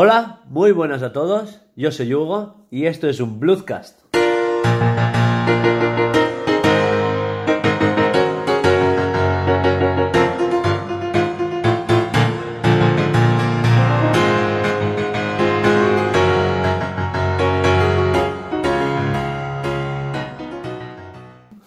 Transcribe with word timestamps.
Hola, 0.00 0.42
muy 0.46 0.70
buenas 0.70 1.02
a 1.02 1.12
todos. 1.12 1.60
Yo 1.74 1.90
soy 1.90 2.14
Hugo 2.14 2.68
y 2.70 2.86
esto 2.86 3.08
es 3.08 3.18
un 3.18 3.40
Bloodcast. 3.40 3.98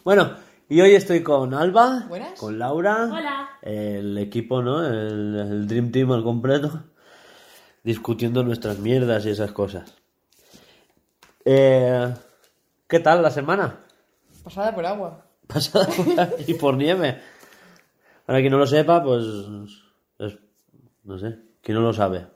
Bueno, 0.05 0.35
y 0.69 0.79
hoy 0.79 0.95
estoy 0.95 1.21
con 1.21 1.53
Alba, 1.53 2.05
Buenas. 2.07 2.39
con 2.39 2.57
Laura, 2.57 3.09
Hola. 3.11 3.49
el 3.61 4.17
equipo, 4.17 4.61
¿no? 4.61 4.85
El, 4.85 5.35
el 5.35 5.67
Dream 5.67 5.91
Team 5.91 6.13
al 6.13 6.23
completo, 6.23 6.85
discutiendo 7.83 8.43
nuestras 8.43 8.77
mierdas 8.79 9.25
y 9.25 9.29
esas 9.29 9.51
cosas. 9.51 9.93
Eh, 11.45 12.13
¿Qué 12.87 12.99
tal 12.99 13.21
la 13.21 13.31
semana? 13.31 13.79
Pasada 14.43 14.73
por 14.75 14.85
agua. 14.85 15.25
Pasada 15.47 15.87
por 15.87 16.19
aquí 16.19 16.53
por 16.59 16.75
nieve. 16.75 17.19
Para 18.25 18.39
quien 18.39 18.51
no 18.51 18.57
lo 18.59 18.67
sepa, 18.67 19.03
pues 19.03 19.23
es- 20.19 20.37
no 21.03 21.17
sé, 21.17 21.39
quien 21.61 21.75
no 21.77 21.81
lo 21.83 21.93
sabe. 21.93 22.27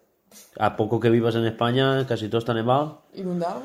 A 0.60 0.76
poco 0.76 1.00
que 1.00 1.10
vivas 1.10 1.36
en 1.36 1.46
España, 1.46 2.06
casi 2.08 2.28
todo 2.28 2.40
está 2.40 2.54
nevado, 2.54 3.04
Inundado. 3.14 3.62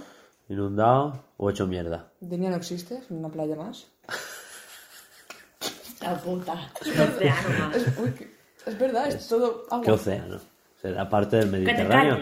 inundado 0.48 1.24
o 1.38 1.50
hecho 1.50 1.66
mierda. 1.66 2.12
Denia 2.20 2.50
no 2.50 2.56
existe, 2.56 2.98
es 2.98 3.10
una 3.10 3.28
playa 3.30 3.56
más. 3.56 3.86
La 6.02 6.16
puta. 6.16 6.70
Es, 7.74 7.98
uy, 7.98 8.14
es 8.66 8.78
verdad, 8.78 9.08
es, 9.08 9.27
todo 9.28 9.64
agua. 9.70 9.84
¿Qué 9.84 9.91
océano? 9.92 10.38
Será 10.80 11.09
parte 11.09 11.37
del 11.37 11.51
Que 11.51 11.51
te 11.51 11.84
Mediterráneo. 11.84 12.19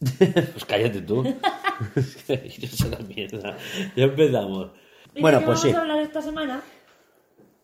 pues 0.52 0.64
cállate 0.66 1.02
tú. 1.02 1.22
Mierda. 3.08 3.56
Ya 3.96 4.04
empezamos. 4.04 4.70
¿Y 5.14 5.20
Bueno, 5.20 5.38
de 5.38 5.44
qué 5.44 5.46
pues 5.46 5.60
sí. 5.60 5.68
vamos 5.68 5.78
a 5.78 5.82
hablar 5.82 6.00
esta 6.00 6.22
semana? 6.22 6.62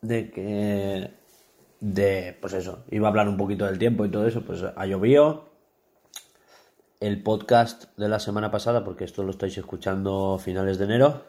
De 0.03 0.31
que. 0.31 1.11
De. 1.81 2.39
Pues 2.41 2.53
eso. 2.55 2.85
Iba 2.91 3.09
a 3.09 3.11
hablar 3.11 3.29
un 3.29 3.37
poquito 3.37 3.67
del 3.67 3.79
tiempo 3.79 4.05
y 4.05 4.11
todo 4.11 4.27
eso. 4.27 4.43
Pues 4.43 4.63
ha 4.63 4.87
llovido. 4.87 5.49
El 7.01 7.23
podcast 7.23 7.97
de 7.97 8.09
la 8.09 8.19
semana 8.19 8.51
pasada, 8.51 8.85
porque 8.85 9.05
esto 9.05 9.23
lo 9.23 9.31
estáis 9.31 9.57
escuchando 9.57 10.35
a 10.35 10.39
finales 10.39 10.79
de 10.79 10.85
enero. 10.85 11.25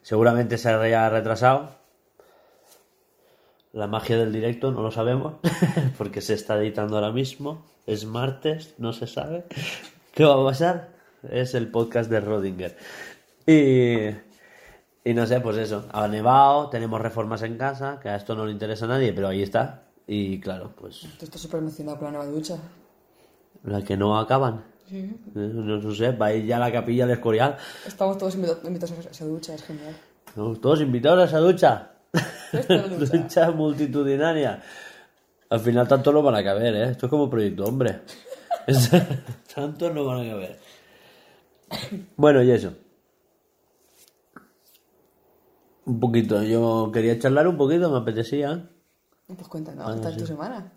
Seguramente 0.00 0.56
se 0.58 0.70
haya 0.70 1.08
retrasado. 1.10 1.81
La 3.72 3.86
magia 3.86 4.18
del 4.18 4.32
directo 4.32 4.70
no 4.70 4.82
lo 4.82 4.90
sabemos, 4.90 5.34
porque 5.98 6.20
se 6.20 6.34
está 6.34 6.58
editando 6.58 6.96
ahora 6.96 7.10
mismo. 7.12 7.64
Es 7.86 8.04
martes, 8.04 8.74
no 8.78 8.92
se 8.92 9.06
sabe. 9.06 9.44
¿Qué 10.12 10.24
va 10.24 10.40
a 10.40 10.44
pasar? 10.44 10.90
Es 11.30 11.54
el 11.54 11.68
podcast 11.68 12.10
de 12.10 12.20
Rodinger. 12.20 12.76
Y, 13.46 14.08
y 15.04 15.14
no 15.14 15.26
sé, 15.26 15.40
pues 15.40 15.56
eso. 15.56 15.86
Ha 15.92 16.06
nevado, 16.06 16.68
tenemos 16.68 17.00
reformas 17.00 17.42
en 17.42 17.56
casa, 17.56 17.98
que 18.00 18.08
a 18.08 18.16
esto 18.16 18.34
no 18.36 18.44
le 18.46 18.52
interesa 18.52 18.84
a 18.84 18.88
nadie, 18.88 19.12
pero 19.12 19.28
ahí 19.28 19.42
está. 19.42 19.84
Y 20.06 20.38
claro, 20.40 20.72
pues 20.78 21.06
Tú 21.18 21.24
estás 21.24 21.40
súper 21.40 21.60
emocionado 21.60 21.96
con 21.98 22.06
la 22.12 22.18
nueva 22.18 22.26
ducha. 22.32 22.56
la 23.64 23.82
que 23.82 23.96
no 23.96 24.18
acaban. 24.18 24.64
Sí. 24.88 24.98
Eh, 24.98 25.16
No, 25.34 25.78
no 25.78 25.94
sé, 25.94 26.10
va 26.12 26.26
a 26.26 26.34
ir 26.34 26.44
ya 26.44 26.56
a 26.56 26.60
la 26.60 26.70
capilla 26.72 27.06
del 27.06 27.14
Escorial. 27.16 27.56
Estamos 27.86 28.18
todos 28.18 28.34
invita- 28.34 28.58
invitados 28.66 29.06
a 29.06 29.10
esa 29.10 29.24
ducha, 29.24 29.54
es 29.54 29.62
genial. 29.62 29.96
Estamos 30.26 30.60
todos 30.60 30.80
invitados 30.82 31.20
a 31.20 31.24
esa 31.24 31.38
ducha. 31.38 31.91
Ducha 33.12 33.50
multitudinaria. 33.50 34.62
Al 35.50 35.60
final 35.60 35.86
tanto 35.88 36.12
no 36.12 36.22
van 36.22 36.34
a 36.36 36.44
caber, 36.44 36.74
¿eh? 36.74 36.90
Esto 36.90 37.06
es 37.06 37.10
como 37.10 37.28
Proyecto 37.28 37.64
Hombre. 37.64 38.00
Tantos 39.54 39.94
no 39.94 40.04
van 40.04 40.26
a 40.26 40.30
caber. 40.30 40.58
Bueno, 42.16 42.42
y 42.42 42.50
eso. 42.50 42.72
Un 45.84 45.98
poquito. 46.00 46.42
Yo 46.42 46.90
quería 46.92 47.18
charlar 47.18 47.48
un 47.48 47.56
poquito, 47.56 47.90
me 47.90 47.98
apetecía. 47.98 48.68
Pues 49.26 49.48
cuéntanos, 49.48 49.86
Ah, 49.88 49.94
¿qué 49.94 50.00
tal 50.00 50.12
sí. 50.14 50.18
tu 50.20 50.26
semana? 50.26 50.72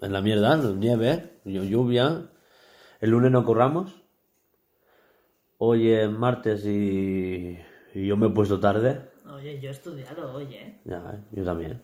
En 0.00 0.12
la 0.12 0.20
mierda, 0.20 0.56
nieve, 0.56 1.38
llu- 1.44 1.68
lluvia. 1.68 2.28
El 3.00 3.10
lunes 3.10 3.30
no 3.30 3.44
curramos. 3.44 4.02
Hoy 5.58 5.90
es 5.92 6.10
martes 6.10 6.64
y, 6.66 7.58
y 7.94 8.06
yo 8.06 8.16
me 8.16 8.26
he 8.26 8.30
puesto 8.30 8.58
tarde. 8.60 9.08
Oye, 9.32 9.58
yo 9.60 9.68
he 9.70 9.72
estudiado 9.72 10.34
hoy, 10.34 10.54
¿eh? 10.54 10.80
Ya, 10.84 10.98
eh, 10.98 11.18
yo 11.32 11.44
también. 11.44 11.80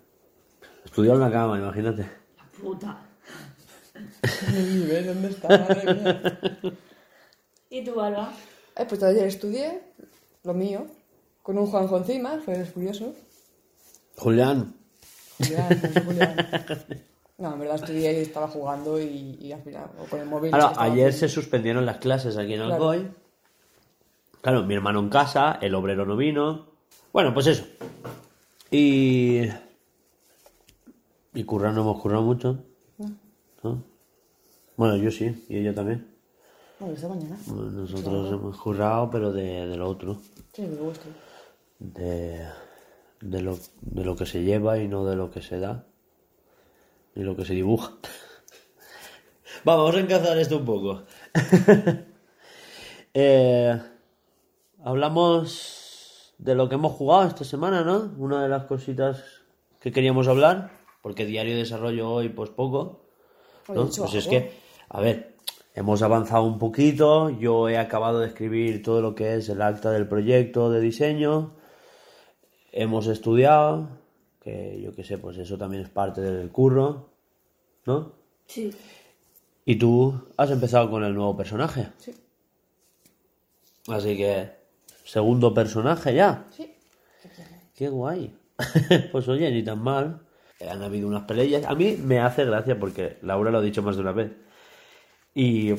Estudiar 0.84 1.16
en 1.16 1.20
la 1.22 1.30
cama, 1.30 1.58
imagínate. 1.58 2.02
La 2.36 2.44
puta. 2.60 2.98
¿dónde 3.94 5.28
está? 5.28 5.48
Madre 5.48 5.94
mía. 5.94 6.40
¿Y 7.70 7.84
tú, 7.84 8.00
Alba? 8.00 8.32
Eh, 8.76 8.84
pues 8.88 9.02
ayer 9.02 9.26
estudié 9.26 9.80
lo 10.44 10.54
mío, 10.54 10.86
con 11.42 11.58
un 11.58 11.66
Juanjo 11.66 11.98
encima, 11.98 12.38
fue 12.44 12.62
curioso. 12.72 13.14
Julián, 14.16 14.74
Julián, 15.38 15.80
no 15.94 16.02
Julián. 16.04 16.36
No, 17.38 17.54
en 17.54 17.58
verdad 17.60 17.76
estudié 17.76 18.12
y 18.12 18.22
estaba 18.22 18.48
jugando 18.48 19.00
y, 19.00 19.38
y 19.40 19.52
al 19.52 19.62
final, 19.62 19.90
o 19.98 20.04
con 20.04 20.20
el 20.20 20.26
móvil. 20.26 20.50
Que 20.50 20.58
estaba 20.58 20.82
ayer 20.82 21.12
se 21.12 21.28
suspendieron 21.28 21.86
las 21.86 21.96
clases 21.96 22.36
aquí 22.36 22.52
en 22.54 22.64
Claro. 22.66 22.90
Alcoy. 22.90 23.10
Claro, 24.42 24.64
mi 24.64 24.74
hermano 24.74 25.00
en 25.00 25.08
casa, 25.08 25.58
el 25.62 25.74
obrero 25.74 26.04
no 26.04 26.16
vino. 26.16 26.69
Bueno, 27.12 27.34
pues 27.34 27.46
eso. 27.48 27.64
Y. 28.70 29.42
Y 31.34 31.44
currar 31.44 31.72
no 31.74 31.82
hemos 31.82 32.00
currado 32.00 32.22
mucho. 32.22 32.64
¿no? 33.62 33.82
Bueno, 34.76 34.96
yo 34.96 35.10
sí, 35.10 35.44
y 35.48 35.58
ella 35.58 35.74
también. 35.74 36.06
Bueno, 36.78 36.94
esta 36.94 37.08
mañana. 37.08 37.36
Bueno, 37.46 37.70
Nosotros 37.70 38.32
hemos 38.32 38.56
currado, 38.58 39.10
pero 39.10 39.32
de, 39.32 39.66
de 39.66 39.76
lo 39.76 39.88
otro. 39.88 40.16
Sí, 40.52 40.62
me 40.62 40.76
gusta. 40.76 41.04
De, 41.78 42.46
de, 43.20 43.42
lo, 43.42 43.58
de 43.82 44.04
lo 44.04 44.16
que 44.16 44.26
se 44.26 44.42
lleva 44.42 44.78
y 44.78 44.88
no 44.88 45.04
de 45.04 45.16
lo 45.16 45.30
que 45.30 45.42
se 45.42 45.58
da. 45.60 45.84
Ni 47.14 47.22
lo 47.22 47.36
que 47.36 47.44
se 47.44 47.54
dibuja. 47.54 47.92
Vamos 49.64 49.94
a 49.94 50.00
encazar 50.00 50.38
esto 50.38 50.58
un 50.58 50.64
poco. 50.64 51.02
Eh, 53.12 53.76
hablamos 54.84 55.79
de 56.40 56.54
lo 56.54 56.68
que 56.68 56.76
hemos 56.76 56.92
jugado 56.92 57.28
esta 57.28 57.44
semana, 57.44 57.84
¿no? 57.84 58.12
Una 58.16 58.42
de 58.42 58.48
las 58.48 58.64
cositas 58.64 59.22
que 59.78 59.92
queríamos 59.92 60.26
hablar, 60.26 60.70
porque 61.02 61.26
diario 61.26 61.52
de 61.52 61.60
desarrollo 61.60 62.10
hoy, 62.10 62.30
pues 62.30 62.50
poco. 62.50 63.02
Pues 63.66 64.14
es 64.14 64.26
que, 64.26 64.52
a 64.88 65.00
ver, 65.00 65.36
hemos 65.74 66.02
avanzado 66.02 66.44
un 66.44 66.58
poquito. 66.58 67.28
Yo 67.28 67.68
he 67.68 67.76
acabado 67.76 68.20
de 68.20 68.28
escribir 68.28 68.82
todo 68.82 69.02
lo 69.02 69.14
que 69.14 69.34
es 69.34 69.48
el 69.50 69.60
acta 69.60 69.90
del 69.90 70.08
proyecto 70.08 70.70
de 70.70 70.80
diseño. 70.80 71.56
Hemos 72.72 73.06
estudiado, 73.06 73.88
que 74.40 74.80
yo 74.82 74.94
qué 74.94 75.04
sé, 75.04 75.18
pues 75.18 75.36
eso 75.36 75.58
también 75.58 75.82
es 75.82 75.90
parte 75.90 76.22
del 76.22 76.50
curro, 76.50 77.10
¿no? 77.84 78.12
Sí. 78.46 78.72
Y 79.66 79.76
tú 79.76 80.28
has 80.38 80.50
empezado 80.50 80.90
con 80.90 81.04
el 81.04 81.14
nuevo 81.14 81.36
personaje. 81.36 81.88
Sí, 81.98 82.14
Así 83.88 84.16
que, 84.16 84.59
segundo 85.12 85.52
personaje 85.52 86.14
ya. 86.14 86.44
sí. 86.56 86.72
Qué 87.74 87.88
guay. 87.88 88.34
pues 89.12 89.26
oye, 89.28 89.50
ni 89.50 89.62
tan 89.62 89.82
mal. 89.82 90.20
Han 90.70 90.82
habido 90.82 91.08
unas 91.08 91.22
peleas. 91.24 91.64
A 91.64 91.74
mí 91.74 91.96
me 92.02 92.18
hace 92.20 92.44
gracia 92.44 92.78
porque 92.78 93.16
Laura 93.22 93.50
lo 93.50 93.58
ha 93.58 93.62
dicho 93.62 93.82
más 93.82 93.96
de 93.96 94.02
una 94.02 94.12
vez. 94.12 94.30
Y 95.34 95.72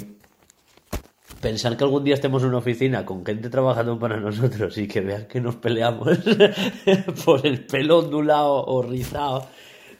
pensar 1.39 1.77
que 1.77 1.83
algún 1.83 2.03
día 2.03 2.15
estemos 2.15 2.41
en 2.41 2.49
una 2.49 2.57
oficina 2.57 3.05
con 3.05 3.23
gente 3.25 3.49
trabajando 3.49 3.99
para 3.99 4.17
nosotros 4.19 4.75
y 4.79 4.87
que 4.87 5.01
vean 5.01 5.27
que 5.27 5.39
nos 5.39 5.55
peleamos 5.57 6.09
por 7.25 7.45
el 7.45 7.65
pelo 7.65 7.99
ondulado 7.99 8.65
o 8.65 8.81
rizado. 8.81 9.47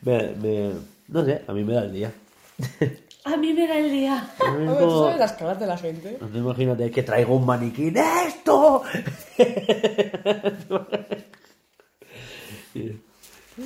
Me, 0.01 0.29
me- 0.41 0.71
no 1.09 1.23
sé, 1.23 1.43
a 1.47 1.53
mí 1.53 1.63
me 1.63 1.73
da 1.73 1.83
el 1.83 1.91
día. 1.93 2.11
A 3.23 3.37
mí 3.37 3.53
me 3.53 3.67
da 3.67 3.77
el 3.77 3.91
día. 3.91 4.27
Ver, 4.39 4.77
¿tú 4.79 5.03
sabes 5.03 5.19
las 5.19 5.33
caras 5.33 5.59
de 5.59 5.67
la 5.67 5.77
gente? 5.77 6.17
no 6.19 6.27
te 6.27 6.37
imagínate 6.39 6.89
que 6.91 7.03
traigo 7.03 7.35
un 7.35 7.45
maniquí 7.45 7.91
de 7.91 8.03
esto. 8.27 8.81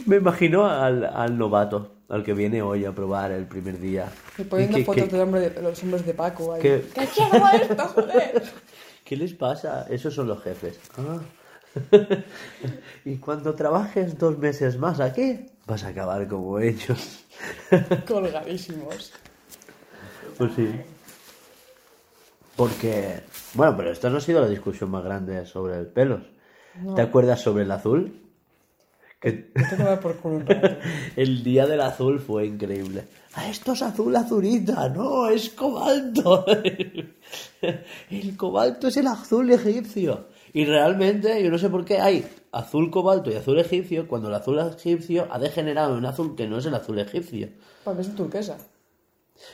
Me 0.06 0.18
imagino 0.18 0.66
al, 0.66 1.06
al 1.06 1.38
novato, 1.38 1.96
al 2.10 2.24
que 2.24 2.34
viene 2.34 2.62
hoy 2.62 2.86
a 2.86 2.92
probar 2.92 3.32
el 3.32 3.46
primer 3.46 3.80
día. 3.80 4.08
Y 4.38 4.44
poniendo 4.44 4.78
¿Qué- 4.78 4.84
fotos 4.84 5.12
de, 5.12 5.22
hombre 5.22 5.50
de 5.50 5.62
los 5.62 5.82
hombres 5.84 6.06
de 6.06 6.14
Paco 6.14 6.54
ahí. 6.54 6.62
¿Qué? 6.62 6.86
¿Qué 6.94 7.08
quiero 7.08 7.48
esto, 7.54 7.84
joder? 7.90 8.44
¿Qué 9.06 9.16
les 9.16 9.34
pasa? 9.34 9.86
Esos 9.90 10.14
son 10.14 10.28
los 10.28 10.42
jefes. 10.44 10.80
Ah. 10.98 11.20
y 13.06 13.18
cuando 13.18 13.54
trabajes 13.54 14.18
dos 14.18 14.38
meses 14.40 14.78
más 14.78 15.00
aquí, 15.00 15.46
vas 15.68 15.84
a 15.84 15.90
acabar 15.90 16.28
como 16.28 16.60
ellos. 16.60 17.24
Colgadísimos. 18.08 19.14
Pues 20.38 20.54
sí. 20.56 20.70
Porque, 22.56 23.22
bueno, 23.54 23.76
pero 23.76 23.92
esta 23.92 24.10
no 24.10 24.18
ha 24.18 24.22
sido 24.22 24.42
la 24.42 24.48
discusión 24.48 24.90
más 24.90 25.04
grande 25.04 25.46
sobre 25.46 25.78
el 25.78 25.88
pelos. 25.88 26.22
¿Te 26.96 27.02
acuerdas 27.02 27.42
sobre 27.42 27.64
el 27.64 27.72
azul? 27.72 28.22
Que 29.20 29.32
Te 29.32 29.78
tomar 29.78 30.00
por 30.00 30.18
culo 30.18 30.36
un 30.38 30.46
rato. 30.46 30.78
el 31.16 31.44
día 31.44 31.66
del 31.66 31.82
azul 31.82 32.20
fue 32.20 32.46
increíble. 32.46 33.06
Ah, 33.34 33.50
esto 33.50 33.74
es 33.74 33.82
azul 33.82 34.16
azulita, 34.16 34.90
no, 34.90 35.28
es 35.30 35.50
cobalto. 35.50 36.46
El 38.10 38.38
cobalto 38.38 38.88
es 38.88 38.98
el 38.98 39.08
azul 39.08 39.52
egipcio. 39.52 40.28
Y 40.54 40.64
realmente, 40.64 41.44
yo 41.44 41.50
no 41.50 41.58
sé 41.58 41.70
por 41.70 41.84
qué 41.84 42.00
hay 42.00 42.26
azul 42.52 42.90
cobalto 42.90 43.30
y 43.30 43.36
azul 43.36 43.60
egipcio 43.60 44.08
cuando 44.08 44.30
el 44.30 44.36
azul 44.36 44.60
egipcio 44.60 45.28
ha 45.30 45.40
degenerado 45.40 45.94
en 45.94 45.98
un 45.98 46.06
azul 46.06 46.36
que 46.36 46.48
no 46.48 46.60
es 46.60 46.66
el 46.66 46.76
azul 46.76 46.98
egipcio. 47.00 47.50
Mí 47.86 47.94
es 48.00 48.16
turquesa. 48.16 48.58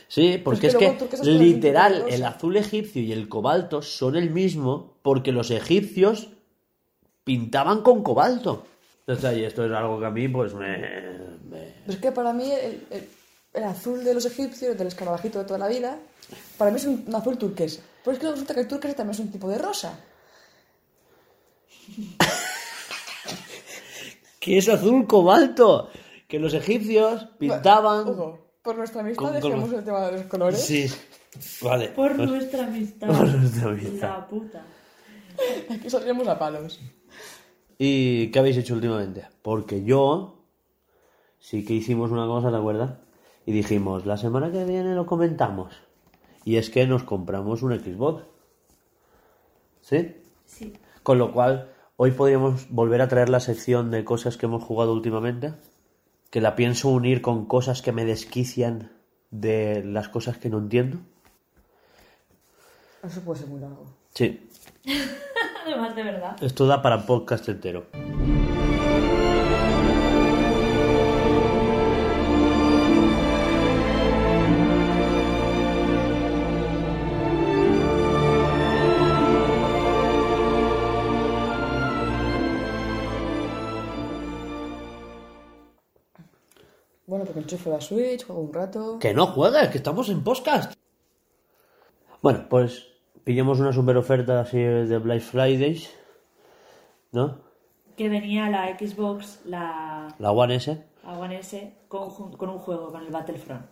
Sí, 0.08 0.38
porque 0.42 0.68
es 0.68 0.74
es 0.74 0.78
que 0.78 0.86
es 1.12 1.26
literal 1.26 2.04
el 2.08 2.24
azul 2.24 2.56
egipcio 2.56 3.02
y 3.02 3.12
el 3.12 3.28
cobalto 3.28 3.82
son 3.82 4.16
el 4.16 4.30
mismo 4.30 4.94
porque 5.02 5.32
los 5.32 5.50
egipcios 5.50 6.28
pintaban 7.24 7.82
con 7.82 8.02
cobalto. 8.02 8.64
Entonces, 9.06 9.38
y 9.38 9.44
esto 9.44 9.64
es 9.66 9.72
algo 9.72 9.98
que 9.98 10.06
a 10.06 10.10
mí 10.10 10.28
pues 10.28 10.54
me... 10.54 10.78
me- 10.78 11.74
Pero 11.84 11.92
es 11.92 11.96
que 11.96 12.12
para 12.12 12.32
mí 12.32 12.50
el, 12.50 12.86
el- 12.90 13.08
el 13.54 13.64
azul 13.64 14.02
de 14.02 14.14
los 14.14 14.24
egipcios, 14.24 14.78
del 14.78 14.86
escarabajito 14.86 15.38
de 15.40 15.44
toda 15.44 15.58
la 15.58 15.68
vida, 15.68 15.98
para 16.56 16.70
mí 16.70 16.78
es 16.78 16.86
un, 16.86 17.04
un 17.06 17.14
azul 17.14 17.36
turquesa. 17.36 17.82
Pero 18.04 18.14
es 18.16 18.20
que 18.20 18.30
resulta 18.30 18.54
que 18.54 18.60
el 18.60 18.68
turquesa 18.68 18.94
también 18.94 19.14
es 19.14 19.20
un 19.20 19.30
tipo 19.30 19.48
de 19.48 19.58
rosa. 19.58 19.98
que 24.40 24.58
es 24.58 24.68
azul 24.68 25.06
cobalto, 25.06 25.90
que 26.28 26.38
los 26.38 26.54
egipcios 26.54 27.26
pintaban... 27.38 28.04
por 28.62 28.76
nuestra 28.76 29.00
amistad 29.00 29.24
Con 29.24 29.34
dejemos 29.34 29.72
el 29.72 29.84
tema 29.84 30.06
de 30.06 30.12
los 30.12 30.22
colores. 30.26 30.60
Sí, 30.60 30.86
vale. 31.62 31.88
Por 31.88 32.18
nuestra 32.18 32.64
amistad. 32.66 33.08
Por 33.08 33.28
nuestra 33.28 33.70
amistad. 33.70 34.08
La 34.08 34.26
puta. 34.26 34.64
Aquí 35.70 35.90
saldríamos 35.90 36.28
a 36.28 36.38
palos. 36.38 36.80
¿Y 37.78 38.30
qué 38.30 38.38
habéis 38.38 38.56
hecho 38.56 38.74
últimamente? 38.74 39.26
Porque 39.42 39.82
yo 39.82 40.44
sí 41.40 41.64
que 41.64 41.74
hicimos 41.74 42.10
una 42.10 42.26
cosa, 42.26 42.50
¿te 42.50 42.56
acuerdas? 42.56 42.98
Y 43.44 43.52
dijimos, 43.52 44.06
la 44.06 44.16
semana 44.16 44.52
que 44.52 44.64
viene 44.64 44.94
lo 44.94 45.06
comentamos. 45.06 45.74
Y 46.44 46.56
es 46.56 46.70
que 46.70 46.86
nos 46.86 47.02
compramos 47.02 47.62
un 47.62 47.78
Xbox. 47.78 48.24
¿Sí? 49.80 50.16
Sí. 50.46 50.72
Con 51.02 51.18
lo 51.18 51.32
cual, 51.32 51.72
hoy 51.96 52.12
podríamos 52.12 52.70
volver 52.70 53.02
a 53.02 53.08
traer 53.08 53.28
la 53.28 53.40
sección 53.40 53.90
de 53.90 54.04
cosas 54.04 54.36
que 54.36 54.46
hemos 54.46 54.62
jugado 54.62 54.92
últimamente. 54.92 55.54
Que 56.32 56.40
la 56.40 56.56
pienso 56.56 56.88
unir 56.88 57.20
con 57.20 57.44
cosas 57.44 57.82
que 57.82 57.92
me 57.92 58.06
desquician 58.06 58.90
de 59.30 59.84
las 59.84 60.08
cosas 60.08 60.38
que 60.38 60.48
no 60.48 60.58
entiendo. 60.58 60.96
Eso 63.04 63.20
puede 63.20 63.40
ser 63.40 63.48
muy 63.50 63.60
largo. 63.60 63.84
Sí, 64.14 64.48
Además, 65.66 65.94
de 65.94 66.02
verdad. 66.02 66.42
esto 66.42 66.66
da 66.66 66.80
para 66.80 67.04
podcast 67.04 67.46
entero. 67.50 67.86
Bueno, 87.12 87.26
porque 87.26 87.40
enchufo 87.40 87.68
la 87.68 87.82
Switch, 87.82 88.24
juego 88.24 88.40
un 88.40 88.54
rato. 88.54 88.98
Que 88.98 89.12
no 89.12 89.26
juegues, 89.26 89.68
que 89.68 89.76
estamos 89.76 90.08
en 90.08 90.24
podcast. 90.24 90.72
Bueno, 92.22 92.46
pues 92.48 92.86
pillamos 93.22 93.60
una 93.60 93.70
super 93.74 93.98
oferta 93.98 94.40
así 94.40 94.56
de 94.56 94.96
Black 94.96 95.20
Fridays, 95.20 95.90
¿no? 97.10 97.38
Que 97.98 98.08
venía 98.08 98.48
la 98.48 98.78
Xbox, 98.78 99.40
la, 99.44 100.08
La 100.18 100.32
One 100.32 100.54
S. 100.54 100.86
la 101.04 101.18
One 101.18 101.38
S, 101.40 101.74
con, 101.86 102.04
un 102.48 102.58
juego, 102.58 102.90
con 102.90 103.04
el 103.04 103.12
Battlefront. 103.12 103.66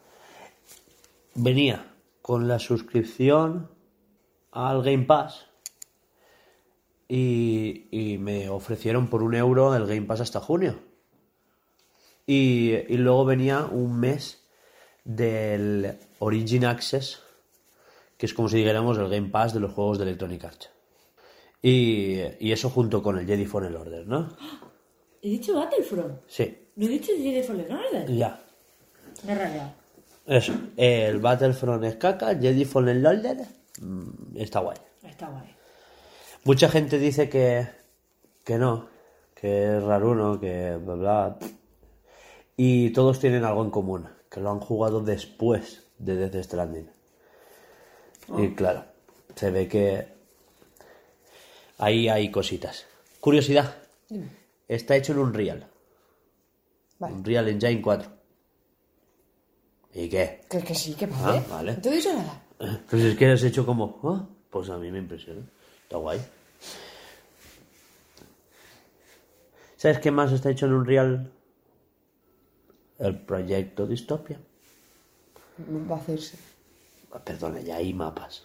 Venía 1.34 1.94
con 2.20 2.46
la 2.46 2.58
suscripción 2.58 3.70
al 4.52 4.82
Game 4.82 5.04
Pass 5.04 5.46
y, 7.08 7.86
y 7.90 8.18
me 8.18 8.50
ofrecieron 8.50 9.08
por 9.08 9.22
un 9.22 9.34
euro 9.34 9.74
el 9.74 9.86
Game 9.86 10.02
Pass 10.02 10.20
hasta 10.20 10.40
junio. 10.40 10.89
Y, 12.32 12.74
y 12.88 12.96
luego 12.96 13.24
venía 13.24 13.64
un 13.64 13.98
mes 13.98 14.40
del 15.04 15.98
Origin 16.20 16.64
Access, 16.64 17.20
que 18.16 18.26
es 18.26 18.34
como 18.34 18.48
si 18.48 18.58
dijéramos 18.58 18.98
el 18.98 19.08
Game 19.08 19.30
Pass 19.30 19.52
de 19.52 19.58
los 19.58 19.72
juegos 19.72 19.98
de 19.98 20.04
Electronic 20.04 20.44
Arts. 20.44 20.70
Y, 21.60 22.20
y 22.38 22.52
eso 22.52 22.70
junto 22.70 23.02
con 23.02 23.18
el 23.18 23.26
Jedi 23.26 23.46
Fallen 23.46 23.74
Order, 23.74 24.06
¿no? 24.06 24.28
He 25.22 25.28
dicho 25.30 25.54
Battlefront. 25.54 26.20
Sí, 26.28 26.56
No 26.76 26.86
he 26.86 26.88
dicho 26.90 27.10
Jedi 27.16 27.42
Fallen 27.42 27.72
Order. 27.72 28.08
ya. 28.12 28.40
Me 29.24 29.34
he. 29.34 29.74
Eso. 30.26 30.52
El 30.76 31.18
Battlefront 31.18 31.82
es 31.82 31.96
caca, 31.96 32.38
Jedi 32.38 32.64
Fallen 32.64 33.04
Order 33.04 33.38
mm, 33.80 34.36
está 34.36 34.60
guay. 34.60 34.78
Está 35.02 35.28
guay. 35.28 35.52
Mucha 36.44 36.68
gente 36.68 36.96
dice 36.96 37.28
que, 37.28 37.66
que 38.44 38.56
no, 38.56 38.88
que 39.34 39.78
es 39.78 39.82
raruno, 39.82 40.38
que 40.38 40.76
bla 40.76 40.94
bla. 40.94 41.38
Y 42.62 42.90
todos 42.90 43.18
tienen 43.20 43.46
algo 43.46 43.64
en 43.64 43.70
común, 43.70 44.06
que 44.30 44.38
lo 44.38 44.50
han 44.50 44.60
jugado 44.60 45.00
después 45.00 45.82
de 45.98 46.14
Death 46.28 46.44
Stranding. 46.44 46.90
Y 48.36 48.50
claro, 48.50 48.84
se 49.34 49.50
ve 49.50 49.66
que 49.66 50.06
ahí 51.78 52.10
hay 52.10 52.30
cositas. 52.30 52.84
Curiosidad, 53.18 53.76
está 54.68 54.94
hecho 54.94 55.12
en 55.14 55.20
un 55.20 55.32
Real, 55.32 55.66
Vale. 56.98 57.14
un 57.14 57.24
Real 57.24 57.48
Engine 57.48 57.80
4. 57.80 58.10
¿Y 59.94 60.10
qué? 60.10 60.42
Que, 60.50 60.60
que 60.62 60.74
sí, 60.74 60.92
que 60.92 61.06
vale. 61.06 61.38
Ah, 61.38 61.44
vale. 61.48 61.72
No 61.76 61.80
te 61.80 61.88
he 61.88 61.92
dicho 61.92 62.12
nada. 62.12 62.42
Pues 62.90 63.02
es 63.04 63.16
que 63.16 63.26
has 63.26 63.42
hecho 63.42 63.64
como, 63.64 63.98
"Ah", 64.04 64.28
pues 64.50 64.68
a 64.68 64.76
mí 64.76 64.90
me 64.92 64.98
impresiona. 64.98 65.40
Está 65.84 65.96
guay. 65.96 66.20
¿Sabes 69.78 69.98
qué 69.98 70.10
más 70.10 70.30
está 70.30 70.50
hecho 70.50 70.66
en 70.66 70.74
un 70.74 70.84
real? 70.84 71.32
El 73.00 73.18
proyecto 73.18 73.86
Distopia. 73.86 74.38
Va 75.90 75.96
a 75.96 75.98
hacerse. 75.98 76.38
Perdona, 77.24 77.60
ya 77.60 77.76
hay 77.76 77.92
mapas. 77.92 78.44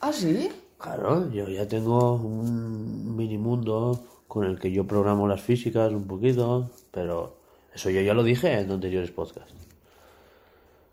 ¿Ah, 0.00 0.12
sí? 0.12 0.50
Claro, 0.78 1.30
yo 1.30 1.46
ya 1.48 1.68
tengo 1.68 2.14
un 2.14 3.14
mini 3.16 3.36
mundo 3.36 4.02
con 4.26 4.46
el 4.46 4.58
que 4.58 4.72
yo 4.72 4.86
programo 4.86 5.28
las 5.28 5.42
físicas 5.42 5.92
un 5.92 6.06
poquito, 6.06 6.70
pero 6.90 7.36
eso 7.74 7.90
yo 7.90 8.00
ya 8.00 8.14
lo 8.14 8.22
dije 8.22 8.58
en 8.58 8.70
anteriores 8.70 9.10
podcasts. 9.10 9.52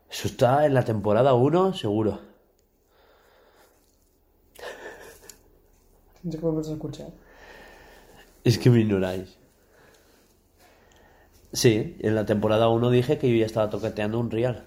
Eso 0.09 0.27
está 0.27 0.65
en 0.65 0.73
la 0.73 0.83
temporada 0.83 1.33
1, 1.33 1.73
seguro. 1.73 2.19
Sé 6.30 6.39
cómo 6.39 6.59
me 6.59 6.68
a 6.68 6.71
escuchar. 6.71 7.07
Es 8.44 8.57
que 8.57 8.69
me 8.69 8.81
ignoráis. 8.81 9.37
Sí, 11.54 11.95
en 11.99 12.16
la 12.16 12.25
temporada 12.25 12.69
1 12.69 12.89
dije 12.89 13.18
que 13.18 13.30
yo 13.30 13.35
ya 13.37 13.45
estaba 13.45 13.69
toqueteando 13.69 14.19
un 14.19 14.30
real. 14.31 14.66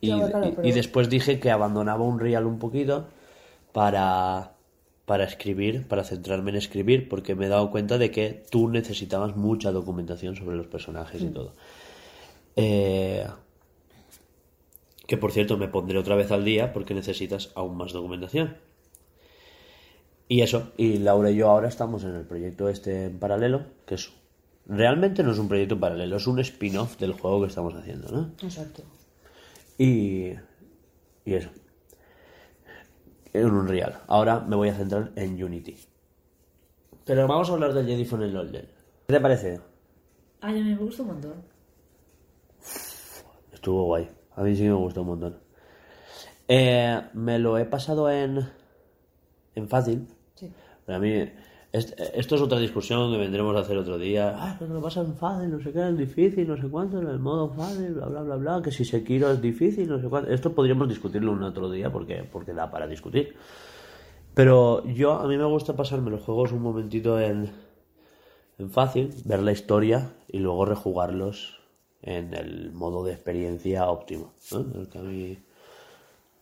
Y, 0.00 0.08
Claro, 0.08 0.30
claro, 0.30 0.46
y- 0.48 0.52
pero- 0.52 0.68
y 0.68 0.72
después 0.72 1.08
dije 1.10 1.40
que 1.40 1.50
abandonaba 1.50 2.04
un 2.04 2.18
real 2.20 2.46
un 2.46 2.58
poquito 2.58 3.08
para, 3.72 4.52
para 5.06 5.24
escribir, 5.24 5.86
para 5.88 6.04
centrarme 6.04 6.50
en 6.50 6.56
escribir, 6.56 7.08
porque 7.08 7.34
me 7.34 7.46
he 7.46 7.48
dado 7.48 7.70
cuenta 7.70 7.98
de 7.98 8.10
que 8.10 8.44
tú 8.50 8.68
necesitabas 8.68 9.36
mucha 9.36 9.72
documentación 9.72 10.36
sobre 10.36 10.56
los 10.56 10.66
personajes 10.66 11.22
y 11.22 11.26
todo. 11.28 11.52
Eh, 12.56 13.26
que 15.06 15.16
por 15.16 15.32
cierto 15.32 15.56
me 15.56 15.68
pondré 15.68 15.98
otra 15.98 16.16
vez 16.16 16.30
al 16.30 16.44
día 16.44 16.72
porque 16.72 16.94
necesitas 16.94 17.50
aún 17.54 17.76
más 17.76 17.92
documentación. 17.92 18.56
Y 20.28 20.42
eso, 20.42 20.72
y 20.76 20.98
Laura 20.98 21.30
y 21.30 21.36
yo 21.36 21.48
ahora 21.48 21.68
estamos 21.68 22.04
en 22.04 22.14
el 22.14 22.24
proyecto 22.26 22.68
este 22.68 23.06
en 23.06 23.18
paralelo, 23.18 23.62
que 23.86 23.94
es 23.94 24.12
realmente 24.68 25.22
no 25.22 25.32
es 25.32 25.38
un 25.38 25.48
proyecto 25.48 25.80
paralelo, 25.80 26.16
es 26.16 26.26
un 26.26 26.38
spin-off 26.40 26.98
del 26.98 27.12
juego 27.12 27.40
que 27.40 27.48
estamos 27.48 27.74
haciendo, 27.74 28.10
¿no? 28.10 28.32
Exacto. 28.42 28.82
Y, 29.78 30.32
y 31.24 31.34
eso. 31.34 31.50
En 33.32 33.46
un 33.46 33.66
real. 33.66 34.00
Ahora 34.06 34.40
me 34.40 34.56
voy 34.56 34.68
a 34.68 34.74
centrar 34.74 35.12
en 35.16 35.42
Unity. 35.42 35.76
Pero 37.04 37.26
vamos 37.26 37.48
a 37.48 37.52
hablar 37.54 37.72
del 37.72 37.86
Jedi 37.86 38.04
Fallen 38.04 38.36
Order. 38.36 38.68
¿Qué 39.06 39.14
te 39.14 39.20
parece? 39.20 39.60
A 40.40 40.52
mí 40.52 40.62
me 40.62 40.76
gusta 40.76 41.02
un 41.02 41.08
montón. 41.08 41.42
Estuvo 43.52 43.84
guay. 43.84 44.08
A 44.36 44.42
mí 44.42 44.54
sí 44.54 44.64
me 44.64 44.74
gustó 44.74 45.02
un 45.02 45.08
montón. 45.08 45.38
Eh, 46.46 47.00
me 47.14 47.38
lo 47.38 47.58
he 47.58 47.64
pasado 47.64 48.10
en, 48.10 48.46
en 49.54 49.68
fácil. 49.68 50.06
Sí. 50.34 50.52
Pero 50.86 50.98
a 50.98 51.00
mí, 51.00 51.30
esto 51.72 52.34
es 52.34 52.40
otra 52.40 52.58
discusión 52.58 53.12
que 53.12 53.18
vendremos 53.18 53.54
a 53.54 53.60
hacer 53.60 53.76
otro 53.76 53.98
día. 53.98 54.34
Ah, 54.36 54.56
pero 54.58 54.72
lo 54.74 54.80
pasa 54.80 55.02
en 55.02 55.14
fácil, 55.14 55.50
no 55.50 55.60
sé 55.62 55.70
qué, 55.72 55.80
en 55.80 55.98
difícil, 55.98 56.48
no 56.48 56.56
sé 56.56 56.68
cuánto, 56.68 56.98
en 56.98 57.08
el 57.08 57.18
modo 57.18 57.50
fácil, 57.50 57.92
bla, 57.92 58.06
bla, 58.06 58.22
bla, 58.22 58.36
bla. 58.36 58.62
Que 58.62 58.70
si 58.70 58.84
Sekiro 58.84 59.30
es 59.30 59.42
difícil, 59.42 59.88
no 59.88 60.00
sé 60.00 60.08
cuánto. 60.08 60.30
Esto 60.30 60.54
podríamos 60.54 60.88
discutirlo 60.88 61.32
un 61.32 61.42
otro 61.42 61.70
día 61.70 61.90
porque, 61.92 62.24
porque 62.24 62.54
da 62.54 62.70
para 62.70 62.86
discutir. 62.86 63.34
Pero 64.34 64.86
yo, 64.86 65.14
a 65.14 65.26
mí 65.26 65.36
me 65.36 65.44
gusta 65.44 65.76
pasarme 65.76 66.10
los 66.10 66.22
juegos 66.22 66.52
un 66.52 66.62
momentito 66.62 67.20
en, 67.20 67.50
en 68.58 68.70
fácil, 68.70 69.12
ver 69.24 69.42
la 69.42 69.52
historia 69.52 70.12
y 70.28 70.38
luego 70.38 70.64
rejugarlos 70.64 71.58
en 72.02 72.32
el 72.32 72.72
modo 72.72 73.04
de 73.04 73.12
experiencia 73.12 73.90
óptimo. 73.90 74.32
¿no? 74.52 74.80
El 74.80 74.88
que 74.88 74.98
a 74.98 75.02
mí, 75.02 75.38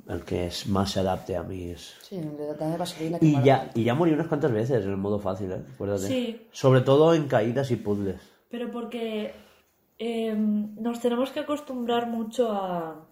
el 0.09 0.25
que 0.25 0.47
es 0.47 0.67
más 0.69 0.93
se 0.93 1.01
adapte 1.01 1.37
a 1.37 1.43
mí 1.43 1.71
es. 1.71 1.95
Sí, 2.03 2.21
le 2.21 2.47
da 2.47 2.57
también 2.57 2.79
vaselina. 2.79 3.19
que 3.19 3.27
Y 3.27 3.43
ya, 3.43 3.71
y 3.75 3.85
ya 3.85 3.95
morí 3.95 4.13
unas 4.13 4.29
cuantas 4.29 4.53
veces 4.53 4.85
en 4.85 4.91
el 4.91 4.97
modo 4.97 5.19
fácil, 5.19 5.51
¿eh? 5.53 5.63
Acuérdate. 5.75 6.07
Sí. 6.07 6.47
Sobre 6.53 6.81
todo 6.83 7.13
en 7.15 7.27
caídas 7.29 7.71
y 7.71 7.77
puzzles. 7.77 8.21
Pero 8.51 8.71
porque 8.71 9.33
eh, 9.99 10.35
nos 10.37 11.01
tenemos 11.01 11.31
que 11.31 11.41
acostumbrar 11.41 12.07
mucho 12.09 12.53
a, 12.53 13.05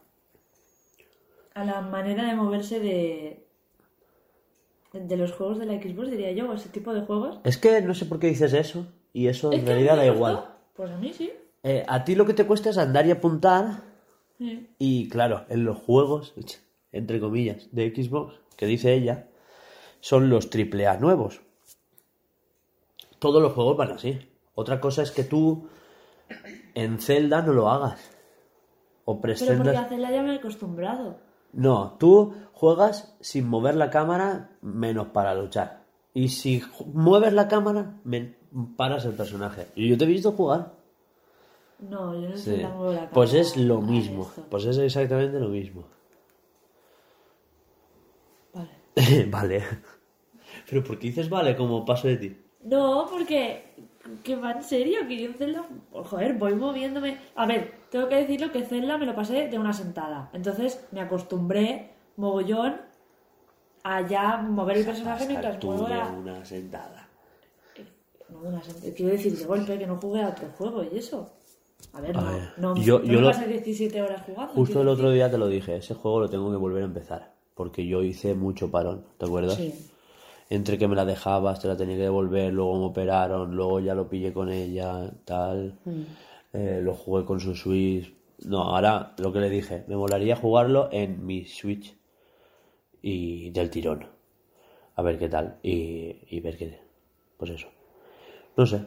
a 1.55 1.65
la 1.65 1.81
manera 1.81 2.29
de 2.29 2.35
moverse 2.37 2.79
de, 2.81 3.47
de 4.93 5.17
los 5.17 5.33
juegos 5.33 5.59
de 5.59 5.67
la 5.67 5.75
Xbox, 5.83 6.11
diría 6.11 6.33
yo, 6.33 6.49
o 6.51 6.55
ese 6.55 6.69
tipo 6.69 6.95
de 6.95 7.01
juegos. 7.03 7.41
Es 7.45 7.59
que 7.59 7.81
no 7.83 7.95
sé 7.95 8.07
por 8.07 8.19
qué 8.21 8.29
dices 8.29 8.53
eso, 8.53 8.87
y 9.13 9.27
eso 9.27 9.51
Es 9.53 9.61
en 9.61 9.67
realidad 9.67 9.97
da 9.97 10.03
me 10.03 10.09
igual. 10.15 10.45
Pues 10.75 10.91
a 10.91 10.97
mí 10.97 11.13
sí. 11.13 11.33
Eh, 11.63 11.85
a 11.89 12.05
ti 12.05 12.15
lo 12.15 12.27
que 12.27 12.35
te 12.35 12.47
cuesta 12.47 12.71
es 12.71 12.79
andar 12.79 13.07
y 13.07 13.11
apuntar, 13.11 13.83
Sí. 14.39 14.69
y 14.79 15.09
claro, 15.09 15.45
en 15.49 15.65
los 15.65 15.79
juegos, 15.79 16.35
entre 16.97 17.21
comillas, 17.21 17.69
de 17.73 17.91
Xbox, 17.95 18.35
que 18.57 18.67
dice 18.67 18.95
ella, 18.95 19.29
son 20.01 20.29
los 20.31 20.49
AAA 20.53 20.99
nuevos. 20.99 21.41
Todos 23.19 23.43
los 23.43 23.53
juegos 23.53 23.77
van 23.77 23.93
así. 23.93 24.19
Otra 24.55 24.81
cosa 24.81 25.03
es 25.03 25.11
que 25.11 25.25
tú 25.25 25.69
en 26.75 26.99
Zelda 26.99 27.43
no 27.43 27.53
lo 27.53 27.69
hagas. 27.71 28.01
O 29.05 29.21
Pero 29.21 29.35
porque 29.35 29.47
pretendas... 29.47 29.77
hacerla 29.87 30.11
ya 30.11 30.23
me 30.23 30.35
he 30.35 30.39
acostumbrado. 30.39 31.19
No, 31.53 31.97
tú 31.99 32.35
juegas 32.53 33.15
sin 33.21 33.49
mover 33.49 33.77
la 33.77 33.91
cámara 33.91 34.51
menos 34.61 35.09
para 35.09 35.35
luchar. 35.35 35.85
Y 36.13 36.29
si 36.29 36.63
mueves 36.93 37.33
la 37.33 37.49
cámara, 37.49 37.97
men- 38.05 38.37
paras 38.77 39.05
el 39.05 39.15
personaje. 39.15 39.67
Y 39.75 39.89
yo 39.89 39.99
te 39.99 40.05
he 40.05 40.09
visto 40.09 40.33
jugar. 40.33 40.73
No, 41.81 42.15
yo 42.21 42.29
no 42.31 42.37
Sí. 42.37 42.45
sé 42.45 42.57
la 42.59 42.69
la 42.69 42.75
cámara 42.77 43.11
Pues 43.13 43.35
es 43.35 43.57
lo 43.57 43.81
mismo. 43.81 44.31
Pues 44.51 44.65
es 44.65 44.79
exactamente 44.79 45.39
lo 45.41 45.49
mismo. 45.49 45.85
Vale. 49.31 49.63
Pero 50.69 50.85
¿por 50.85 50.99
qué 50.99 51.09
dices 51.09 51.29
vale 51.29 51.57
como 51.57 51.85
paso 51.85 52.09
de 52.09 52.17
ti? 52.17 52.37
No, 52.65 53.07
porque 53.11 53.75
que 54.23 54.37
va 54.37 54.53
en 54.53 54.63
serio, 54.63 55.07
que 55.09 55.17
yo 55.19 55.27
en 55.31 55.35
Zelda, 55.35 55.65
joder, 55.93 56.35
voy 56.35 56.55
moviéndome. 56.55 57.19
A 57.35 57.47
ver, 57.47 57.73
tengo 57.91 58.09
que 58.09 58.17
decirlo 58.17 58.53
que 58.53 58.63
Zelda 58.65 58.97
me 58.99 59.07
lo 59.07 59.15
pasé 59.15 59.49
de 59.49 59.59
una 59.59 59.73
sentada. 59.73 60.31
Entonces 60.33 60.85
me 60.93 61.01
acostumbré 61.01 61.91
mogollón 62.17 62.77
a 63.83 64.07
ya 64.07 64.39
mover 64.39 64.79
el 64.79 64.85
personaje 64.85 65.27
mientras 65.27 65.59
Tú 65.59 65.69
muevo 65.69 65.87
de 65.87 65.95
la... 65.95 66.05
una 66.11 66.45
sentada. 66.45 67.09
No, 68.31 68.43
de 68.43 68.49
una 68.49 68.63
sentada. 68.63 68.95
Quiero 68.95 69.13
decir, 69.13 69.37
de 69.37 69.45
golpe, 69.45 69.79
que 69.79 69.87
no 69.87 69.97
jugué 69.97 70.23
a 70.23 70.29
otro 70.29 70.49
juego 70.57 70.85
y 70.85 70.99
eso. 70.99 71.31
A 71.93 72.01
ver, 72.01 72.17
A 72.17 72.21
no, 72.21 72.31
ver, 72.33 72.49
no, 72.57 72.77
yo- 72.77 72.99
no 73.01 73.05
yo 73.05 73.13
me 73.15 73.21
lo- 73.21 73.27
pasé 73.33 73.47
17 73.47 74.01
horas 74.03 74.23
jugando. 74.25 74.55
Justo 74.55 74.81
el 74.81 74.89
otro 74.89 75.11
día 75.11 75.31
te 75.31 75.37
lo 75.39 75.49
dije, 75.49 75.77
ese 75.77 75.95
juego 75.95 76.21
lo 76.21 76.31
tengo 76.31 76.51
que 76.51 76.57
volver 76.57 76.83
a 76.83 76.87
empezar. 76.87 77.35
Porque 77.55 77.87
yo 77.87 78.03
hice 78.03 78.35
mucho 78.35 78.71
parón, 78.71 79.05
¿te 79.19 79.27
acuerdas? 79.27 79.57
Sí. 79.57 79.73
entre 80.51 80.77
que 80.79 80.89
me 80.89 80.97
la 80.97 81.05
dejabas, 81.05 81.61
te 81.61 81.69
la 81.69 81.77
tenía 81.77 81.97
que 81.97 82.03
devolver, 82.03 82.53
luego 82.53 82.79
me 82.79 82.87
operaron, 82.87 83.55
luego 83.57 83.81
ya 83.81 83.95
lo 83.95 84.09
pillé 84.09 84.33
con 84.33 84.51
ella, 84.51 85.11
tal, 85.25 85.79
eh, 86.53 86.81
lo 86.83 86.95
jugué 86.95 87.25
con 87.25 87.41
su 87.41 87.55
Switch. 87.55 88.13
No, 88.45 88.63
ahora 88.63 89.15
lo 89.19 89.33
que 89.33 89.41
le 89.41 89.49
dije, 89.51 89.85
me 89.89 89.97
molaría 89.97 90.37
jugarlo 90.37 90.89
en 90.93 91.25
mi 91.25 91.45
Switch 91.47 91.97
y 93.03 93.51
del 93.51 93.71
tirón. 93.71 94.07
A 94.97 95.03
ver 95.03 95.19
qué 95.19 95.29
tal 95.29 95.59
y, 95.63 96.17
y 96.29 96.41
ver 96.41 96.57
qué. 96.57 96.79
Pues 97.37 97.51
eso. 97.51 97.69
No 98.57 98.67
sé. 98.67 98.85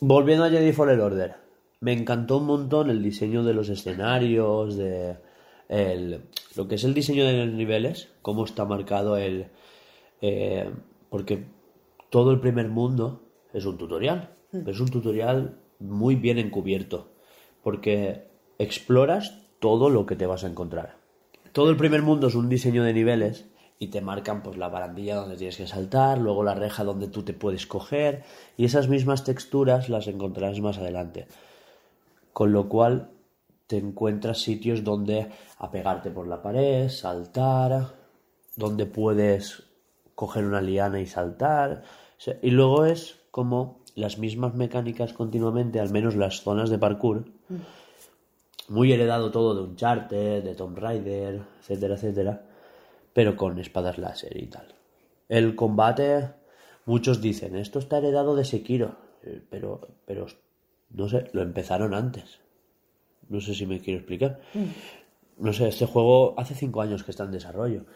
Volviendo 0.00 0.44
a 0.44 0.50
Jedi 0.50 0.72
Fallen 0.72 1.00
Order, 1.00 1.36
me 1.80 1.92
encantó 1.92 2.38
un 2.38 2.46
montón 2.46 2.90
el 2.90 3.02
diseño 3.02 3.44
de 3.44 3.54
los 3.54 3.68
escenarios, 3.68 4.76
de 4.76 5.16
el, 5.72 6.24
lo 6.54 6.68
que 6.68 6.74
es 6.74 6.84
el 6.84 6.92
diseño 6.92 7.26
de 7.26 7.46
los 7.46 7.54
niveles, 7.54 8.08
cómo 8.20 8.44
está 8.44 8.64
marcado 8.64 9.16
el... 9.16 9.46
eh, 10.20 10.70
porque 11.08 11.46
todo 12.10 12.30
el 12.30 12.40
primer 12.40 12.68
mundo 12.68 13.22
es 13.54 13.64
un 13.64 13.78
tutorial, 13.78 14.34
es 14.52 14.80
un 14.80 14.90
tutorial 14.90 15.58
muy 15.78 16.14
bien 16.14 16.38
encubierto, 16.38 17.08
porque 17.62 18.28
exploras 18.58 19.40
todo 19.60 19.88
lo 19.88 20.04
que 20.04 20.16
te 20.16 20.26
vas 20.26 20.44
a 20.44 20.48
encontrar. 20.48 20.96
Todo 21.52 21.70
el 21.70 21.76
primer 21.76 22.02
mundo 22.02 22.26
es 22.26 22.34
un 22.34 22.50
diseño 22.50 22.84
de 22.84 22.92
niveles 22.92 23.46
y 23.78 23.88
te 23.88 24.02
marcan 24.02 24.42
pues 24.42 24.58
la 24.58 24.68
barandilla 24.68 25.16
donde 25.16 25.36
tienes 25.36 25.56
que 25.56 25.66
saltar, 25.66 26.18
luego 26.18 26.44
la 26.44 26.54
reja 26.54 26.84
donde 26.84 27.08
tú 27.08 27.22
te 27.22 27.32
puedes 27.32 27.66
coger 27.66 28.24
y 28.58 28.66
esas 28.66 28.88
mismas 28.88 29.24
texturas 29.24 29.88
las 29.88 30.06
encontrarás 30.06 30.60
más 30.60 30.78
adelante. 30.78 31.26
Con 32.32 32.52
lo 32.52 32.68
cual 32.68 33.10
encuentras 33.78 34.40
sitios 34.40 34.84
donde 34.84 35.28
apegarte 35.58 36.10
por 36.10 36.26
la 36.26 36.42
pared, 36.42 36.88
saltar, 36.88 37.94
donde 38.56 38.86
puedes 38.86 39.64
coger 40.14 40.44
una 40.44 40.60
liana 40.60 41.00
y 41.00 41.06
saltar. 41.06 41.82
Y 42.42 42.50
luego 42.50 42.84
es 42.84 43.20
como 43.30 43.80
las 43.94 44.18
mismas 44.18 44.54
mecánicas 44.54 45.12
continuamente, 45.12 45.80
al 45.80 45.90
menos 45.90 46.14
las 46.14 46.42
zonas 46.42 46.70
de 46.70 46.78
parkour. 46.78 47.24
Muy 48.68 48.92
heredado 48.92 49.30
todo 49.30 49.54
de 49.54 49.62
Uncharted, 49.62 50.44
de 50.44 50.54
Tomb 50.54 50.78
Raider, 50.78 51.42
etcétera, 51.60 51.94
etcétera. 51.94 52.46
Pero 53.12 53.36
con 53.36 53.58
espadas 53.58 53.98
láser 53.98 54.36
y 54.36 54.46
tal. 54.46 54.74
El 55.28 55.54
combate, 55.54 56.30
muchos 56.86 57.20
dicen, 57.20 57.56
esto 57.56 57.78
está 57.78 57.98
heredado 57.98 58.34
de 58.36 58.44
Sekiro. 58.44 58.96
Eh, 59.22 59.42
Pero, 59.50 59.80
pero, 60.04 60.26
no 60.90 61.08
sé, 61.08 61.28
lo 61.32 61.42
empezaron 61.42 61.94
antes. 61.94 62.41
No 63.28 63.40
sé 63.40 63.54
si 63.54 63.66
me 63.66 63.80
quiero 63.80 64.00
explicar. 64.00 64.40
No 65.38 65.52
sé, 65.52 65.68
este 65.68 65.86
juego 65.86 66.34
hace 66.38 66.54
cinco 66.54 66.82
años 66.82 67.04
que 67.04 67.10
está 67.10 67.24
en 67.24 67.32
desarrollo. 67.32 67.86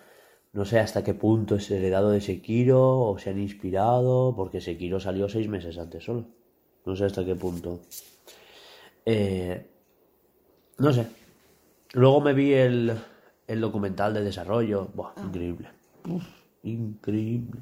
No 0.52 0.64
sé 0.64 0.78
hasta 0.78 1.04
qué 1.04 1.12
punto 1.12 1.56
es 1.56 1.70
heredado 1.70 2.10
de 2.10 2.20
Sekiro 2.20 3.00
o 3.00 3.18
se 3.18 3.30
han 3.30 3.38
inspirado, 3.38 4.34
porque 4.34 4.60
Sekiro 4.60 4.98
salió 5.00 5.28
seis 5.28 5.48
meses 5.48 5.76
antes 5.78 6.04
solo. 6.04 6.24
No 6.84 6.96
sé 6.96 7.04
hasta 7.04 7.24
qué 7.24 7.34
punto. 7.34 7.80
Eh, 9.04 9.66
no 10.78 10.92
sé. 10.92 11.06
Luego 11.92 12.20
me 12.20 12.32
vi 12.32 12.54
el, 12.54 12.92
el 13.46 13.60
documental 13.60 14.14
de 14.14 14.24
desarrollo. 14.24 14.88
Buah, 14.94 15.12
increíble. 15.24 15.68
Uf, 16.08 16.24
increíble. 16.62 17.60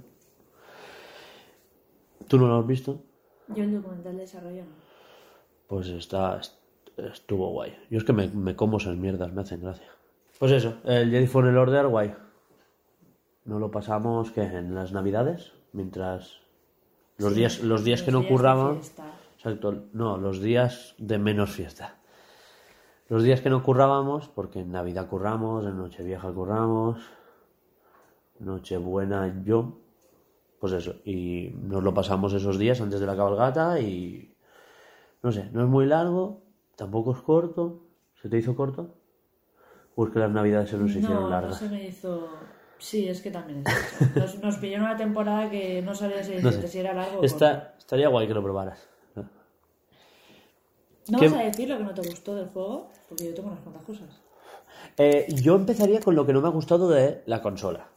¿Tú 2.29 2.39
no 2.39 2.47
lo 2.47 2.59
has 2.59 2.67
visto? 2.67 3.03
Yo 3.49 3.65
el 3.65 3.75
documental 3.75 4.15
de 4.15 4.21
desarrollo 4.21 4.63
no. 4.63 4.85
Pues 5.67 5.89
está, 5.89 6.41
estuvo 6.97 7.51
guay. 7.51 7.77
Yo 7.91 7.99
es 7.99 8.05
que 8.05 8.13
me, 8.13 8.29
me 8.29 8.57
como 8.57 8.79
esas 8.79 8.97
mierdas, 8.97 9.33
me 9.33 9.43
hacen 9.43 9.61
gracia. 9.61 9.89
Pues 10.39 10.53
eso, 10.53 10.79
el 10.85 11.11
Jedi 11.11 11.27
Fallen 11.27 11.57
Order, 11.57 11.87
guay. 11.87 12.15
Nos 13.45 13.61
lo 13.61 13.71
pasamos 13.71 14.31
que 14.31 14.43
en 14.43 14.75
las 14.75 14.93
navidades, 14.93 15.53
mientras 15.73 16.41
los 17.19 17.35
días, 17.35 17.61
los 17.61 17.85
días 17.85 18.03
que 18.03 18.11
no 18.11 18.21
días 18.21 18.33
curraban. 18.33 18.81
Exacto, 19.37 19.85
no, 19.93 20.17
los 20.17 20.41
días 20.41 20.95
de 20.99 21.19
menos 21.19 21.51
fiesta. 21.51 21.97
Los 23.09 23.23
días 23.23 23.43
que 23.43 23.51
no 23.51 23.63
currábamos, 23.63 24.29
porque 24.29 24.61
en 24.61 24.73
Navidad 24.73 25.09
curramos, 25.09 25.67
en 25.67 25.77
Nochevieja 25.77 26.33
curramos, 26.33 26.99
Nochebuena 28.39 29.43
yo, 29.45 29.79
pues 30.59 30.73
eso, 30.73 30.97
y 31.05 31.53
nos 31.55 31.83
lo 31.83 31.93
pasamos 31.93 32.33
esos 32.33 32.59
días 32.59 32.81
antes 32.81 33.01
de 33.01 33.07
la 33.07 33.17
cabalgata 33.17 33.79
y 33.81 34.35
no 35.23 35.31
sé, 35.31 35.51
no 35.53 35.63
es 35.63 35.69
muy 35.69 35.87
largo, 35.87 36.44
tampoco 36.77 37.13
es 37.13 37.19
corto, 37.23 37.83
¿se 38.21 38.29
te 38.29 38.39
hizo 38.39 38.55
corto? 38.57 38.95
¿O 39.97 40.07
es 40.07 40.13
que 40.13 40.19
las 40.19 40.31
Navidades 40.31 40.71
se 40.71 40.77
nos 40.77 40.91
hicieron 40.91 41.15
No, 41.15 41.21
no 41.23 41.29
largas? 41.31 41.59
se 41.59 41.69
me 41.69 41.85
hizo... 41.87 42.29
Sí, 42.79 43.09
es 43.09 43.23
que 43.23 43.31
también 43.31 43.63
es 43.67 43.73
eso. 44.03 44.11
Nos, 44.19 44.39
nos 44.41 44.57
pilló 44.59 44.79
una 44.79 44.97
temporada 44.97 45.49
que 45.49 45.81
no 45.81 45.95
sabía 45.95 46.23
si, 46.25 46.35
No 46.37 46.51
sé. 46.53 46.67
si 46.69 46.79
era 46.81 46.93
largo 46.93 47.21
o 47.21 47.25
Está- 47.25 47.75
estaría 47.79 48.09
guay 48.09 48.27
que 48.27 48.35
lo 48.35 48.43
probaras. 48.43 48.89
¿No 51.09 51.19
¿Qué- 51.19 51.29
vas 51.29 51.39
a 51.39 51.45
decir 51.45 51.69
lo 51.69 51.77
que 51.79 51.85
no 51.85 51.95
te 51.95 52.01
gustó 52.03 52.35
del 52.35 52.49
juego? 52.49 52.91
Porque 53.09 53.27
yo 53.27 53.35
tengo 53.35 53.49
unas 53.51 53.61
cuantas 53.61 53.85
cosas. 53.85 54.21
Eh, 54.97 55.27
yo 55.43 55.55
empezaría 55.55 56.01
con 56.01 56.15
lo 56.15 56.25
que 56.27 56.33
no 56.33 56.41
me 56.41 56.49
ha 56.49 56.51
gustado 56.51 56.89
de 56.89 57.23
la 57.27 57.43
consola. 57.43 57.89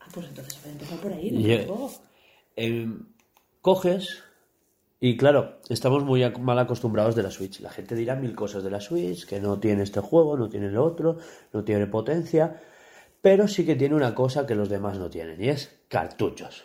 Ah, 0.00 0.06
pues 0.12 0.26
entonces 0.28 0.60
voy 0.62 0.70
a 0.70 0.72
empezar 0.74 0.98
por 1.00 1.12
ahí, 1.12 1.30
¿no? 1.30 1.40
El 1.40 1.66
juego. 1.66 1.90
Eh, 2.56 2.88
coges 3.62 4.22
y 4.98 5.16
claro, 5.16 5.58
estamos 5.68 6.04
muy 6.04 6.24
mal 6.40 6.58
acostumbrados 6.58 7.14
de 7.14 7.22
la 7.22 7.30
Switch. 7.30 7.60
La 7.60 7.70
gente 7.70 7.94
dirá 7.94 8.16
mil 8.16 8.34
cosas 8.34 8.62
de 8.64 8.70
la 8.70 8.80
Switch, 8.80 9.26
que 9.26 9.40
no 9.40 9.58
tiene 9.58 9.82
este 9.82 10.00
juego, 10.00 10.36
no 10.36 10.48
tiene 10.48 10.66
el 10.66 10.78
otro, 10.78 11.18
no 11.52 11.64
tiene 11.64 11.86
potencia, 11.86 12.62
pero 13.20 13.46
sí 13.46 13.66
que 13.66 13.76
tiene 13.76 13.94
una 13.94 14.14
cosa 14.14 14.46
que 14.46 14.54
los 14.54 14.68
demás 14.68 14.98
no 14.98 15.10
tienen 15.10 15.42
y 15.42 15.48
es 15.48 15.80
cartuchos. 15.88 16.64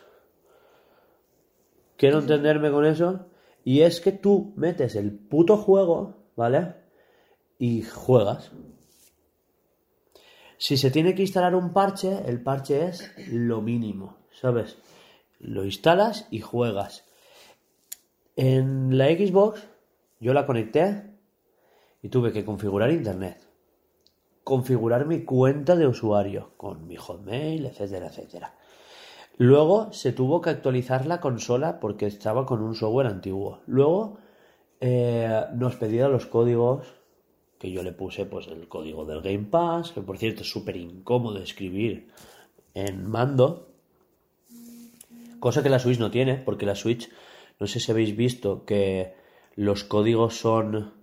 Quiero 1.97 2.19
entenderme 2.19 2.71
con 2.71 2.85
eso 2.85 3.27
y 3.63 3.81
es 3.81 3.99
que 3.99 4.11
tú 4.11 4.53
metes 4.55 4.95
el 4.95 5.11
puto 5.11 5.57
juego, 5.57 6.31
¿vale? 6.35 6.75
Y 7.59 7.83
juegas. 7.83 8.51
Si 10.57 10.77
se 10.77 10.89
tiene 10.89 11.13
que 11.13 11.23
instalar 11.23 11.53
un 11.53 11.73
parche, 11.73 12.23
el 12.25 12.41
parche 12.41 12.85
es 12.85 13.11
lo 13.27 13.61
mínimo. 13.61 14.21
¿sabes? 14.41 14.77
Lo 15.39 15.65
instalas 15.65 16.27
y 16.31 16.39
juegas. 16.39 17.05
En 18.43 18.97
la 18.97 19.05
Xbox 19.05 19.61
yo 20.19 20.33
la 20.33 20.47
conecté 20.47 21.03
y 22.01 22.09
tuve 22.09 22.33
que 22.33 22.43
configurar 22.43 22.89
internet. 22.89 23.37
Configurar 24.43 25.05
mi 25.05 25.23
cuenta 25.23 25.75
de 25.75 25.85
usuario 25.85 26.49
con 26.57 26.87
mi 26.87 26.95
Hotmail, 26.95 27.67
etcétera, 27.67 28.07
etcétera. 28.07 28.55
Luego 29.37 29.93
se 29.93 30.11
tuvo 30.11 30.41
que 30.41 30.49
actualizar 30.49 31.05
la 31.05 31.21
consola 31.21 31.79
porque 31.79 32.07
estaba 32.07 32.47
con 32.47 32.63
un 32.63 32.73
software 32.73 33.05
antiguo. 33.05 33.59
Luego 33.67 34.17
eh, 34.79 35.43
nos 35.53 35.75
pedía 35.75 36.07
los 36.07 36.25
códigos 36.25 36.87
que 37.59 37.69
yo 37.69 37.83
le 37.83 37.91
puse 37.91 38.25
pues 38.25 38.47
el 38.47 38.67
código 38.67 39.05
del 39.05 39.21
Game 39.21 39.49
Pass, 39.51 39.91
que 39.91 40.01
por 40.01 40.17
cierto 40.17 40.41
es 40.41 40.49
súper 40.49 40.77
incómodo 40.77 41.37
escribir 41.37 42.07
en 42.73 43.07
mando, 43.07 43.67
cosa 45.39 45.61
que 45.61 45.69
la 45.69 45.77
Switch 45.77 45.99
no 45.99 46.09
tiene, 46.09 46.37
porque 46.37 46.65
la 46.65 46.73
Switch, 46.73 47.07
no 47.61 47.67
sé 47.67 47.79
si 47.79 47.91
habéis 47.91 48.17
visto 48.17 48.65
que 48.65 49.13
los 49.55 49.83
códigos 49.85 50.37
son, 50.37 50.93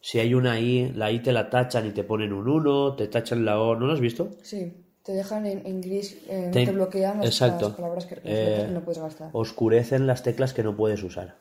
si 0.00 0.20
hay 0.20 0.34
una 0.34 0.60
I, 0.60 0.92
la 0.94 1.10
I 1.10 1.20
te 1.20 1.32
la 1.32 1.50
tachan 1.50 1.86
y 1.86 1.90
te 1.90 2.04
ponen 2.04 2.32
un 2.32 2.48
1, 2.48 2.94
te 2.94 3.08
tachan 3.08 3.44
la 3.44 3.60
O, 3.60 3.74
¿no 3.74 3.86
lo 3.86 3.92
has 3.94 4.00
visto? 4.00 4.30
Sí, 4.42 4.72
te 5.02 5.12
dejan 5.12 5.46
en, 5.46 5.66
en 5.66 5.80
gris, 5.80 6.18
eh, 6.28 6.50
Te- 6.52 6.66
te 6.66 6.72
bloquean 6.72 7.18
las, 7.18 7.26
exacto. 7.26 7.68
las 7.68 7.76
palabras 7.76 8.06
que, 8.06 8.14
Eh, 8.22 8.64
que 8.66 8.72
no 8.72 8.84
puedes 8.84 9.00
gastar. 9.02 9.30
Oscurecen 9.32 10.06
las 10.06 10.22
teclas 10.22 10.52
que 10.54 10.62
no 10.62 10.76
puedes 10.76 11.02
usar. 11.02 11.36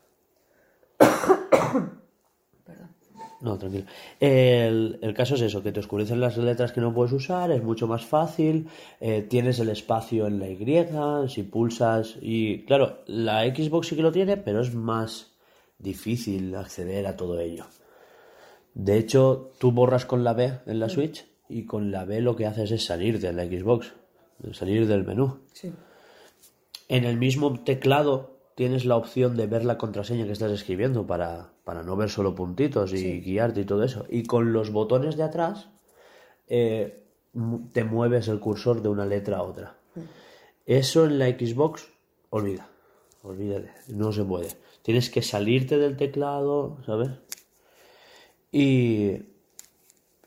No, 3.39 3.57
tranquilo. 3.57 3.85
El, 4.19 4.97
el 5.01 5.13
caso 5.13 5.35
es 5.35 5.41
eso, 5.41 5.61
que 5.61 5.71
te 5.71 5.79
oscurecen 5.79 6.19
las 6.19 6.37
letras 6.37 6.71
que 6.71 6.81
no 6.81 6.93
puedes 6.93 7.13
usar, 7.13 7.51
es 7.51 7.61
mucho 7.61 7.87
más 7.87 8.03
fácil, 8.03 8.67
eh, 8.99 9.21
tienes 9.29 9.59
el 9.59 9.69
espacio 9.69 10.25
en 10.25 10.39
la 10.39 10.49
Y, 10.49 11.29
si 11.29 11.43
pulsas 11.43 12.17
y... 12.21 12.63
Claro, 12.65 13.03
la 13.05 13.43
Xbox 13.43 13.87
sí 13.87 13.95
que 13.95 14.01
lo 14.01 14.11
tiene, 14.11 14.37
pero 14.37 14.61
es 14.61 14.73
más 14.73 15.33
difícil 15.77 16.55
acceder 16.55 17.05
a 17.05 17.15
todo 17.15 17.39
ello. 17.39 17.65
De 18.73 18.97
hecho, 18.97 19.51
tú 19.59 19.71
borras 19.71 20.05
con 20.05 20.23
la 20.23 20.33
B 20.33 20.59
en 20.65 20.79
la 20.79 20.89
Switch 20.89 21.27
y 21.47 21.65
con 21.65 21.91
la 21.91 22.05
B 22.05 22.21
lo 22.21 22.35
que 22.35 22.47
haces 22.47 22.71
es 22.71 22.85
salir 22.85 23.19
de 23.19 23.33
la 23.33 23.45
Xbox, 23.45 23.93
salir 24.53 24.87
del 24.87 25.03
menú. 25.03 25.39
Sí. 25.53 25.71
En 26.87 27.03
el 27.03 27.17
mismo 27.17 27.59
teclado 27.59 28.36
tienes 28.57 28.85
la 28.85 28.95
opción 28.95 29.37
de 29.37 29.45
ver 29.45 29.63
la 29.63 29.77
contraseña 29.77 30.25
que 30.25 30.31
estás 30.31 30.51
escribiendo 30.51 31.05
para, 31.05 31.51
para 31.63 31.83
no 31.83 31.95
ver 31.95 32.09
solo 32.09 32.33
puntitos 32.33 32.91
y 32.91 33.21
guiarte 33.21 33.61
y 33.61 33.65
todo 33.65 33.83
eso. 33.83 34.07
Y 34.09 34.23
con 34.23 34.51
los 34.51 34.71
botones 34.71 35.15
de 35.15 35.21
atrás 35.21 35.69
eh, 36.47 37.03
te 37.71 37.83
mueves 37.83 38.27
el 38.29 38.39
cursor 38.39 38.81
de 38.81 38.89
una 38.89 39.05
letra 39.05 39.37
a 39.37 39.43
otra. 39.43 39.77
Eso 40.65 41.05
en 41.05 41.19
la 41.19 41.27
Xbox, 41.27 41.87
olvida, 42.31 42.67
olvídate, 43.21 43.69
no 43.89 44.11
se 44.11 44.23
puede. 44.23 44.47
Tienes 44.81 45.11
que 45.11 45.21
salirte 45.21 45.77
del 45.77 45.95
teclado, 45.95 46.79
¿sabes? 46.83 47.11
Y, 48.51 49.17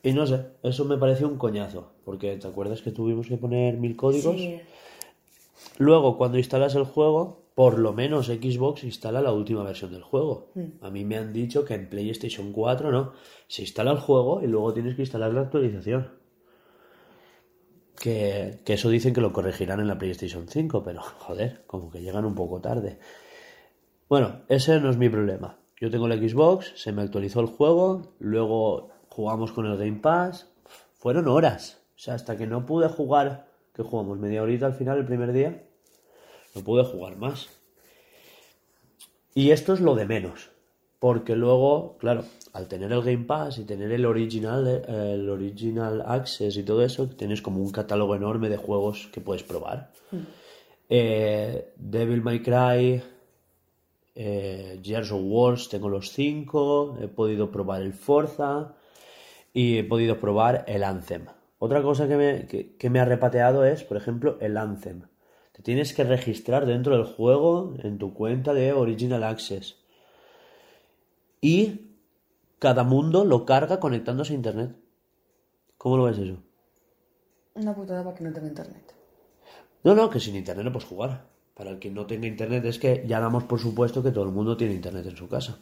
y 0.04 0.12
no 0.12 0.24
sé, 0.28 0.46
eso 0.62 0.84
me 0.84 0.98
pareció 0.98 1.26
un 1.26 1.36
coñazo, 1.36 1.90
porque 2.04 2.36
¿te 2.36 2.46
acuerdas 2.46 2.80
que 2.80 2.92
tuvimos 2.92 3.26
que 3.26 3.38
poner 3.38 3.76
mil 3.76 3.96
códigos? 3.96 4.36
Sí. 4.36 4.60
Luego, 5.78 6.16
cuando 6.16 6.38
instalas 6.38 6.76
el 6.76 6.84
juego, 6.84 7.39
por 7.54 7.78
lo 7.78 7.92
menos 7.92 8.26
Xbox 8.26 8.84
instala 8.84 9.20
la 9.20 9.32
última 9.32 9.62
versión 9.62 9.92
del 9.92 10.02
juego. 10.02 10.52
A 10.80 10.90
mí 10.90 11.04
me 11.04 11.16
han 11.16 11.32
dicho 11.32 11.64
que 11.64 11.74
en 11.74 11.88
PlayStation 11.88 12.52
4 12.52 12.90
no. 12.90 13.12
Se 13.48 13.62
instala 13.62 13.92
el 13.92 13.98
juego 13.98 14.40
y 14.42 14.46
luego 14.46 14.72
tienes 14.72 14.94
que 14.94 15.02
instalar 15.02 15.32
la 15.32 15.42
actualización. 15.42 16.08
Que, 18.00 18.60
que 18.64 18.74
eso 18.74 18.88
dicen 18.88 19.12
que 19.12 19.20
lo 19.20 19.32
corregirán 19.32 19.80
en 19.80 19.88
la 19.88 19.98
PlayStation 19.98 20.48
5, 20.48 20.82
pero 20.82 21.02
joder, 21.02 21.64
como 21.66 21.90
que 21.90 22.00
llegan 22.00 22.24
un 22.24 22.34
poco 22.34 22.60
tarde. 22.60 22.98
Bueno, 24.08 24.40
ese 24.48 24.80
no 24.80 24.90
es 24.90 24.96
mi 24.96 25.08
problema. 25.08 25.58
Yo 25.80 25.90
tengo 25.90 26.08
la 26.08 26.16
Xbox, 26.16 26.72
se 26.76 26.92
me 26.92 27.02
actualizó 27.02 27.40
el 27.40 27.46
juego, 27.46 28.14
luego 28.18 28.90
jugamos 29.08 29.52
con 29.52 29.66
el 29.66 29.76
Game 29.76 30.00
Pass. 30.00 30.50
Fueron 30.94 31.28
horas. 31.28 31.82
O 31.94 31.98
sea, 31.98 32.14
hasta 32.14 32.36
que 32.36 32.46
no 32.46 32.64
pude 32.64 32.88
jugar, 32.88 33.46
que 33.74 33.82
jugamos 33.82 34.18
media 34.18 34.42
horita 34.42 34.66
al 34.66 34.74
final 34.74 34.98
el 34.98 35.06
primer 35.06 35.32
día, 35.32 35.64
no 36.54 36.62
pude 36.62 36.84
jugar 36.84 37.16
más. 37.16 37.48
Y 39.34 39.50
esto 39.50 39.72
es 39.74 39.80
lo 39.80 39.94
de 39.94 40.06
menos. 40.06 40.50
Porque 40.98 41.34
luego, 41.34 41.96
claro, 41.98 42.24
al 42.52 42.68
tener 42.68 42.92
el 42.92 43.02
Game 43.02 43.24
Pass 43.24 43.56
y 43.58 43.64
tener 43.64 43.90
el 43.92 44.04
original, 44.04 44.66
eh, 44.86 45.12
el 45.14 45.30
original 45.30 46.02
Access 46.06 46.56
y 46.58 46.62
todo 46.62 46.84
eso, 46.84 47.08
tienes 47.08 47.40
como 47.40 47.60
un 47.62 47.70
catálogo 47.72 48.14
enorme 48.14 48.50
de 48.50 48.58
juegos 48.58 49.08
que 49.12 49.22
puedes 49.22 49.42
probar. 49.42 49.92
Eh, 50.90 51.72
Devil 51.76 52.20
May 52.22 52.42
Cry, 52.42 53.02
eh, 54.14 54.80
Gears 54.82 55.12
of 55.12 55.22
Wars, 55.24 55.68
tengo 55.70 55.88
los 55.88 56.10
cinco, 56.10 56.98
he 57.00 57.08
podido 57.08 57.50
probar 57.50 57.80
el 57.80 57.94
Forza 57.94 58.74
y 59.54 59.78
he 59.78 59.84
podido 59.84 60.18
probar 60.20 60.64
el 60.68 60.84
Anthem. 60.84 61.26
Otra 61.60 61.80
cosa 61.82 62.08
que 62.08 62.16
me, 62.16 62.46
que- 62.46 62.76
que 62.76 62.90
me 62.90 63.00
ha 63.00 63.04
repateado 63.06 63.64
es, 63.64 63.84
por 63.84 63.96
ejemplo, 63.96 64.36
el 64.40 64.56
Anthem. 64.58 65.02
Te 65.60 65.64
tienes 65.64 65.92
que 65.92 66.04
registrar 66.04 66.64
dentro 66.64 66.96
del 66.96 67.04
juego 67.04 67.74
en 67.82 67.98
tu 67.98 68.14
cuenta 68.14 68.54
de 68.54 68.72
Original 68.72 69.22
Access. 69.22 69.76
Y 71.42 71.98
cada 72.58 72.82
mundo 72.82 73.26
lo 73.26 73.44
carga 73.44 73.78
conectándose 73.78 74.32
a 74.32 74.36
internet. 74.36 74.74
¿Cómo 75.76 75.98
lo 75.98 76.04
ves 76.04 76.16
eso? 76.16 76.38
Una 77.52 77.74
putada 77.74 78.02
para 78.02 78.16
que 78.16 78.24
no 78.24 78.32
tenga 78.32 78.48
internet. 78.48 78.94
No, 79.84 79.94
no, 79.94 80.08
que 80.08 80.18
sin 80.18 80.34
internet 80.34 80.64
no 80.64 80.72
puedes 80.72 80.88
jugar. 80.88 81.26
Para 81.52 81.68
el 81.68 81.78
que 81.78 81.90
no 81.90 82.06
tenga 82.06 82.26
internet 82.26 82.64
es 82.64 82.78
que 82.78 83.04
ya 83.06 83.20
damos 83.20 83.44
por 83.44 83.60
supuesto 83.60 84.02
que 84.02 84.12
todo 84.12 84.24
el 84.24 84.30
mundo 84.30 84.56
tiene 84.56 84.72
internet 84.72 85.04
en 85.08 85.16
su 85.18 85.28
casa. 85.28 85.58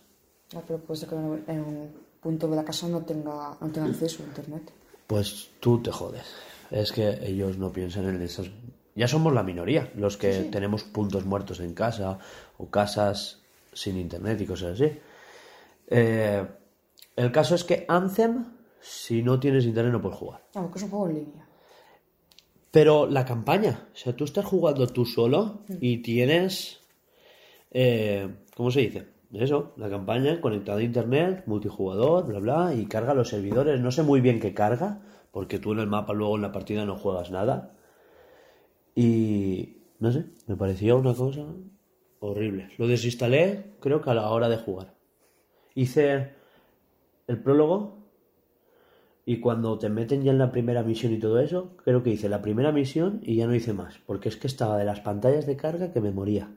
Ah, 0.55 0.63
pero 0.65 0.79
puede 0.79 1.01
ser 1.01 1.09
que 1.09 1.17
en 1.17 1.45
en 1.49 1.59
un 1.59 1.93
punto 2.21 2.47
de 2.47 2.55
la 2.55 2.65
casa 2.65 2.87
no 2.87 3.03
tenga, 3.03 3.57
no 3.61 3.69
tenga 3.73 3.89
acceso 3.89 4.23
a 4.23 4.27
internet. 4.27 4.73
Pues 5.09 5.51
tú 5.59 5.83
te 5.83 5.91
jodes. 5.91 6.23
Es 6.71 6.93
que 6.93 7.19
ellos 7.27 7.59
no 7.59 7.73
piensan 7.73 8.09
en 8.09 8.23
esas. 8.23 8.49
Ya 8.99 9.07
somos 9.07 9.33
la 9.33 9.45
minoría, 9.45 9.93
los 9.95 10.17
que 10.17 10.49
tenemos 10.51 10.83
puntos 10.83 11.25
muertos 11.25 11.61
en 11.61 11.73
casa 11.73 12.19
o 12.57 12.67
casas 12.67 13.41
sin 13.73 13.97
internet 13.97 14.41
y 14.41 14.45
cosas 14.47 14.73
así. 14.73 14.91
Eh, 15.87 16.45
el 17.15 17.31
caso 17.31 17.55
es 17.55 17.63
que 17.63 17.85
Anthem, 17.87 18.45
si 18.81 19.23
no 19.23 19.39
tienes 19.39 19.67
internet, 19.67 19.93
no 19.93 20.03
puedes 20.03 20.19
jugar. 20.19 20.43
Ah, 20.53 20.63
porque 20.63 20.79
es 20.79 20.83
un 20.83 20.91
juego 20.91 21.09
en 21.11 21.15
línea. 21.15 21.47
Pero 22.73 23.07
la 23.07 23.25
campaña, 23.25 23.87
o 23.95 23.97
sea, 23.97 24.17
tú 24.17 24.25
estás 24.25 24.45
jugando 24.45 24.89
tú 24.89 25.05
solo 25.05 25.61
y 25.81 25.99
tienes. 25.99 26.81
eh, 27.71 28.29
¿Cómo 28.57 28.73
se 28.73 28.81
dice? 28.81 29.07
Eso, 29.33 29.75
la 29.77 29.89
campaña 29.89 30.41
conectada 30.41 30.81
a 30.81 30.83
internet, 30.83 31.45
multijugador, 31.47 32.27
bla, 32.27 32.41
bla, 32.41 32.75
y 32.75 32.87
carga 32.87 33.15
los 33.15 33.29
servidores. 33.29 33.81
No 33.81 33.93
sé 33.93 34.03
muy 34.03 34.21
bien 34.21 34.41
qué 34.41 34.55
carga, 34.55 35.03
porque 35.31 35.61
tú 35.61 35.71
en 35.71 35.79
el 35.79 35.87
mapa 35.87 36.15
luego 36.15 36.35
en 36.35 36.43
la 36.43 36.51
partida 36.51 36.85
no 36.85 36.97
juegas 36.97 37.31
nada. 37.31 37.78
Y. 38.99 39.77
No 40.01 40.11
sé, 40.11 40.25
me 40.49 40.57
parecía 40.57 40.97
una 40.97 41.15
cosa 41.15 41.47
horrible. 42.19 42.69
Lo 42.79 42.89
desinstalé, 42.89 43.75
creo 43.79 44.01
que 44.01 44.11
a 44.11 44.15
la 44.15 44.29
hora 44.29 44.49
de 44.49 44.57
jugar. 44.57 44.95
Hice 45.77 46.33
el 47.29 47.41
prólogo 47.41 47.99
y 49.25 49.39
cuando 49.39 49.79
te 49.79 49.89
meten 49.89 50.25
ya 50.25 50.33
en 50.33 50.39
la 50.39 50.51
primera 50.51 50.83
misión 50.83 51.13
y 51.13 51.21
todo 51.21 51.39
eso, 51.39 51.77
creo 51.85 52.03
que 52.03 52.11
hice 52.11 52.29
la 52.29 52.43
primera 52.43 52.73
misión 52.73 53.21
y 53.23 53.37
ya 53.37 53.47
no 53.47 53.55
hice 53.55 53.73
más, 53.73 54.01
porque 54.05 54.31
es 54.31 54.37
que 54.37 54.49
estaba 54.49 54.77
de 54.79 54.85
las 54.85 55.01
pantallas 55.01 55.47
de 55.47 55.57
carga 55.57 55.93
que 55.93 56.01
me 56.01 56.11
moría. 56.11 56.51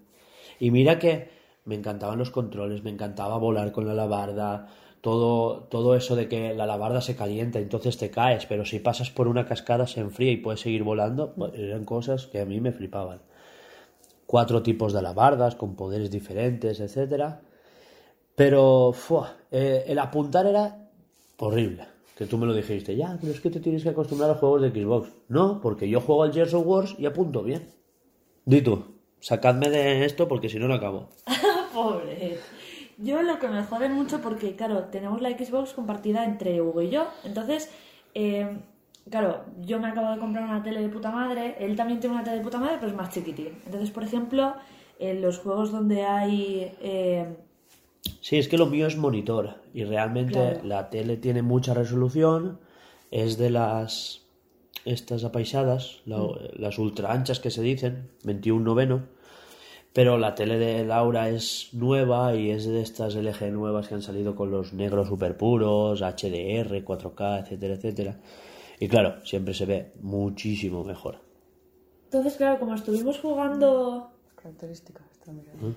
Y 0.60 0.71
mira 0.71 0.97
que 0.97 1.30
me 1.65 1.75
encantaban 1.75 2.17
los 2.17 2.32
controles, 2.32 2.84
me 2.84 2.89
encantaba 2.89 3.38
volar 3.38 3.71
con 3.71 3.86
la 3.86 3.91
alabarda, 3.91 4.67
todo, 5.01 5.63
todo 5.63 5.95
eso 5.95 6.15
de 6.15 6.27
que 6.27 6.53
la 6.53 6.63
alabarda 6.63 7.01
se 7.01 7.15
calienta, 7.15 7.59
entonces 7.59 7.97
te 7.97 8.11
caes, 8.11 8.45
pero 8.45 8.65
si 8.65 8.79
pasas 8.79 9.09
por 9.09 9.27
una 9.27 9.45
cascada 9.45 9.87
se 9.87 9.99
enfría 9.99 10.31
y 10.31 10.37
puedes 10.37 10.61
seguir 10.61 10.83
volando, 10.83 11.33
pues 11.33 11.53
eran 11.55 11.85
cosas 11.85 12.27
que 12.27 12.39
a 12.39 12.45
mí 12.45 12.61
me 12.61 12.71
flipaban. 12.71 13.21
Cuatro 14.27 14.61
tipos 14.61 14.93
de 14.93 14.99
alabardas 14.99 15.55
con 15.55 15.75
poderes 15.75 16.11
diferentes, 16.11 16.79
etcétera. 16.79 17.41
Pero 18.35 18.93
¡fua! 18.93 19.35
eh, 19.51 19.83
el 19.87 19.99
apuntar 19.99 20.45
era 20.45 20.89
horrible. 21.37 21.87
Que 22.15 22.27
tú 22.27 22.37
me 22.37 22.45
lo 22.45 22.53
dijiste, 22.53 22.95
ya, 22.95 23.17
pero 23.19 23.33
es 23.33 23.41
que 23.41 23.49
te 23.49 23.59
tienes 23.59 23.81
que 23.81 23.89
acostumbrar 23.89 24.29
a 24.29 24.35
juegos 24.35 24.61
de 24.61 24.69
Xbox. 24.69 25.09
No, 25.27 25.59
porque 25.59 25.89
yo 25.89 25.99
juego 26.01 26.23
al 26.23 26.31
Gears 26.31 26.53
of 26.53 26.67
Wars 26.67 26.95
y 26.99 27.07
apunto 27.07 27.41
bien. 27.41 27.67
Di 28.45 28.61
tú, 28.61 28.83
sacadme 29.19 29.69
de 29.69 30.05
esto 30.05 30.27
porque 30.27 30.47
si 30.47 30.59
no, 30.59 30.67
no 30.67 30.75
acabo. 30.75 31.09
Pobre. 31.73 32.37
Yo 33.01 33.21
lo 33.21 33.39
que 33.39 33.47
me 33.47 33.63
jode 33.63 33.89
mucho 33.89 34.21
porque, 34.21 34.55
claro, 34.55 34.85
tenemos 34.85 35.21
la 35.21 35.29
Xbox 35.29 35.73
compartida 35.73 36.23
entre 36.25 36.61
Hugo 36.61 36.81
y 36.81 36.89
yo. 36.89 37.07
Entonces, 37.23 37.69
eh, 38.13 38.57
claro, 39.09 39.43
yo 39.61 39.79
me 39.79 39.87
acabo 39.87 40.11
de 40.11 40.19
comprar 40.19 40.43
una 40.43 40.61
tele 40.61 40.81
de 40.81 40.89
puta 40.89 41.11
madre. 41.11 41.55
Él 41.59 41.75
también 41.75 41.99
tiene 41.99 42.15
una 42.15 42.23
tele 42.23 42.37
de 42.37 42.43
puta 42.43 42.59
madre, 42.59 42.75
pero 42.79 42.91
es 42.91 42.97
más 42.97 43.09
chiquitín. 43.09 43.49
Entonces, 43.65 43.91
por 43.91 44.03
ejemplo, 44.03 44.53
en 44.99 45.21
los 45.21 45.39
juegos 45.39 45.71
donde 45.71 46.03
hay... 46.03 46.71
eh, 46.81 47.25
Sí, 48.19 48.37
es 48.37 48.47
que 48.47 48.57
lo 48.57 48.65
mío 48.67 48.87
es 48.87 48.97
monitor 48.97 49.55
y 49.73 49.83
realmente 49.83 50.33
Claro. 50.33 50.59
la 50.63 50.89
tele 50.89 51.17
tiene 51.17 51.41
mucha 51.41 51.73
resolución, 51.73 52.59
es 53.11 53.37
de 53.37 53.49
las 53.49 54.21
estas 54.85 55.23
apaisadas, 55.23 56.01
la- 56.05 56.27
las 56.55 56.79
ultra 56.79 57.11
anchas 57.11 57.39
que 57.39 57.51
se 57.51 57.61
dicen, 57.61 58.09
21 58.23 58.63
noveno, 58.63 59.03
pero 59.93 60.17
la 60.17 60.36
tele 60.36 60.58
de 60.58 60.86
Laura 60.86 61.30
es 61.30 61.69
nueva 61.73 62.36
y 62.36 62.51
es 62.51 62.65
de 62.65 62.82
estas 62.82 63.15
LG 63.15 63.51
nuevas 63.51 63.88
que 63.88 63.95
han 63.95 64.01
salido 64.01 64.36
con 64.36 64.49
los 64.49 64.71
negros 64.73 65.10
super 65.10 65.36
puros, 65.36 66.01
HDR, 66.01 66.84
4K, 66.84 67.41
etcétera, 67.41 67.73
etcétera. 67.73 68.19
Y 68.80 68.88
claro, 68.88 69.23
siempre 69.25 69.54
se 69.54 69.65
ve 69.65 69.91
muchísimo 70.01 70.84
mejor. 70.84 71.19
Entonces, 72.06 72.36
claro, 72.36 72.60
como 72.60 72.73
estuvimos 72.75 73.19
jugando. 73.19 74.12
Características. 74.36 75.06
está 75.12 75.32
mirando. 75.32 75.75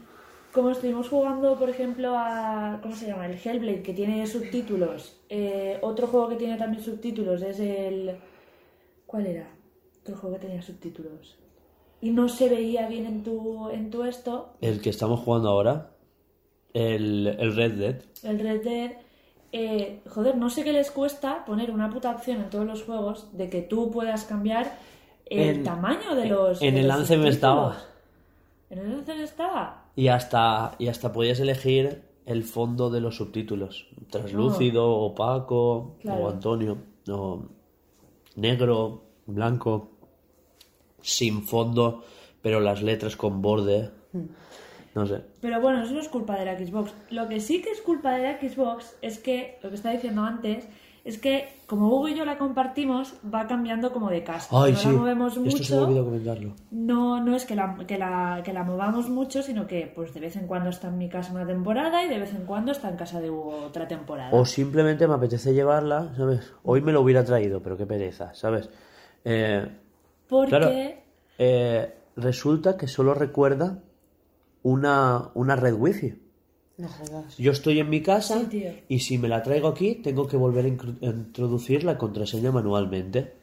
Como 0.53 0.71
estuvimos 0.71 1.09
jugando, 1.09 1.59
por 1.59 1.69
ejemplo, 1.69 2.15
a. 2.17 2.79
¿Cómo 2.83 2.95
se 2.95 3.09
llama? 3.09 3.27
El 3.27 3.37
Hellblade, 3.37 3.83
que 3.83 3.93
tiene 3.93 4.27
subtítulos. 4.27 5.21
Eh, 5.29 5.79
otro 5.83 6.07
juego 6.07 6.29
que 6.29 6.37
tiene 6.37 6.57
también 6.57 6.83
subtítulos 6.83 7.43
es 7.43 7.59
el. 7.59 8.17
¿Cuál 9.07 9.27
era? 9.27 9.49
Otro 10.01 10.17
juego 10.17 10.37
que 10.37 10.47
tenía 10.47 10.63
subtítulos. 10.63 11.37
Y 12.05 12.11
no 12.11 12.29
se 12.29 12.49
veía 12.49 12.87
bien 12.87 13.07
en 13.07 13.23
tu, 13.25 13.69
en 13.71 13.91
tu 13.91 14.05
esto. 14.05 14.51
El 14.61 14.81
que 14.81 14.91
estamos 14.91 15.21
jugando 15.21 15.49
ahora, 15.49 15.91
el, 16.73 17.27
el 17.27 17.57
Red 17.57 17.73
Dead, 17.79 17.97
El 18.23 18.39
Red 18.39 18.63
Dead. 18.63 18.91
eh, 19.53 20.01
joder, 20.09 20.37
no 20.37 20.51
sé 20.51 20.65
qué 20.65 20.73
les 20.73 20.91
cuesta 20.91 21.45
poner 21.47 21.71
una 21.71 21.89
puta 21.91 22.11
opción 22.11 22.41
en 22.43 22.51
todos 22.51 22.67
los 22.67 22.83
juegos 22.83 23.37
de 23.37 23.49
que 23.49 23.63
tú 23.63 23.91
puedas 23.91 24.25
cambiar 24.25 24.77
el 25.27 25.57
En- 25.59 25.65
tamaño 25.65 26.15
de 26.15 26.27
los. 26.27 26.61
en 26.61 26.75
de 26.75 26.81
el 26.83 26.91
Anthem 26.91 27.07
subtítulos. 27.23 27.35
estaba. 27.35 27.79
¿En 28.71 28.79
el 28.81 28.93
Anthem 28.93 29.21
estaba? 29.21 29.85
Y 29.97 30.09
hasta, 30.09 30.75
y 30.79 30.89
hasta 30.89 31.13
podías 31.13 31.39
elegir 31.41 32.03
el 32.27 32.43
fondo 32.45 32.91
de 32.91 33.01
los 33.01 33.17
subtítulos. 33.17 33.87
Translúcido, 34.11 34.91
opaco, 34.91 35.97
Claro. 36.03 36.25
o 36.25 36.29
Antonio, 36.31 36.77
o 37.09 37.43
negro, 38.37 39.03
blanco, 39.27 39.93
sin 41.05 41.43
fondo, 41.43 42.03
pero 42.43 42.61
las 42.61 42.83
letras 42.83 43.17
con 43.17 43.43
borde. 43.43 43.91
No 44.95 45.07
sé. 45.07 45.23
Pero 45.41 45.61
bueno, 45.61 45.83
eso 45.83 45.93
no 45.93 46.01
es 46.01 46.09
culpa 46.09 46.39
de 46.39 46.47
la 46.47 46.59
Xbox. 46.59 46.95
Lo 47.11 47.29
que 47.29 47.41
sí 47.41 47.61
que 47.61 47.71
es 47.71 47.81
culpa 47.81 48.13
de 48.13 48.23
la 48.23 48.41
Xbox 48.41 48.97
es 49.03 49.19
que, 49.19 49.59
lo 49.63 49.69
que 49.69 49.77
estaba 49.77 49.95
diciendo 49.95 50.23
antes, 50.23 50.67
es 51.05 51.19
que 51.19 51.49
como 51.67 51.89
Hugo 51.89 52.09
y 52.09 52.15
yo 52.15 52.25
la 52.25 52.39
compartimos, 52.39 53.15
va 53.33 53.47
cambiando 53.47 53.93
como 53.93 54.09
de 54.09 54.25
casa. 54.25 54.49
Ay, 54.51 54.73
no 54.73 54.79
sí. 54.79 54.87
la 54.89 54.95
movemos 54.95 55.37
mucho. 55.37 55.57
Esto 55.57 55.87
se 55.87 55.93
me 55.93 56.01
comentarlo. 56.01 56.55
No, 56.71 57.23
no 57.23 57.37
es 57.37 57.45
que 57.45 57.55
la, 57.55 57.77
que, 57.87 57.99
la, 57.99 58.41
que 58.43 58.55
la 58.55 58.63
movamos 58.63 59.11
mucho, 59.11 59.43
sino 59.43 59.67
que 59.67 59.93
pues 59.95 60.15
de 60.15 60.21
vez 60.21 60.37
en 60.37 60.47
cuando 60.47 60.71
está 60.71 60.89
en 60.89 60.97
mi 60.97 61.11
casa 61.11 61.33
una 61.33 61.47
temporada 61.47 62.03
y 62.05 62.09
de 62.09 62.19
vez 62.19 62.33
en 62.33 62.47
cuando 62.47 62.73
está 62.73 62.89
en 62.89 62.97
casa 62.97 63.21
de 63.21 63.31
Hugo 63.31 63.65
otra 63.67 63.87
temporada. 63.87 64.31
O 64.33 64.47
simplemente 64.47 65.07
me 65.07 65.15
apetece 65.15 65.53
llevarla, 65.53 66.15
¿sabes? 66.17 66.55
Hoy 66.63 66.81
me 66.81 66.93
lo 66.93 67.03
hubiera 67.03 67.23
traído, 67.25 67.61
pero 67.63 67.77
qué 67.77 67.85
pereza, 67.85 68.33
¿sabes? 68.33 68.71
Eh, 69.25 69.67
Porque 70.35 70.51
Claro, 70.51 70.71
eh, 71.39 71.95
resulta 72.17 72.77
que 72.77 72.89
solo 72.89 73.15
recuerda 73.15 73.83
una, 74.63 75.31
una 75.35 75.57
red 75.57 75.75
wifi. 75.75 76.15
No 76.77 76.89
jodas. 76.89 77.37
Yo 77.39 77.53
estoy 77.53 77.79
en 77.79 77.89
mi 77.89 78.03
casa 78.03 78.47
Sí, 78.51 78.67
y 78.89 78.99
si 78.99 79.17
me 79.17 79.29
la 79.29 79.43
traigo 79.45 79.69
aquí 79.69 79.95
tengo 79.95 80.27
que 80.27 80.37
volver 80.37 80.65
a 80.65 80.69
introducir 80.69 81.85
la 81.85 81.99
contraseña 81.99 82.51
manualmente. 82.51 83.35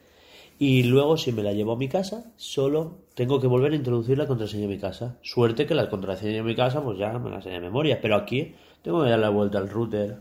Y 0.58 0.82
luego 0.84 1.16
si 1.16 1.32
me 1.32 1.42
la 1.42 1.52
llevo 1.52 1.72
a 1.72 1.76
mi 1.76 1.88
casa, 1.88 2.30
solo 2.36 2.98
tengo 3.14 3.40
que 3.40 3.46
volver 3.46 3.72
a 3.72 3.76
introducir 3.76 4.18
la 4.18 4.26
contraseña 4.26 4.66
a 4.66 4.68
mi 4.68 4.78
casa. 4.78 5.16
Suerte 5.22 5.66
que 5.66 5.74
la 5.74 5.88
contraseña 5.88 6.34
de 6.34 6.42
mi 6.42 6.54
casa 6.54 6.82
pues 6.84 6.98
ya 6.98 7.18
me 7.18 7.30
la 7.30 7.40
sé 7.40 7.48
de 7.48 7.60
memoria, 7.60 8.00
pero 8.00 8.16
aquí 8.16 8.54
tengo 8.82 9.02
que 9.02 9.10
dar 9.10 9.18
la 9.18 9.30
vuelta 9.30 9.58
al 9.58 9.70
router. 9.70 10.18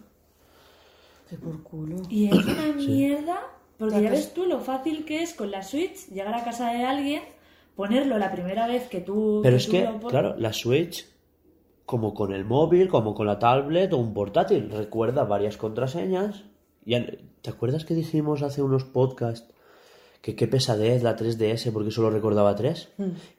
Qué 1.29 1.37
por 1.37 1.61
culo. 1.63 1.97
Y 2.09 2.27
es 2.27 2.33
una 2.45 2.73
mierda, 2.75 3.39
porque 3.81 4.01
Ya 4.01 4.09
ves 4.11 4.33
tú 4.33 4.45
lo 4.45 4.59
fácil 4.59 5.03
que 5.05 5.21
es 5.23 5.33
con 5.33 5.51
la 5.51 5.61
Switch 5.63 6.07
llegar 6.09 6.33
a 6.35 6.43
casa 6.45 6.71
de 6.71 6.83
alguien, 6.85 7.21
ponerlo 7.75 8.17
la 8.17 8.31
primera 8.31 8.67
vez 8.67 8.87
que 8.87 9.01
tú... 9.01 9.41
Pero 9.43 9.57
es 9.57 9.65
tú 9.65 9.71
que, 9.73 9.83
lo 9.83 9.99
claro, 9.99 10.35
la 10.37 10.53
Switch, 10.53 11.05
como 11.85 12.13
con 12.13 12.31
el 12.33 12.45
móvil, 12.45 12.87
como 12.87 13.13
con 13.13 13.27
la 13.27 13.39
tablet 13.39 13.91
o 13.93 13.97
un 13.97 14.13
portátil, 14.13 14.69
recuerda 14.71 15.23
varias 15.25 15.57
contraseñas. 15.57 16.43
Ya- 16.85 17.05
¿Te 17.41 17.49
acuerdas 17.49 17.83
que 17.85 17.95
dijimos 17.95 18.43
hace 18.43 18.61
unos 18.61 18.83
podcasts 18.85 19.51
que 20.21 20.35
qué 20.35 20.47
pesadez 20.47 21.01
la 21.01 21.15
3DS 21.17 21.71
porque 21.73 21.89
solo 21.89 22.11
recordaba 22.11 22.55
tres? 22.55 22.89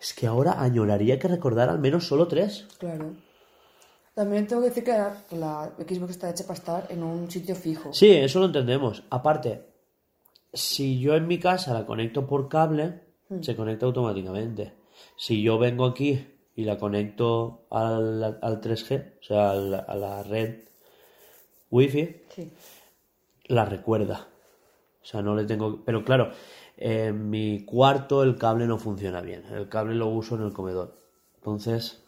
Es 0.00 0.12
que 0.12 0.26
ahora 0.26 0.60
añoraría 0.60 1.18
que 1.20 1.28
recordara 1.28 1.70
al 1.72 1.78
menos 1.78 2.06
solo 2.08 2.26
tres. 2.26 2.66
Claro. 2.78 3.12
También 4.14 4.46
tengo 4.46 4.60
que 4.62 4.68
decir 4.68 4.84
que 4.84 4.90
la, 4.90 5.16
la 5.30 5.72
Xbox 5.78 6.10
está 6.10 6.28
hecha 6.30 6.44
para 6.44 6.58
estar 6.58 6.86
en 6.90 7.02
un 7.02 7.30
sitio 7.30 7.54
fijo. 7.54 7.92
Sí, 7.94 8.10
eso 8.10 8.40
lo 8.40 8.46
entendemos. 8.46 9.04
Aparte, 9.08 9.62
si 10.52 11.00
yo 11.00 11.14
en 11.14 11.26
mi 11.26 11.38
casa 11.38 11.72
la 11.74 11.86
conecto 11.86 12.26
por 12.26 12.48
cable, 12.48 13.00
se 13.40 13.56
conecta 13.56 13.86
automáticamente. 13.86 14.72
Si 15.16 15.42
yo 15.42 15.58
vengo 15.58 15.86
aquí 15.86 16.26
y 16.54 16.64
la 16.64 16.78
conecto 16.78 17.66
al, 17.70 18.22
al 18.42 18.60
3G, 18.60 19.12
o 19.20 19.22
sea, 19.22 19.50
a 19.52 19.94
la 19.96 20.22
red 20.22 20.60
Wi-Fi, 21.70 22.16
Sí. 22.34 22.50
la 23.46 23.64
recuerda. 23.64 24.28
O 25.02 25.04
sea, 25.04 25.22
no 25.22 25.34
le 25.34 25.44
tengo... 25.44 25.82
Pero 25.84 26.04
claro, 26.04 26.30
en 26.76 27.30
mi 27.30 27.64
cuarto 27.64 28.22
el 28.22 28.36
cable 28.36 28.66
no 28.66 28.78
funciona 28.78 29.20
bien. 29.20 29.44
El 29.50 29.68
cable 29.68 29.94
lo 29.94 30.08
uso 30.08 30.36
en 30.36 30.42
el 30.42 30.52
comedor. 30.52 30.94
Entonces... 31.36 32.02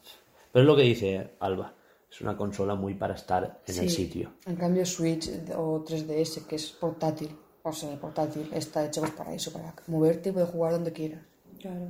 Pero 0.52 0.62
es 0.62 0.66
lo 0.66 0.76
que 0.76 0.82
dice 0.82 1.30
Alba. 1.40 1.72
Es 2.10 2.20
una 2.20 2.36
consola 2.36 2.76
muy 2.76 2.94
para 2.94 3.14
estar 3.14 3.60
en 3.66 3.78
el 3.78 3.90
sitio. 3.90 4.34
En 4.46 4.54
cambio, 4.54 4.86
Switch 4.86 5.28
o 5.56 5.84
3DS, 5.84 6.46
que 6.46 6.54
es 6.54 6.70
portátil, 6.70 7.30
o 7.64 7.72
sea, 7.72 7.98
portátil, 7.98 8.48
está 8.52 8.84
hecho 8.84 9.00
pues, 9.00 9.12
para 9.12 9.34
eso, 9.34 9.50
para 9.50 9.74
moverte 9.86 10.28
y 10.28 10.32
poder 10.32 10.48
jugar 10.48 10.72
donde 10.72 10.92
quieras. 10.92 11.22
Claro. 11.58 11.86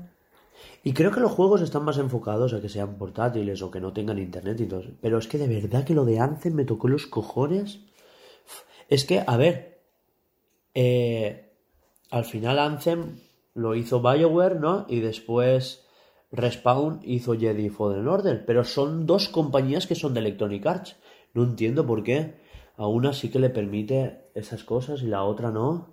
Y 0.84 0.92
creo 0.92 1.10
que 1.10 1.18
los 1.18 1.32
juegos 1.32 1.62
están 1.62 1.84
más 1.84 1.98
enfocados 1.98 2.54
a 2.54 2.60
que 2.60 2.68
sean 2.68 2.94
portátiles 2.96 3.60
o 3.60 3.72
que 3.72 3.80
no 3.80 3.92
tengan 3.92 4.20
internet 4.20 4.60
y 4.60 4.66
todo. 4.66 4.80
eso. 4.80 4.90
Pero 5.00 5.18
es 5.18 5.26
que 5.26 5.36
de 5.36 5.48
verdad 5.48 5.84
que 5.84 5.94
lo 5.94 6.04
de 6.04 6.20
Anthem 6.20 6.54
me 6.54 6.64
tocó 6.64 6.86
los 6.86 7.06
cojones. 7.06 7.80
Es 8.88 9.04
que, 9.04 9.24
a 9.26 9.36
ver, 9.36 9.80
eh, 10.74 11.50
al 12.10 12.24
final 12.24 12.60
Anthem 12.60 13.18
lo 13.54 13.74
hizo 13.74 14.00
BioWare, 14.00 14.60
¿no? 14.60 14.86
Y 14.88 15.00
después 15.00 15.84
Respawn 16.30 17.00
hizo 17.02 17.36
Jedi 17.36 17.68
Fallen 17.68 18.06
Order. 18.06 18.44
Pero 18.46 18.62
son 18.62 19.06
dos 19.06 19.28
compañías 19.28 19.88
que 19.88 19.96
son 19.96 20.14
de 20.14 20.20
Electronic 20.20 20.64
Arts. 20.66 20.96
No 21.32 21.42
entiendo 21.42 21.84
por 21.84 22.04
qué. 22.04 22.43
A 22.76 22.86
una 22.86 23.12
sí 23.12 23.30
que 23.30 23.38
le 23.38 23.50
permite 23.50 24.28
esas 24.34 24.64
cosas 24.64 25.02
y 25.02 25.06
la 25.06 25.24
otra 25.24 25.50
no. 25.50 25.88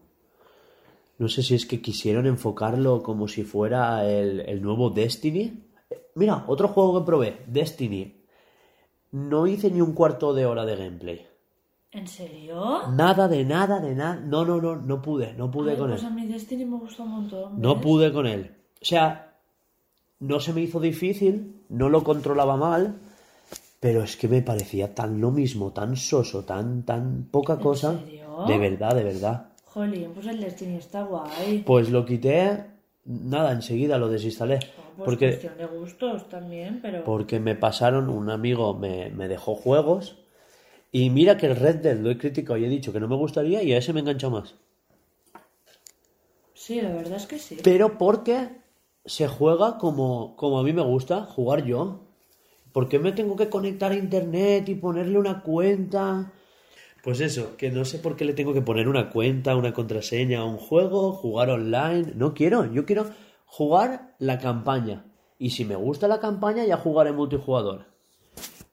No 1.17 1.27
sé 1.27 1.43
si 1.43 1.53
es 1.53 1.65
que 1.67 1.81
quisieron 1.81 2.25
enfocarlo 2.25 3.03
como 3.03 3.27
si 3.27 3.43
fuera 3.43 4.09
el, 4.09 4.39
el 4.41 4.61
nuevo 4.61 4.89
Destiny. 4.89 5.63
Mira, 6.15 6.43
otro 6.47 6.69
juego 6.69 6.99
que 6.99 7.05
probé, 7.05 7.41
Destiny. 7.47 8.17
No 9.11 9.45
hice 9.45 9.69
ni 9.69 9.81
un 9.81 9.93
cuarto 9.93 10.33
de 10.33 10.45
hora 10.45 10.65
de 10.65 10.75
gameplay. 10.75 11.27
¿En 11.91 12.07
serio? 12.07 12.87
Nada 12.93 13.27
de 13.27 13.43
nada 13.43 13.79
de 13.79 13.93
nada. 13.93 14.15
No, 14.15 14.45
no, 14.45 14.61
no, 14.61 14.77
no 14.77 15.01
pude, 15.01 15.33
no 15.33 15.51
pude 15.51 15.71
Ay, 15.71 15.77
con 15.77 15.89
pues 15.89 16.01
él. 16.01 16.07
a 16.07 16.09
mi 16.09 16.25
Destiny 16.25 16.65
me 16.65 16.77
gustó 16.77 17.03
un 17.03 17.09
montón. 17.09 17.61
No 17.61 17.81
pude 17.81 18.11
con 18.13 18.25
él. 18.25 18.55
O 18.81 18.85
sea, 18.85 19.37
no 20.19 20.39
se 20.39 20.53
me 20.53 20.61
hizo 20.61 20.79
difícil, 20.79 21.61
no 21.69 21.89
lo 21.89 22.03
controlaba 22.03 22.55
mal, 22.55 22.99
pero 23.81 24.03
es 24.03 24.15
que 24.15 24.27
me 24.27 24.43
parecía 24.43 24.93
tan 24.93 25.19
lo 25.19 25.31
mismo, 25.31 25.73
tan 25.73 25.97
soso, 25.97 26.45
tan, 26.45 26.85
tan 26.85 27.27
poca 27.31 27.57
cosa. 27.59 27.99
serio? 27.99 28.45
De 28.47 28.59
verdad, 28.59 28.95
de 28.95 29.03
verdad. 29.03 29.49
Jolín, 29.65 30.11
pues 30.13 30.27
el 30.27 30.39
Destiny 30.39 30.75
está 30.75 31.01
guay. 31.01 31.63
Pues 31.65 31.89
lo 31.89 32.05
quité, 32.05 32.63
nada, 33.05 33.51
enseguida 33.51 33.97
lo 33.97 34.07
desinstalé. 34.07 34.59
Pues 34.59 35.05
Porque, 35.05 35.27
cuestión 35.29 35.57
de 35.57 35.65
gustos 35.65 36.29
también, 36.29 36.79
pero... 36.79 37.03
porque 37.03 37.39
me 37.39 37.55
pasaron, 37.55 38.07
un 38.09 38.29
amigo 38.29 38.75
me, 38.75 39.09
me 39.09 39.27
dejó 39.27 39.55
juegos. 39.55 40.19
Y 40.91 41.09
mira 41.09 41.37
que 41.37 41.47
el 41.47 41.55
Red 41.55 41.77
Dead 41.77 41.97
lo 41.97 42.11
he 42.11 42.19
criticado 42.19 42.57
y 42.57 42.65
he 42.65 42.69
dicho 42.69 42.93
que 42.93 42.99
no 42.99 43.07
me 43.07 43.15
gustaría 43.15 43.63
y 43.63 43.73
a 43.73 43.79
ese 43.79 43.93
me 43.93 44.01
engancha 44.01 44.29
más. 44.29 44.53
Sí, 46.53 46.79
la 46.81 46.91
verdad 46.91 47.17
es 47.17 47.25
que 47.25 47.39
sí. 47.39 47.57
Pero 47.63 47.97
porque 47.97 48.49
se 49.05 49.27
juega 49.27 49.79
como, 49.79 50.35
como 50.35 50.59
a 50.59 50.63
mí 50.63 50.71
me 50.71 50.83
gusta 50.83 51.23
jugar 51.25 51.65
yo. 51.65 52.10
¿Por 52.71 52.87
qué 52.87 52.99
me 52.99 53.11
tengo 53.11 53.35
que 53.35 53.49
conectar 53.49 53.91
a 53.91 53.95
internet 53.95 54.69
y 54.69 54.75
ponerle 54.75 55.17
una 55.17 55.41
cuenta? 55.41 56.31
Pues 57.03 57.19
eso, 57.19 57.57
que 57.57 57.71
no 57.71 57.83
sé 57.83 57.97
por 57.99 58.15
qué 58.15 58.25
le 58.25 58.33
tengo 58.33 58.53
que 58.53 58.61
poner 58.61 58.87
una 58.87 59.09
cuenta, 59.09 59.55
una 59.55 59.73
contraseña 59.73 60.41
a 60.41 60.45
un 60.45 60.57
juego, 60.57 61.13
jugar 61.13 61.49
online. 61.49 62.13
No 62.15 62.33
quiero, 62.33 62.71
yo 62.71 62.85
quiero 62.85 63.05
jugar 63.45 64.15
la 64.19 64.37
campaña. 64.37 65.05
Y 65.39 65.49
si 65.49 65.65
me 65.65 65.75
gusta 65.75 66.07
la 66.07 66.19
campaña, 66.19 66.63
ya 66.65 66.77
jugaré 66.77 67.11
multijugador. 67.11 67.87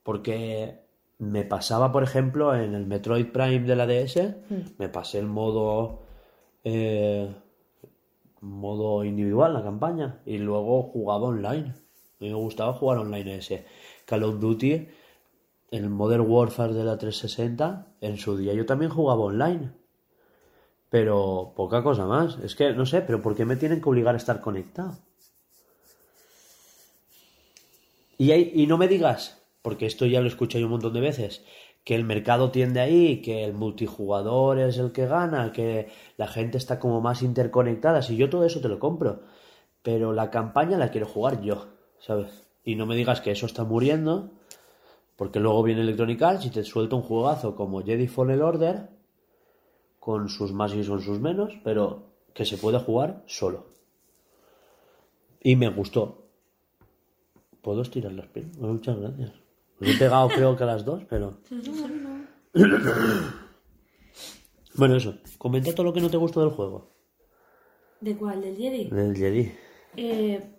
Porque 0.02 0.80
me 1.18 1.44
pasaba, 1.44 1.90
por 1.90 2.02
ejemplo, 2.02 2.54
en 2.54 2.74
el 2.74 2.86
Metroid 2.86 3.26
Prime 3.32 3.60
de 3.60 3.76
la 3.76 3.86
DS, 3.86 4.36
me 4.78 4.88
pasé 4.88 5.18
el 5.18 5.26
modo. 5.26 6.02
eh, 6.64 7.34
modo 8.40 9.04
individual, 9.04 9.54
la 9.54 9.62
campaña. 9.62 10.20
Y 10.26 10.38
luego 10.38 10.82
jugaba 10.82 11.28
online. 11.28 11.74
A 12.20 12.24
mí 12.24 12.28
me 12.28 12.34
gustaba 12.34 12.72
jugar 12.74 12.98
online 12.98 13.36
ese. 13.36 13.64
Call 14.08 14.24
of 14.24 14.40
Duty, 14.40 14.72
el 15.70 15.90
Modern 15.90 16.26
Warfare 16.30 16.74
de 16.74 16.84
la 16.84 16.98
360, 16.98 17.94
en 18.00 18.18
su 18.18 18.36
día 18.36 18.54
yo 18.54 18.66
también 18.66 18.90
jugaba 18.92 19.22
online. 19.24 19.72
Pero 20.94 21.16
poca 21.58 21.82
cosa 21.88 22.04
más. 22.12 22.30
Es 22.46 22.54
que, 22.56 22.66
no 22.74 22.84
sé, 22.84 23.00
pero 23.00 23.22
¿por 23.22 23.34
qué 23.34 23.44
me 23.46 23.56
tienen 23.56 23.80
que 23.80 23.88
obligar 23.88 24.14
a 24.14 24.18
estar 24.18 24.40
conectado? 24.42 24.98
Y, 28.18 28.32
hay- 28.32 28.52
y 28.54 28.66
no 28.66 28.76
me 28.78 28.86
digas, 28.88 29.42
porque 29.62 29.86
esto 29.86 30.04
ya 30.06 30.20
lo 30.20 30.26
he 30.26 30.28
escuchado 30.28 30.64
un 30.64 30.72
montón 30.72 30.92
de 30.92 31.00
veces, 31.00 31.44
que 31.84 31.94
el 31.94 32.04
mercado 32.04 32.50
tiende 32.50 32.80
ahí, 32.80 33.22
que 33.22 33.44
el 33.44 33.54
multijugador 33.54 34.58
es 34.58 34.76
el 34.78 34.92
que 34.92 35.06
gana, 35.06 35.52
que 35.52 35.88
la 36.18 36.26
gente 36.28 36.58
está 36.58 36.78
como 36.80 37.00
más 37.00 37.22
interconectada. 37.22 38.02
Si 38.02 38.16
yo 38.16 38.28
todo 38.28 38.44
eso 38.44 38.60
te 38.60 38.68
lo 38.68 38.78
compro, 38.78 39.22
pero 39.82 40.12
la 40.12 40.30
campaña 40.30 40.78
la 40.78 40.90
quiero 40.90 41.06
jugar 41.08 41.42
yo, 41.42 41.68
¿sabes? 42.00 42.47
Y 42.68 42.76
no 42.76 42.84
me 42.84 42.96
digas 42.96 43.22
que 43.22 43.30
eso 43.30 43.46
está 43.46 43.64
muriendo, 43.64 44.30
porque 45.16 45.40
luego 45.40 45.62
viene 45.62 45.80
Electronic 45.80 46.20
Arts 46.20 46.44
y 46.44 46.50
te 46.50 46.64
suelta 46.64 46.96
un 46.96 47.02
juegazo 47.02 47.56
como 47.56 47.82
Jedi 47.82 48.08
Fallen 48.08 48.42
Order, 48.42 48.90
con 49.98 50.28
sus 50.28 50.52
más 50.52 50.74
y 50.74 50.84
con 50.84 51.00
sus 51.00 51.18
menos, 51.18 51.54
pero 51.64 52.10
que 52.34 52.44
se 52.44 52.58
puede 52.58 52.78
jugar 52.78 53.22
solo. 53.24 53.68
Y 55.40 55.56
me 55.56 55.70
gustó. 55.70 56.26
¿Puedo 57.62 57.80
estirar 57.80 58.12
las 58.12 58.26
piernas? 58.26 58.58
Muchas 58.58 58.98
gracias. 58.98 59.32
Os 59.80 59.88
he 59.88 59.96
pegado 59.96 60.28
creo 60.36 60.54
que 60.54 60.64
a 60.64 60.66
las 60.66 60.84
dos, 60.84 61.04
pero... 61.08 61.38
Bueno, 64.74 64.94
eso. 64.94 65.14
Comenta 65.38 65.74
todo 65.74 65.84
lo 65.84 65.94
que 65.94 66.02
no 66.02 66.10
te 66.10 66.18
gustó 66.18 66.40
del 66.40 66.50
juego. 66.50 66.90
¿De 68.02 68.14
cuál? 68.14 68.42
¿Del 68.42 68.56
Jedi? 68.56 68.90
Del 68.90 69.16
Jedi. 69.16 69.52
Eh, 69.96 70.54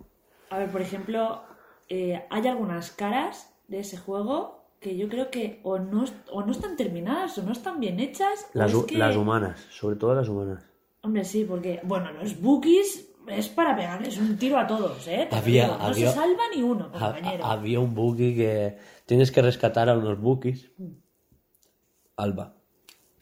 a 0.50 0.58
ver, 0.58 0.72
por 0.72 0.82
ejemplo, 0.82 1.43
eh, 1.89 2.25
hay 2.30 2.47
algunas 2.47 2.91
caras 2.91 3.54
de 3.67 3.80
ese 3.80 3.97
juego 3.97 4.60
que 4.80 4.95
yo 4.95 5.10
creo 5.10 5.30
que 5.30 5.60
o 5.63 5.78
no, 5.80 6.06
o 6.32 6.41
no 6.43 6.52
están 6.52 6.75
terminadas 6.78 7.38
o 7.38 7.43
no 7.43 7.52
están 7.52 7.80
bien 7.80 7.99
hechas. 7.99 8.47
Las, 8.54 8.71
es 8.71 8.78
hu- 8.78 8.86
que- 8.86 8.97
las 8.97 9.15
humanas, 9.17 9.60
sobre 9.69 9.95
todo 9.97 10.15
las 10.15 10.30
humanas. 10.30 10.63
Hombre, 11.02 11.23
sí, 11.25 11.43
porque, 11.45 11.80
bueno, 11.84 12.12
los 12.13 12.39
bookies 12.41 13.08
es 13.28 13.47
para 13.49 13.75
pegarles 13.75 14.17
un 14.17 14.38
tiro 14.38 14.58
a 14.58 14.65
todos, 14.67 15.08
¿eh? 15.08 15.28
Había- 15.32 15.67
no 15.67 15.73
había- 15.75 16.10
se 16.12 16.15
salva 16.15 16.43
ni 16.56 16.62
uno, 16.63 16.91
compañero. 16.91 17.45
ha- 17.45 17.52
había 17.54 17.80
un 17.80 17.93
bookie 17.93 18.36
que 18.36 18.78
tienes 19.06 19.32
que 19.32 19.41
rescatar 19.41 19.89
a 19.89 19.97
unos 19.97 20.19
bookies. 20.19 20.71
Alba. 22.17 22.54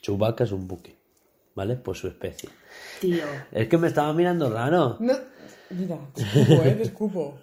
Chewbacca 0.02 0.44
es 0.44 0.52
un 0.52 0.68
bookie. 0.68 0.96
¿Vale? 1.56 1.76
Pues 1.76 1.98
su 1.98 2.08
especie. 2.08 2.50
Tío. 3.02 3.24
Es 3.52 3.68
que 3.68 3.78
me 3.80 3.88
estaba 3.88 4.14
mirando 4.14 4.50
raro. 4.50 4.98
No. 5.00 5.14
Mira, 5.72 5.98
te 6.14 6.22
escupo, 6.22 6.64
¿eh? 6.64 6.72
Te 6.76 6.84
escupo. 6.84 7.40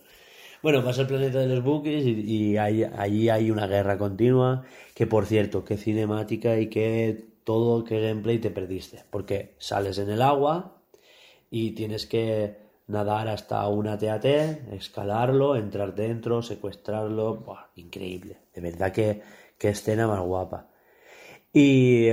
Bueno, 0.64 0.80
vas 0.80 0.98
al 0.98 1.06
planeta 1.06 1.40
de 1.40 1.46
los 1.46 1.62
Bookies 1.62 2.06
y, 2.06 2.56
allí 2.56 3.28
hay 3.28 3.50
una 3.50 3.66
guerra 3.66 3.98
continua. 3.98 4.64
Que 4.94 5.06
por 5.06 5.26
cierto, 5.26 5.62
qué 5.62 5.76
cinemática 5.76 6.58
y 6.58 6.68
qué 6.68 7.22
todo, 7.44 7.84
qué 7.84 8.00
gameplay 8.00 8.38
te 8.38 8.50
perdiste. 8.50 9.02
Porque 9.10 9.56
sales 9.58 9.98
en 9.98 10.08
el 10.08 10.22
agua 10.22 10.78
y 11.50 11.72
tienes 11.72 12.06
que 12.06 12.56
nadar 12.86 13.28
hasta 13.28 13.68
una 13.68 13.98
TAT, 13.98 14.24
escalarlo, 14.72 15.54
entrar 15.54 15.94
dentro, 15.94 16.40
secuestrarlo. 16.40 17.34
Buah, 17.34 17.66
increíble. 17.76 18.38
De 18.54 18.62
verdad 18.62 18.90
que 18.90 19.20
qué 19.58 19.68
escena 19.68 20.06
más 20.06 20.22
guapa. 20.22 20.68
Y, 21.52 22.08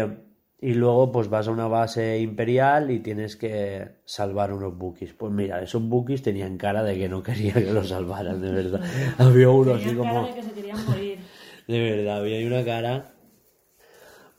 y 0.63 0.75
luego 0.75 1.11
pues 1.11 1.27
vas 1.27 1.47
a 1.47 1.51
una 1.51 1.67
base 1.67 2.19
imperial 2.19 2.91
y 2.91 2.99
tienes 2.99 3.35
que 3.35 3.95
salvar 4.05 4.53
unos 4.53 4.77
bookies. 4.77 5.11
Pues 5.13 5.33
mira, 5.33 5.59
esos 5.63 5.81
bookies 5.81 6.21
tenían 6.21 6.57
cara 6.57 6.83
de 6.83 6.99
que 6.99 7.09
no 7.09 7.23
querían 7.23 7.55
que 7.55 7.73
los 7.73 7.89
salvaran, 7.89 8.39
de 8.39 8.51
verdad. 8.51 8.81
Había 9.17 9.49
uno 9.49 9.73
así 9.73 9.85
Tenían 9.85 10.03
cara 10.03 10.13
como... 10.13 10.27
de 10.27 10.35
que 10.35 10.43
se 10.43 10.51
querían 10.51 10.85
morir. 10.85 11.19
De 11.67 11.79
verdad, 11.79 12.17
había 12.17 12.45
una 12.45 12.65
cara... 12.65 13.13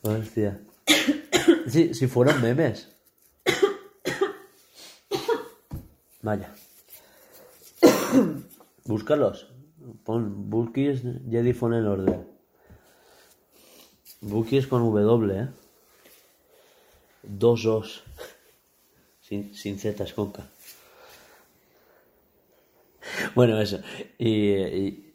Hostia. 0.03 0.61
Sí, 1.67 1.95
si 1.95 2.07
fueron 2.07 2.43
memes. 2.43 2.95
Vaya. 6.21 6.53
Búscalos. 8.85 9.51
Pon 10.05 10.51
Bookies 10.51 11.03
Jedi 11.31 11.53
Fallen 11.55 11.87
Order. 11.87 12.21
Bookies 14.21 14.67
con 14.67 14.83
W, 14.83 15.41
¿eh? 15.41 15.49
Dos 17.23 17.65
Os. 17.67 18.03
Sin, 19.21 19.55
sin 19.55 19.79
Z, 19.79 20.05
es 20.05 20.13
con 20.13 20.33
K. 20.33 20.43
Bueno, 23.35 23.61
eso. 23.61 23.79
Y, 24.19 24.51
y 24.55 25.15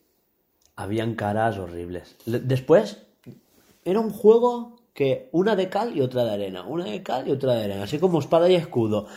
habían 0.76 1.16
caras 1.16 1.58
horribles. 1.58 2.16
Le- 2.26 2.40
Después, 2.40 3.04
era 3.86 4.00
un 4.00 4.10
juego 4.12 4.82
que 4.94 5.30
una 5.32 5.56
de 5.56 5.70
cal 5.70 5.96
y 5.96 6.02
otra 6.02 6.24
de 6.26 6.32
arena. 6.32 6.64
Una 6.64 6.86
de 6.86 7.04
cal 7.04 7.28
y 7.28 7.32
otra 7.32 7.54
de 7.54 7.66
arena. 7.66 7.84
Así 7.84 8.00
como 8.00 8.20
espada 8.20 8.50
y 8.50 8.56
escudo. 8.56 9.08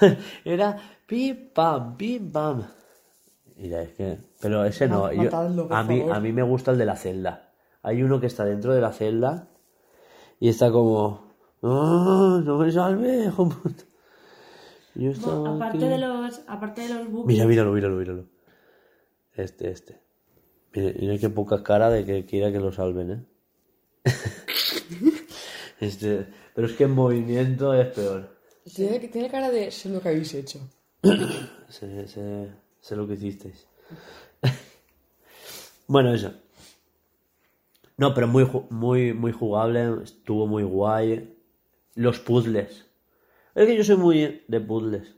era 0.44 0.80
pim 1.06 1.50
pam, 1.52 1.96
pim 1.96 2.32
pam. 2.32 2.66
Mira, 3.56 3.82
es 3.82 3.92
que... 3.92 4.18
Pero 4.40 4.64
ese 4.64 4.88
no. 4.88 5.12
Yo- 5.12 5.24
matadlo, 5.24 5.68
a, 5.70 5.82
mí, 5.82 6.02
a 6.10 6.20
mí 6.20 6.32
me 6.32 6.42
gusta 6.42 6.70
el 6.72 6.78
de 6.78 6.86
la 6.86 6.96
celda. 6.96 7.52
Hay 7.82 8.02
uno 8.02 8.20
que 8.20 8.26
está 8.26 8.44
dentro 8.44 8.74
de 8.74 8.80
la 8.80 8.92
celda 8.92 9.48
y 10.40 10.48
está 10.48 10.70
como... 10.72 11.25
"Ah, 11.68 12.40
no 12.44 12.58
me 12.58 12.70
salve, 12.72 13.24
hijo 13.26 13.44
de 13.46 13.54
puta". 13.54 13.84
Yo 14.94 15.10
estaba 15.10 15.36
No, 15.36 15.54
aparte 15.56 15.76
aquí. 15.78 15.86
de 15.88 15.98
los, 15.98 16.40
aparte 16.46 16.80
de 16.82 16.88
los 16.94 17.10
bookies, 17.10 17.26
Mira, 17.36 17.46
míralo, 17.46 17.72
míralo, 17.72 17.96
míralo. 17.96 18.24
Este, 19.34 19.70
este. 19.70 20.00
Mira, 20.72 20.92
mira 20.98 21.18
qué 21.18 21.28
poca 21.28 21.62
cara 21.62 21.90
de 21.90 22.04
que 22.04 22.24
quiera 22.24 22.50
que 22.52 22.60
lo 22.60 22.72
salven, 22.72 23.10
¿eh? 23.10 23.24
este, 25.80 26.26
pero 26.54 26.66
es 26.66 26.74
que 26.74 26.84
en 26.84 26.92
movimiento 26.92 27.74
es 27.74 27.88
peor. 27.88 28.36
Tiene, 28.74 28.98
tiene 29.08 29.30
cara 29.30 29.50
de 29.50 29.70
sé 29.70 29.88
lo 29.90 30.00
que 30.00 30.08
habéis 30.08 30.32
hecho. 30.34 30.60
Sé, 31.68 32.06
sé- 32.08 32.52
sé 32.80 32.96
lo 32.96 33.06
que 33.08 33.14
hicisteis. 33.14 33.66
bueno, 35.88 36.14
eso. 36.14 36.32
No, 37.96 38.14
pero 38.14 38.28
muy, 38.28 38.48
muy, 38.70 39.12
muy 39.12 39.32
jugable, 39.32 40.02
estuvo 40.04 40.46
muy 40.46 40.62
guay. 40.62 41.35
Los 41.96 42.20
puzzles. 42.20 42.86
Es 43.56 43.66
que 43.66 43.76
yo 43.76 43.82
soy 43.82 43.96
muy 43.96 44.44
de 44.46 44.60
puzzles. 44.60 45.16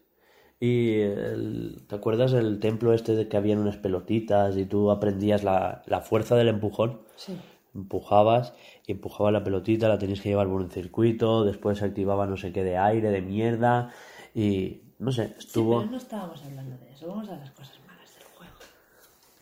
Y 0.60 1.00
el- 1.00 1.82
¿te 1.86 1.94
acuerdas 1.94 2.32
el 2.32 2.58
templo 2.60 2.92
este 2.94 3.14
de 3.14 3.28
que 3.28 3.36
habían 3.36 3.58
unas 3.58 3.76
pelotitas 3.76 4.56
y 4.56 4.64
tú 4.64 4.90
aprendías 4.90 5.44
la, 5.44 5.82
la 5.86 6.00
fuerza 6.00 6.34
del 6.36 6.48
empujón? 6.48 7.00
Sí. 7.16 7.36
Empujabas 7.74 8.54
y 8.86 8.92
empujabas 8.92 9.32
la 9.32 9.44
pelotita, 9.44 9.88
la 9.88 9.98
tenías 9.98 10.20
que 10.20 10.30
llevar 10.30 10.48
por 10.48 10.60
un 10.62 10.70
circuito, 10.70 11.44
después 11.44 11.78
se 11.78 11.84
activaba 11.84 12.26
no 12.26 12.36
sé 12.36 12.52
qué 12.52 12.64
de 12.64 12.76
aire, 12.78 13.10
de 13.10 13.20
mierda 13.20 13.92
y 14.34 14.82
no 14.98 15.12
sé, 15.12 15.28
Sí, 15.28 15.34
estuvo... 15.38 15.80
pero 15.80 15.90
no 15.92 15.96
estábamos 15.98 16.42
hablando 16.44 16.76
de 16.78 16.90
eso. 16.92 17.06
Vamos 17.08 17.28
a 17.28 17.36
las 17.36 17.50
cosas 17.52 17.78
malas 17.86 18.14
del 18.14 18.24
juego. 18.24 18.52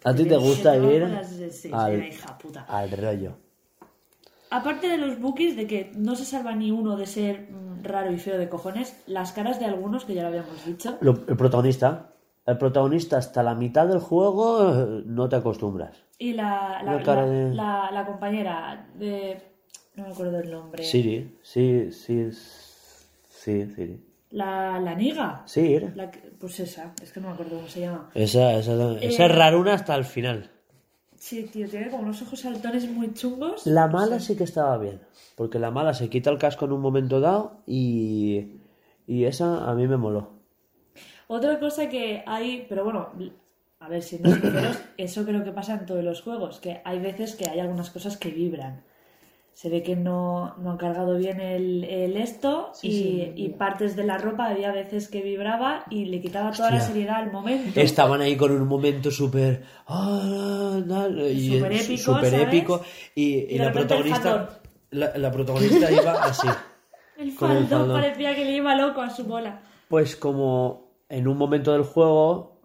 ¿A 0.05 0.14
ti 0.14 0.25
te 0.27 0.37
gusta 0.37 0.77
ir 0.77 1.03
al, 1.72 1.99
la 1.99 2.09
hija 2.09 2.37
puta. 2.38 2.62
al 2.68 2.90
rollo? 2.90 3.37
Aparte 4.50 4.88
de 4.88 4.96
los 4.98 5.20
bookies, 5.20 5.56
de 5.56 5.66
que 5.66 5.90
no 5.96 6.14
se 6.14 6.24
salva 6.24 6.54
ni 6.54 6.70
uno 6.70 6.96
de 6.96 7.06
ser 7.06 7.48
mm, 7.50 7.82
raro 7.85 8.12
y 8.12 8.18
feo 8.18 8.38
de 8.38 8.48
cojones, 8.48 9.02
las 9.06 9.32
caras 9.32 9.59
de 9.59 9.66
algunos, 9.66 10.04
que 10.04 10.14
ya 10.14 10.22
lo 10.22 10.28
habíamos 10.28 10.64
dicho, 10.64 10.98
Lo- 11.00 11.24
el 11.28 11.37
protagonista, 11.37 12.12
el 12.46 12.56
protagonista 12.59 13.16
hasta 13.18 13.42
la 13.42 13.54
mitad 13.54 13.87
del 13.88 13.98
juego 13.98 14.72
eh, 14.72 15.02
no 15.06 15.28
te 15.28 15.37
acostumbras. 15.37 15.96
y 16.18 16.32
la, 16.32 16.80
la, 16.85 17.26
de- 17.26 18.06
compañera 18.06 18.87
de... 18.94 19.40
No 19.96 20.04
me 20.04 20.11
acuerdo 20.12 20.38
el 20.40 20.50
nombre. 20.50 20.82
Siri, 20.85 21.38
sí, 21.42 21.90
sí, 21.90 22.30
sí, 22.32 23.66
Siri. 23.74 24.00
La, 24.30 24.78
la 24.78 24.94
niga. 24.94 25.42
Sí, 25.46 25.74
era. 25.74 25.92
Pues 26.38 26.61
esa, 26.61 26.92
es 27.02 27.12
que 27.12 27.20
no 27.20 27.28
me 27.28 27.35
acuerdo 27.35 27.56
cómo 27.56 27.68
se 27.68 27.80
llama. 27.80 28.11
Esa, 28.14 28.54
esa, 28.54 28.72
esa 28.74 29.24
Eh, 29.24 29.26
es 29.26 29.35
raruna 29.35 29.72
hasta 29.74 29.94
el 29.94 30.04
final. 30.04 30.50
Sí, 31.18 31.44
tío, 31.44 31.68
tiene 31.68 31.90
como 31.90 32.02
unos 32.02 32.20
ojos 32.22 32.40
saltones 32.40 32.90
muy 32.90 33.12
chungos. 33.14 33.66
La 33.66 33.87
mala 33.88 34.20
sí 34.20 34.37
que 34.37 34.44
estaba 34.44 34.76
bien, 34.79 35.00
porque 35.35 35.59
la 35.59 35.70
mala 35.70 35.94
se 35.94 36.09
quita 36.11 36.31
el 36.31 36.38
casco 36.38 36.66
en 36.66 36.72
un 36.72 36.81
momento 36.81 37.20
dado 37.20 37.62
y, 37.66 38.61
y 39.07 39.24
esa 39.24 39.68
a 39.68 39.74
mí 39.74 39.87
me 39.88 39.96
moló. 39.96 40.31
Otra 41.29 41.59
cosa 41.59 41.88
que 41.88 42.22
hay, 42.26 42.66
pero 42.68 42.85
bueno, 42.85 43.09
a 43.81 43.88
ver, 43.88 44.02
si 44.02 44.18
no 44.18 44.31
sinceros, 44.31 44.79
eso 44.96 45.24
creo 45.24 45.42
que 45.42 45.52
pasa 45.52 45.74
en 45.74 45.87
todos 45.87 46.05
los 46.05 46.22
juegos, 46.22 46.61
que 46.61 46.81
hay 46.85 47.00
veces 47.00 47.35
que 47.35 47.48
hay 47.48 47.61
algunas 47.61 47.90
cosas 47.90 48.16
que 48.16 48.31
vibran. 48.31 48.85
Se 49.57 49.71
ve 49.71 49.83
que 49.83 49.97
no, 49.97 50.55
no 50.59 50.73
han 50.73 50.77
cargado 50.77 51.16
bien 51.16 51.40
el, 51.40 51.83
el 51.85 52.19
esto 52.19 52.73
Sí, 52.75 52.88
y, 52.88 52.92
sí, 52.92 53.33
y 53.37 53.49
partes 53.49 53.97
de 53.97 54.05
la 54.05 54.19
ropa 54.19 54.49
había 54.49 54.71
veces 54.71 55.09
que 55.09 55.23
vibraba 55.23 55.87
y 55.88 56.05
le 56.05 56.21
quitaba 56.21 56.53
toda 56.53 56.73
la 56.73 56.81
seriedad 56.81 57.16
al 57.16 57.33
momento. 57.33 57.81
Estaban 57.81 58.21
ahí 58.21 58.37
con 58.37 58.53
un 58.53 58.69
momento 58.69 59.11
súper... 59.11 59.62
ah, 59.87 60.79
Súper 60.79 61.73
épico, 61.73 62.12
¿sabes? 62.12 62.33
épico, 62.35 62.83
y, 63.14 63.57
la 63.57 63.73
protagonista... 63.73 64.61
La, 64.90 65.16
la 65.16 65.31
protagonista 65.31 65.90
iba 65.90 66.12
así. 66.23 66.49
El 67.16 67.29
el 67.29 67.33
faldón. 67.33 67.92
parecía 67.92 68.35
que 68.35 68.45
le 68.45 68.57
iba 68.57 68.77
loco 68.77 69.01
a 69.01 69.09
su 69.09 69.25
bola. 69.25 69.62
Pues 69.88 70.16
como 70.16 70.90
en 71.09 71.27
un 71.27 71.38
momento 71.38 71.73
del 71.73 71.85
juego 71.85 72.56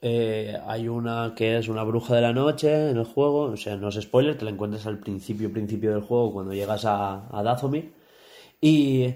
eh, 0.00 0.56
hay 0.66 0.88
una 0.88 1.34
que 1.36 1.58
es 1.58 1.68
una 1.68 1.82
bruja 1.82 2.14
de 2.14 2.22
la 2.22 2.32
noche 2.32 2.90
en 2.90 2.96
el 2.96 3.04
juego, 3.04 3.42
o 3.42 3.56
sea, 3.56 3.76
no 3.76 3.88
es 3.88 3.96
spoiler, 3.96 4.38
te 4.38 4.44
la 4.44 4.52
encuentras 4.52 4.86
al 4.86 4.98
principio, 4.98 5.52
principio 5.52 5.92
del 5.92 6.02
juego 6.02 6.32
cuando 6.32 6.52
llegas 6.52 6.84
a, 6.84 7.26
a 7.36 7.42
Dathomir 7.42 7.92
y, 8.60 9.14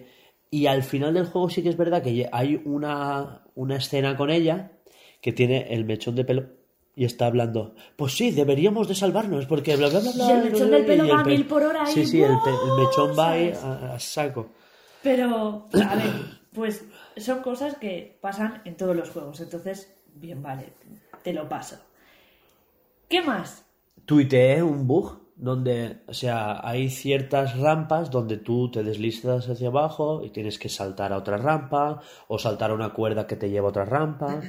Y 0.50 0.66
al 0.66 0.82
final 0.82 1.14
del 1.14 1.26
juego 1.26 1.48
sí 1.48 1.62
que 1.62 1.70
es 1.70 1.76
verdad 1.76 2.02
que 2.02 2.28
hay 2.30 2.60
una, 2.64 3.42
una 3.54 3.76
escena 3.76 4.16
con 4.16 4.30
ella 4.30 4.72
que 5.20 5.32
tiene 5.32 5.72
el 5.72 5.84
mechón 5.84 6.14
de 6.14 6.24
pelo 6.24 6.46
y 6.94 7.04
está 7.06 7.26
hablando. 7.26 7.74
Pues 7.96 8.12
sí, 8.12 8.32
deberíamos 8.32 8.86
de 8.86 8.94
salvarnos 8.94 9.46
porque 9.46 9.76
bla 9.76 9.88
bla 9.88 10.00
bla 10.00 10.12
bla. 10.12 10.26
Y 10.26 10.30
el 10.32 10.52
mechón 10.52 10.70
del 10.70 10.84
pelo 10.84 11.08
va 11.08 11.20
a 11.20 11.24
mil 11.24 11.46
por 11.46 11.62
hora 11.62 11.86
Sí, 11.86 12.00
y 12.00 12.06
sí, 12.06 12.22
el, 12.22 12.32
mechón 12.32 13.16
va 13.18 13.32
a, 13.32 13.94
a 13.94 13.98
saco. 13.98 14.50
Pero, 15.02 15.68
a 15.72 15.94
ver, 15.96 16.12
pues 16.52 16.84
son 17.16 17.40
cosas 17.40 17.76
que 17.76 18.18
pasan 18.20 18.60
en 18.64 18.76
todos 18.76 18.94
los 18.94 19.10
juegos. 19.10 19.40
Entonces, 19.40 19.90
bien, 20.14 20.42
vale, 20.42 20.72
te 21.22 21.32
lo 21.32 21.48
paso. 21.48 21.76
¿Qué 23.08 23.22
más? 23.22 23.64
Tuiteé 24.06 24.62
un 24.62 24.86
bug 24.86 25.20
donde, 25.36 26.02
o 26.06 26.14
sea, 26.14 26.66
hay 26.66 26.88
ciertas 26.88 27.58
rampas 27.58 28.10
donde 28.10 28.36
tú 28.36 28.70
te 28.70 28.82
deslizas 28.82 29.48
hacia 29.48 29.68
abajo 29.68 30.22
y 30.24 30.30
tienes 30.30 30.58
que 30.58 30.68
saltar 30.68 31.12
a 31.12 31.18
otra 31.18 31.36
rampa, 31.36 32.00
o 32.28 32.38
saltar 32.38 32.70
a 32.70 32.74
una 32.74 32.92
cuerda 32.92 33.26
que 33.26 33.36
te 33.36 33.50
lleva 33.50 33.66
a 33.66 33.70
otra 33.70 33.84
rampa, 33.84 34.40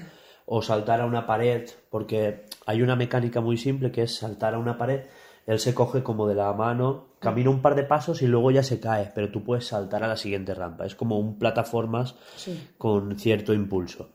o 0.46 0.62
saltar 0.62 1.02
a 1.02 1.06
una 1.06 1.26
pared, 1.26 1.68
porque 1.90 2.46
hay 2.66 2.82
una 2.82 2.96
mecánica 2.96 3.42
muy 3.42 3.58
simple 3.58 3.92
que 3.92 4.04
es 4.04 4.16
saltar 4.16 4.54
a 4.54 4.60
una 4.60 4.78
pared, 4.78 5.06
él 5.46 5.60
se 5.60 5.74
coge 5.74 6.04
como 6.04 6.28
de 6.28 6.36
la 6.36 6.54
mano, 6.54 7.08
camina 7.20 7.50
un 7.50 7.62
par 7.62 7.76
de 7.76 7.84
pasos 7.84 8.22
y 8.22 8.28
luego 8.28 8.52
ya 8.52 8.64
se 8.64 8.80
cae, 8.80 9.12
pero 9.14 9.30
tú 9.32 9.44
puedes 9.44 9.66
saltar 9.68 10.04
a 10.04 10.08
la 10.08 10.16
siguiente 10.16 10.54
rampa. 10.54 10.86
Es 10.86 10.96
como 10.96 11.18
un 11.20 11.38
plataformas 11.38 12.16
Sí. 12.36 12.70
con 12.78 13.18
cierto 13.20 13.54
impulso. 13.54 14.12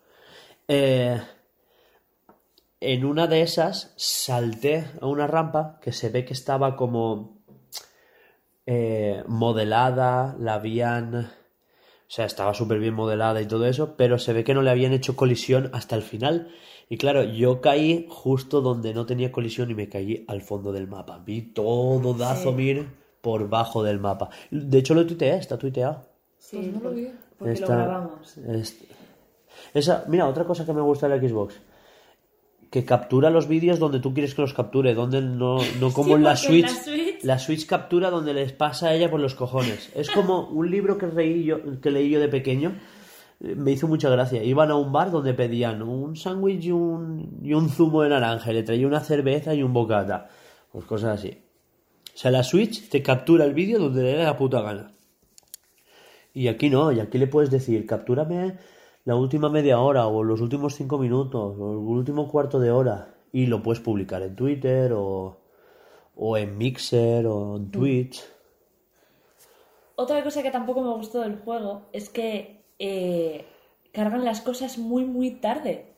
Eh, 0.66 1.20
en 2.80 3.04
una 3.04 3.26
de 3.26 3.42
esas 3.42 3.92
salté 3.96 4.86
a 5.00 5.06
una 5.06 5.26
rampa 5.26 5.78
que 5.82 5.92
se 5.92 6.10
ve 6.10 6.24
que 6.24 6.32
estaba 6.32 6.76
como 6.76 7.38
eh, 8.66 9.22
modelada, 9.26 10.36
la 10.38 10.54
habían... 10.54 11.14
O 11.16 12.10
sea, 12.10 12.24
estaba 12.24 12.54
súper 12.54 12.78
bien 12.78 12.94
modelada 12.94 13.42
y 13.42 13.46
todo 13.46 13.66
eso, 13.66 13.94
pero 13.96 14.18
se 14.18 14.32
ve 14.32 14.42
que 14.42 14.54
no 14.54 14.62
le 14.62 14.70
habían 14.70 14.92
hecho 14.94 15.14
colisión 15.14 15.68
hasta 15.74 15.94
el 15.94 16.02
final. 16.02 16.48
Y 16.88 16.96
claro, 16.96 17.22
yo 17.22 17.60
caí 17.60 18.06
justo 18.08 18.62
donde 18.62 18.94
no 18.94 19.04
tenía 19.04 19.30
colisión 19.30 19.70
y 19.70 19.74
me 19.74 19.90
caí 19.90 20.24
al 20.26 20.40
fondo 20.40 20.72
del 20.72 20.88
mapa. 20.88 21.18
Vi 21.18 21.42
todo 21.42 22.14
Dazomir 22.14 22.88
por 23.20 23.50
bajo 23.50 23.82
del 23.82 23.98
mapa. 24.00 24.30
De 24.50 24.78
hecho, 24.78 24.94
lo 24.94 25.04
tuiteé, 25.06 25.36
está 25.36 25.58
tuiteado. 25.58 26.00
Sí, 26.38 26.56
Pues 26.56 26.72
no 26.72 26.80
lo 26.80 26.90
vi. 26.94 27.10
porque 27.38 27.60
lo 27.60 27.66
grabamos. 27.66 28.38
es- 28.38 28.78
Esa, 29.74 30.04
mira, 30.08 30.26
otra 30.28 30.44
cosa 30.44 30.64
que 30.64 30.72
me 30.72 30.80
gusta 30.80 31.08
de 31.08 31.18
la 31.20 31.28
Xbox. 31.28 31.56
Que 32.70 32.85
captura 32.85 33.31
los 33.31 33.48
vídeos 33.48 33.78
donde 33.78 33.98
tú 33.98 34.12
quieres 34.12 34.35
que 34.35 34.42
los 34.42 34.52
capture, 34.52 34.92
donde 34.94 35.22
no, 35.22 35.59
no 35.81 35.92
como 35.92 36.09
Sí, 36.09 36.12
en 36.14 36.22
la 36.22 36.31
en 36.31 36.35
la 36.35 36.37
Switch. 36.37 36.66
Switch- 36.68 37.22
La 37.22 37.38
Switch 37.38 37.66
captura 37.66 38.11
donde 38.11 38.35
les 38.35 38.52
pasa 38.52 38.88
a 38.88 38.94
ella 38.94 39.11
por 39.11 39.20
los 39.20 39.35
cojones. 39.35 39.90
Es 39.94 40.11
como 40.11 40.48
un 40.50 40.70
libro 40.70 40.98
que, 40.98 41.07
reí 41.07 41.44
yo, 41.44 41.81
que 41.81 41.90
leí 41.90 42.11
yo 42.11 42.20
de 42.20 42.28
pequeño. 42.28 42.74
eh, 43.40 43.54
Me 43.57 43.72
hizo 43.72 43.88
mucha 43.88 44.11
gracia. 44.11 44.42
Iban 44.44 44.70
a 44.70 44.76
un 44.76 44.92
bar 44.92 45.11
donde 45.11 45.33
pedían 45.35 45.81
un 45.83 46.14
sándwich 46.16 46.64
y 46.66 46.72
un, 46.72 47.40
y 47.42 47.54
un 47.54 47.70
zumo 47.70 48.02
de 48.02 48.11
naranja. 48.11 48.50
Y 48.50 48.54
le 48.54 48.62
traía 48.62 48.87
una 48.87 49.00
cerveza 49.00 49.54
y 49.54 49.62
un 49.62 49.72
bocata. 49.72 50.28
Pues 50.70 50.85
cosas 50.85 51.18
así. 51.18 51.38
O 52.14 52.18
sea, 52.20 52.31
la 52.31 52.42
Switch 52.42 52.88
te 52.90 53.02
captura 53.02 53.44
el 53.46 53.54
vídeo 53.54 53.78
donde 53.78 54.02
le 54.02 54.12
dé 54.12 54.24
la 54.24 54.37
puta 54.37 54.61
gana. 54.61 54.92
Y 56.35 56.48
aquí 56.48 56.68
no, 56.68 56.92
y 56.92 57.00
aquí 57.00 57.16
le 57.18 57.26
puedes 57.26 57.50
decir, 57.50 57.87
captúrame 57.87 58.57
la 59.09 59.16
última 59.16 59.49
media 59.49 59.81
hora 59.81 60.07
o 60.07 60.23
los 60.23 60.42
últimos 60.42 60.75
cinco 60.75 60.99
minutos 60.99 61.57
o 61.59 61.73
el 61.73 61.79
último 61.79 62.29
cuarto 62.29 62.61
de 62.61 62.71
hora 62.71 63.14
y 63.33 63.47
lo 63.47 63.62
puedes 63.62 63.81
publicar 63.81 64.21
en 64.21 64.37
Twitter 64.37 64.92
o, 64.92 65.40
o 66.14 66.37
en 66.37 66.59
Mixer 66.59 67.27
o 67.27 67.57
en 67.57 67.71
Twitch. 67.71 68.23
Otra 69.97 70.23
cosa 70.23 70.42
que 70.42 70.51
tampoco 70.51 70.83
me 70.83 70.90
gustó 70.90 71.23
del 71.23 71.38
juego 71.38 71.87
es 71.94 72.11
que 72.11 72.66
eh, 72.79 73.47
cargan 73.92 74.27
las 74.27 74.42
cosas 74.42 74.77
muy, 74.77 75.07
muy 75.07 75.31
tarde. 75.31 75.94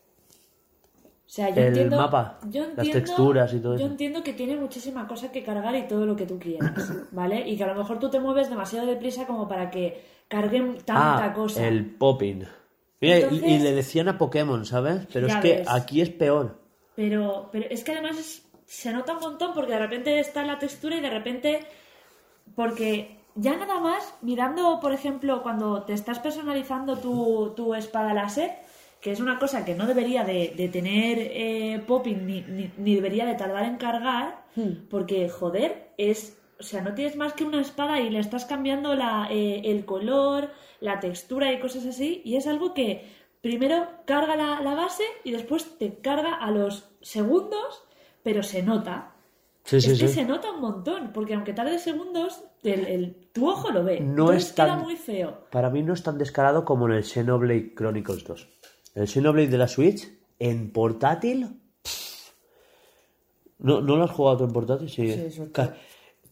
O 1.26 1.32
sea, 1.32 1.50
yo 1.50 1.62
El 1.62 1.66
entiendo, 1.66 1.96
mapa, 1.96 2.38
yo 2.48 2.62
las 2.76 2.90
texturas 2.90 3.52
y 3.54 3.58
todo 3.58 3.72
Yo 3.72 3.86
eso. 3.86 3.90
entiendo 3.90 4.22
que 4.22 4.34
tiene 4.34 4.54
muchísima 4.54 5.08
cosa 5.08 5.32
que 5.32 5.42
cargar 5.42 5.74
y 5.74 5.88
todo 5.88 6.06
lo 6.06 6.14
que 6.14 6.26
tú 6.26 6.38
quieras, 6.38 6.92
¿vale? 7.10 7.48
Y 7.48 7.56
que 7.56 7.64
a 7.64 7.74
lo 7.74 7.74
mejor 7.74 7.98
tú 7.98 8.08
te 8.08 8.20
mueves 8.20 8.48
demasiado 8.48 8.86
deprisa 8.86 9.26
como 9.26 9.48
para 9.48 9.68
que 9.68 10.00
carguen 10.28 10.76
tanta 10.76 11.24
ah, 11.24 11.32
cosa. 11.32 11.66
el 11.66 11.96
popping. 11.96 12.59
Mira, 13.00 13.18
y- 13.18 13.58
le 13.58 13.72
decían 13.72 14.08
a 14.08 14.18
Pokémon, 14.18 14.64
¿sabes? 14.64 15.06
Pero 15.12 15.26
es 15.26 15.36
que 15.36 15.56
ves. 15.58 15.68
aquí 15.70 16.00
es 16.00 16.10
peor. 16.10 16.60
Pero, 16.96 17.48
pero 17.50 17.66
es 17.70 17.82
que 17.82 17.92
además 17.92 18.18
es- 18.18 18.42
se 18.66 18.92
nota 18.92 19.14
un 19.14 19.20
montón 19.20 19.52
porque 19.54 19.72
de 19.72 19.78
repente 19.78 20.18
está 20.20 20.44
la 20.44 20.58
textura 20.58 20.96
y 20.96 21.00
de 21.00 21.10
repente. 21.10 21.60
Porque 22.54 23.18
ya 23.34 23.56
nada 23.56 23.80
más, 23.80 24.14
mirando, 24.22 24.80
por 24.80 24.92
ejemplo, 24.92 25.42
cuando 25.42 25.82
te 25.82 25.92
estás 25.92 26.18
personalizando 26.18 26.98
tu, 26.98 27.52
tu 27.56 27.74
espada 27.74 28.12
láser, 28.14 28.50
que 29.00 29.12
es 29.12 29.20
una 29.20 29.38
cosa 29.38 29.64
que 29.64 29.74
no 29.74 29.86
debería 29.86 30.24
de, 30.24 30.52
de 30.56 30.68
tener 30.68 31.16
eh, 31.18 31.82
popping 31.86 32.26
ni, 32.26 32.42
ni, 32.42 32.70
ni 32.76 32.94
debería 32.96 33.24
de 33.24 33.34
tardar 33.34 33.64
en 33.64 33.76
cargar, 33.76 34.44
porque, 34.90 35.28
joder, 35.28 35.90
es. 35.96 36.36
O 36.58 36.62
sea, 36.62 36.82
no 36.82 36.92
tienes 36.92 37.16
más 37.16 37.32
que 37.32 37.44
una 37.44 37.62
espada 37.62 38.00
y 38.00 38.10
le 38.10 38.18
estás 38.18 38.44
cambiando 38.44 38.94
la, 38.94 39.28
eh, 39.30 39.62
el 39.64 39.86
color, 39.86 40.50
la 40.80 41.00
textura 41.00 41.52
y 41.52 41.60
cosas 41.60 41.84
así, 41.86 42.22
y 42.24 42.36
es 42.36 42.46
algo 42.46 42.74
que 42.74 43.04
primero 43.40 43.86
carga 44.06 44.36
la, 44.36 44.60
la 44.60 44.74
base 44.74 45.04
y 45.24 45.30
después 45.32 45.78
te 45.78 45.94
carga 46.00 46.34
a 46.36 46.50
los 46.50 46.88
segundos, 47.00 47.82
pero 48.22 48.42
se 48.42 48.62
nota. 48.62 49.12
Sí, 49.64 49.80
sí, 49.80 49.92
es 49.92 50.00
que 50.00 50.08
sí. 50.08 50.14
se 50.14 50.24
nota 50.24 50.50
un 50.52 50.60
montón, 50.60 51.12
porque 51.12 51.34
aunque 51.34 51.52
tarde 51.52 51.78
segundos, 51.78 52.42
el, 52.64 52.86
el- 52.86 53.28
tu 53.32 53.48
ojo 53.48 53.70
lo 53.70 53.84
ve. 53.84 54.00
No 54.00 54.24
Entonces 54.32 54.46
es 54.48 54.52
queda 54.52 54.66
tan- 54.68 54.82
muy 54.82 54.96
feo. 54.96 55.44
Para 55.50 55.70
mí 55.70 55.82
no 55.82 55.92
es 55.94 56.02
tan 56.02 56.18
descarado 56.18 56.64
como 56.64 56.86
en 56.88 56.94
el 56.94 57.04
Xenoblade 57.04 57.74
Chronicles 57.74 58.24
2. 58.24 58.48
El 58.94 59.06
Xenoblade 59.06 59.48
de 59.48 59.58
la 59.58 59.68
Switch, 59.68 60.08
en 60.38 60.72
portátil. 60.72 61.60
pff. 61.82 62.30
¿No, 63.58 63.80
¿No 63.82 63.96
lo 63.96 64.04
has 64.04 64.10
jugado 64.10 64.38
tú 64.38 64.44
en 64.44 64.52
portátil? 64.52 64.88
Sí. 64.88 65.12
Sí, 65.30 65.40
todo. 65.52 65.72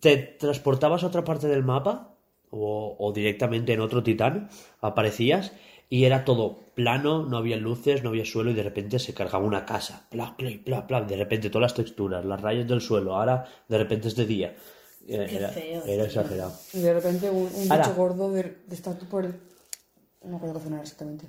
¿Te 0.00 0.16
transportabas 0.16 1.02
a 1.04 1.08
otra 1.08 1.24
parte 1.24 1.46
del 1.48 1.62
mapa? 1.64 2.14
O, 2.50 2.96
o 2.98 3.12
directamente 3.12 3.72
en 3.72 3.80
otro 3.80 4.02
titán, 4.02 4.48
aparecías 4.80 5.52
y 5.90 6.04
era 6.04 6.24
todo 6.24 6.58
plano, 6.74 7.24
no 7.24 7.36
había 7.38 7.56
luces, 7.56 8.02
no 8.02 8.10
había 8.10 8.24
suelo 8.24 8.50
y 8.50 8.54
de 8.54 8.62
repente 8.62 8.98
se 8.98 9.14
cargaba 9.14 9.44
una 9.44 9.64
casa. 9.66 10.06
Pla, 10.10 10.34
pla, 10.36 10.50
pla, 10.64 10.86
pla, 10.86 11.00
de 11.02 11.16
repente 11.16 11.50
todas 11.50 11.62
las 11.72 11.74
texturas, 11.74 12.24
las 12.24 12.40
rayas 12.40 12.66
del 12.68 12.80
suelo, 12.80 13.16
ahora 13.16 13.44
de 13.68 13.78
repente 13.78 14.08
es 14.08 14.16
de 14.16 14.26
día. 14.26 14.54
Eh, 15.06 15.26
Era, 15.30 15.48
feo, 15.48 15.82
era 15.86 16.04
exagerado. 16.04 16.52
Y 16.74 16.80
de 16.80 16.92
repente 16.94 17.30
un, 17.30 17.48
un 17.54 17.68
bicho 17.68 17.94
gordo 17.96 18.30
de, 18.32 18.42
de 18.66 18.74
estar 18.74 18.94
tú 18.98 19.06
por 19.06 19.24
el... 19.24 19.34
No 20.22 20.30
me 20.30 20.36
acuerdo 20.36 20.54
qué 20.58 20.64
zona 20.64 20.80
exactamente. 20.82 21.26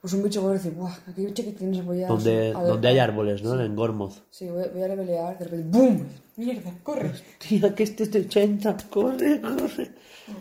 Pues 0.00 0.12
un 0.12 0.22
bicho 0.22 0.42
gordo 0.42 0.54
decir, 0.54 0.72
¡buah! 0.74 0.92
Aquí 1.08 1.24
bicho 1.24 1.42
que 1.42 1.52
tienes 1.52 1.84
voy 1.84 2.02
a... 2.02 2.08
Donde, 2.08 2.52
a 2.54 2.62
donde 2.62 2.88
hay 2.88 2.98
árboles, 2.98 3.42
¿no? 3.42 3.58
En 3.60 3.74
Gormoth. 3.74 4.16
Sí, 4.30 4.48
voy, 4.50 4.64
a- 4.64 4.68
voy 4.68 4.82
a 4.82 4.88
levelear, 4.88 5.38
de 5.38 5.44
repente 5.46 5.66
¡BUM! 5.78 6.06
¡Mierda! 6.36 6.72
¡Corre! 6.82 7.12
Tía, 7.38 7.74
que 7.74 7.84
este 7.84 8.04
es 8.04 8.12
de 8.12 8.20
80, 8.20 8.76
corre, 8.90 9.40
corre. 9.40 9.90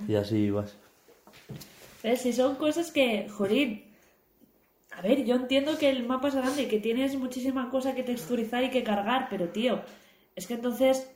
Y 0.08 0.15
así 0.15 0.38
ibas. 0.38 0.75
¿Ves? 2.01 2.21
Si 2.21 2.34
son 2.34 2.56
cosas 2.56 2.91
que, 2.91 3.29
jolín. 3.29 3.84
A 4.91 5.01
ver, 5.01 5.23
yo 5.23 5.36
entiendo 5.36 5.77
que 5.77 5.89
el 5.89 6.06
mapa 6.06 6.27
es 6.27 6.36
grande 6.36 6.63
y 6.63 6.67
que 6.67 6.79
tienes 6.79 7.15
muchísima 7.15 7.69
cosa 7.69 7.95
que 7.95 8.03
texturizar 8.03 8.63
y 8.63 8.69
que 8.69 8.84
cargar, 8.84 9.27
pero 9.29 9.49
tío, 9.49 9.82
es 10.36 10.47
que 10.47 10.56
entonces 10.56 11.12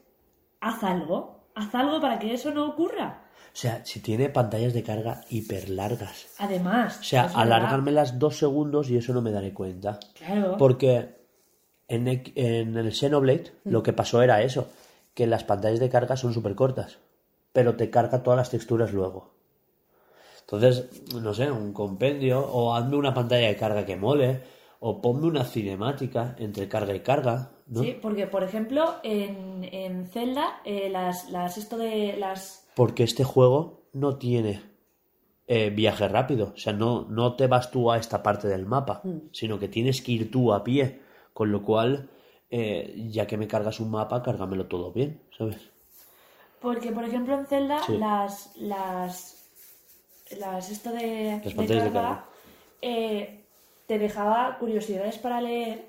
haz 0.59 0.83
algo. 0.83 1.37
Haz 1.55 1.73
algo 1.73 1.99
para 1.99 2.19
que 2.19 2.33
eso 2.33 2.51
no 2.51 2.67
ocurra. 2.67 3.23
O 3.53 3.59
sea, 3.59 3.83
si 3.83 3.99
tiene 3.99 4.29
pantallas 4.29 4.73
de 4.73 4.83
carga 4.83 5.21
hiper 5.29 5.69
largas. 5.69 6.27
Además. 6.37 6.99
O 6.99 7.03
sea, 7.03 7.23
alargármelas 7.23 8.19
dos 8.19 8.37
segundos 8.37 8.89
y 8.91 8.97
eso 8.97 9.13
no 9.13 9.21
me 9.23 9.31
daré 9.31 9.53
cuenta. 9.53 9.99
Claro. 10.13 10.57
Porque 10.57 11.17
en, 11.87 12.07
en 12.35 12.77
el 12.77 12.93
Xenoblade 12.93 13.53
lo 13.63 13.83
que 13.83 13.93
pasó 13.93 14.21
era 14.21 14.41
eso, 14.41 14.69
que 15.13 15.27
las 15.27 15.43
pantallas 15.43 15.79
de 15.79 15.89
carga 15.89 16.17
son 16.17 16.33
súper 16.33 16.55
cortas, 16.55 16.99
pero 17.53 17.75
te 17.75 17.89
carga 17.89 18.23
todas 18.23 18.37
las 18.37 18.49
texturas 18.49 18.93
luego. 18.93 19.31
Entonces, 20.41 20.89
no 21.13 21.33
sé, 21.33 21.51
un 21.51 21.73
compendio, 21.73 22.39
o 22.39 22.73
hazme 22.73 22.95
una 22.95 23.13
pantalla 23.13 23.47
de 23.47 23.57
carga 23.57 23.85
que 23.85 23.97
mole, 23.97 24.41
o 24.79 25.01
ponme 25.01 25.27
una 25.27 25.43
cinemática 25.43 26.35
entre 26.39 26.69
carga 26.69 26.95
y 26.95 27.01
carga, 27.01 27.51
¿no? 27.67 27.81
Sí, 27.81 27.97
porque 28.01 28.27
por 28.27 28.43
ejemplo, 28.43 28.95
en, 29.03 29.67
en 29.71 30.05
Zelda, 30.05 30.61
eh, 30.63 30.89
las, 30.89 31.29
las 31.31 31.57
esto 31.57 31.77
de 31.77 32.15
las 32.17 32.65
Porque 32.75 33.03
este 33.03 33.23
juego 33.23 33.81
no 33.91 34.17
tiene 34.17 34.61
eh, 35.47 35.69
viaje 35.69 36.07
rápido. 36.07 36.53
O 36.55 36.57
sea, 36.57 36.73
no, 36.73 37.07
no 37.09 37.35
te 37.35 37.47
vas 37.47 37.71
tú 37.71 37.91
a 37.91 37.97
esta 37.97 38.21
parte 38.21 38.47
del 38.47 38.65
mapa, 38.65 39.01
sino 39.31 39.59
que 39.59 39.67
tienes 39.67 40.01
que 40.01 40.11
ir 40.11 40.31
tú 40.31 40.53
a 40.53 40.63
pie. 40.63 41.01
Con 41.37 41.51
lo 41.51 41.61
cual, 41.61 42.09
eh, 42.49 42.95
ya 43.11 43.27
que 43.27 43.37
me 43.37 43.47
cargas 43.47 43.79
un 43.79 43.91
mapa, 43.91 44.23
cárgamelo 44.23 44.65
todo 44.65 44.91
bien, 44.91 45.21
¿sabes? 45.37 45.69
Porque, 46.59 46.91
por 46.91 47.03
ejemplo, 47.03 47.35
en 47.37 47.45
Zelda, 47.45 47.77
Sí. 47.85 47.95
las, 47.99 48.55
las, 48.55 49.47
las, 50.39 50.71
esto 50.71 50.91
de, 50.91 51.39
Las 51.45 51.53
pantallas 51.53 51.83
de 51.83 51.91
carga. 51.91 52.25
eh, 52.81 53.43
te 53.85 53.99
dejaba 53.99 54.57
curiosidades 54.57 55.19
para 55.19 55.39
leer. 55.39 55.85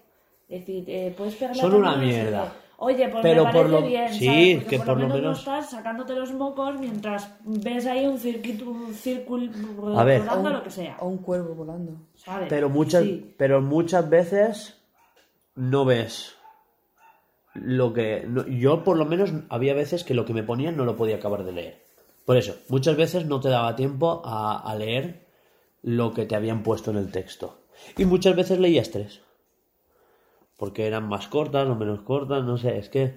Es 0.50 0.60
decir, 0.66 0.84
eh, 0.88 1.14
puedes 1.16 1.34
pegar 1.36 1.56
la 1.56 1.62
Son 1.62 1.74
una 1.76 1.96
mierda. 1.96 2.52
Oye, 2.76 3.08
pues 3.08 3.22
Pero 3.22 3.46
me 3.46 3.52
por 3.52 3.62
parece 3.70 3.80
lo- 3.80 3.86
bien, 3.88 4.12
sí, 4.12 4.26
¿sabes? 4.26 4.54
Porque 4.56 4.68
que 4.68 4.76
por, 4.76 4.86
por 4.86 4.96
lo 4.96 5.02
menos, 5.04 5.16
menos- 5.18 5.46
no 5.46 5.56
estás 5.58 5.70
sacándote 5.70 6.14
los 6.14 6.32
mocos 6.34 6.78
mientras 6.78 7.30
ves 7.44 7.86
ahí 7.86 8.06
un 8.06 8.18
circuito, 8.18 8.68
un 8.70 8.92
círculo 8.92 9.98
A 9.98 10.04
ver. 10.04 10.20
rodando 10.20 10.50
lo 10.50 10.62
que 10.62 10.70
sea, 10.70 10.98
O 11.00 11.08
un 11.08 11.16
cuervo 11.18 11.54
volando. 11.54 11.92
¿sabes? 12.16 12.48
Pero 12.50 12.68
muchas, 12.68 13.02
Sí. 13.04 13.34
pero 13.38 13.62
muchas 13.62 14.08
veces 14.10 14.74
no 15.58 15.84
ves 15.84 16.36
lo 17.54 17.92
que... 17.92 18.26
yo 18.48 18.84
por 18.84 18.96
lo 18.96 19.04
menos 19.04 19.32
había 19.48 19.74
veces 19.74 20.04
que 20.04 20.14
lo 20.14 20.24
que 20.24 20.32
me 20.32 20.44
ponían 20.44 20.76
no 20.76 20.84
lo 20.84 20.96
podía 20.96 21.16
acabar 21.16 21.44
de 21.44 21.52
leer. 21.52 21.84
Por 22.24 22.36
eso, 22.36 22.54
muchas 22.68 22.96
veces 22.96 23.26
no 23.26 23.40
te 23.40 23.48
daba 23.48 23.74
tiempo 23.74 24.22
a, 24.24 24.60
a 24.60 24.74
leer 24.76 25.26
lo 25.82 26.12
que 26.14 26.26
te 26.26 26.36
habían 26.36 26.62
puesto 26.62 26.90
en 26.90 26.98
el 26.98 27.10
texto. 27.10 27.58
Y 27.96 28.04
muchas 28.04 28.36
veces 28.36 28.58
leías 28.58 28.90
tres. 28.90 29.20
Porque 30.56 30.86
eran 30.86 31.08
más 31.08 31.28
cortas 31.28 31.66
o 31.66 31.74
menos 31.74 32.02
cortas, 32.02 32.44
no 32.44 32.56
sé, 32.56 32.78
es 32.78 32.88
que... 32.88 33.16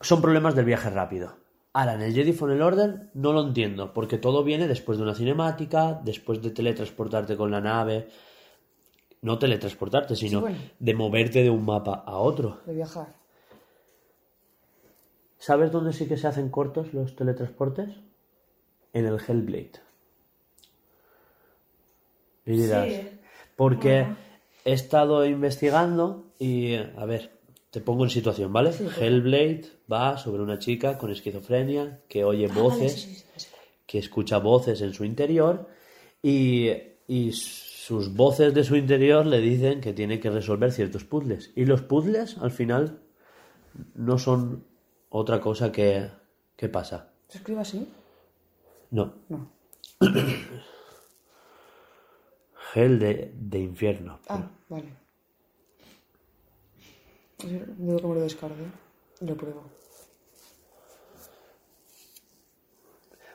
Son 0.00 0.22
problemas 0.22 0.54
del 0.54 0.64
viaje 0.64 0.88
rápido. 0.88 1.36
Ahora, 1.72 1.94
en 1.94 2.02
el 2.02 2.14
Jedi 2.14 2.32
Fallen 2.32 2.62
Order 2.62 3.10
no 3.14 3.32
lo 3.32 3.42
entiendo, 3.46 3.92
porque 3.92 4.18
todo 4.18 4.42
viene 4.42 4.66
después 4.66 4.96
de 4.96 5.04
una 5.04 5.14
cinemática, 5.14 6.00
después 6.02 6.40
de 6.40 6.50
teletransportarte 6.50 7.36
con 7.36 7.50
la 7.50 7.60
nave. 7.60 8.08
No 9.22 9.38
teletransportarte, 9.38 10.16
sino 10.16 10.40
bueno. 10.40 10.58
de 10.78 10.94
moverte 10.94 11.42
de 11.42 11.50
un 11.50 11.64
mapa 11.64 12.02
a 12.06 12.16
otro. 12.16 12.60
De 12.66 12.74
viajar. 12.74 13.08
¿Sabes 15.38 15.70
dónde 15.72 15.92
sí 15.92 16.06
que 16.06 16.16
se 16.16 16.26
hacen 16.26 16.48
cortos 16.50 16.92
los 16.94 17.16
teletransportes? 17.16 17.88
En 18.92 19.06
el 19.06 19.18
Hellblade. 19.26 19.72
Y 22.46 22.52
dirás, 22.52 22.88
Sí. 22.88 23.08
porque 23.56 24.00
Bueno. 24.02 24.16
he 24.64 24.72
estado 24.72 25.24
investigando 25.26 26.24
y, 26.38 26.74
a 26.74 27.04
ver, 27.04 27.30
te 27.70 27.80
pongo 27.80 28.04
en 28.04 28.10
situación, 28.10 28.52
¿vale? 28.52 28.72
Sí, 28.72 28.86
Hellblade 28.98 29.64
va 29.90 30.18
sobre 30.18 30.42
una 30.42 30.58
chica 30.58 30.98
con 30.98 31.10
esquizofrenia 31.10 32.00
que 32.08 32.24
oye 32.24 32.46
Ah, 32.46 32.48
vale, 32.48 32.60
voces, 32.60 32.92
sí, 33.02 33.14
sí, 33.14 33.24
sí. 33.36 33.46
que 33.86 33.98
escucha 33.98 34.38
voces 34.38 34.80
en 34.80 34.92
su 34.92 35.04
interior 35.04 35.68
y, 36.22 36.70
y 37.06 37.32
sus 37.90 38.14
voces 38.14 38.54
de 38.54 38.62
su 38.62 38.76
interior 38.76 39.26
le 39.26 39.40
dicen 39.40 39.80
que 39.80 39.92
tiene 39.92 40.20
que 40.20 40.30
resolver 40.30 40.70
ciertos 40.70 41.02
puzzles. 41.02 41.50
Y 41.56 41.64
los 41.64 41.82
puzzles, 41.82 42.38
al 42.38 42.52
final, 42.52 43.00
no 43.96 44.16
son 44.16 44.64
otra 45.08 45.40
cosa 45.40 45.72
que... 45.72 46.08
¿Qué 46.54 46.68
pasa? 46.68 47.10
¿Se 47.26 47.38
escribe 47.38 47.62
así? 47.62 47.92
No, 48.92 49.14
No. 49.28 49.50
Hell 52.76 53.00
de, 53.00 53.34
de 53.34 53.58
infierno. 53.58 54.20
Ah, 54.28 54.48
vale. 54.68 54.94
Digo 57.42 57.96
que 57.96 58.06
me 58.06 58.14
lo 58.14 58.20
descargue. 58.20 58.66
Lo 59.20 59.36
pruebo. 59.36 59.64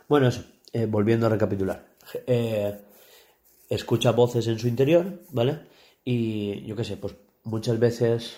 Bueno, 0.07 0.29
eso, 0.29 0.45
eh, 0.71 0.85
volviendo 0.85 1.25
a 1.25 1.29
recapitular. 1.29 1.85
Eh, 2.25 2.79
escucha 3.69 4.11
voces 4.11 4.47
en 4.47 4.59
su 4.59 4.67
interior, 4.67 5.21
¿vale? 5.31 5.59
Y 6.03 6.63
yo 6.65 6.75
qué 6.75 6.83
sé, 6.83 6.97
pues 6.97 7.15
muchas 7.43 7.79
veces 7.79 8.37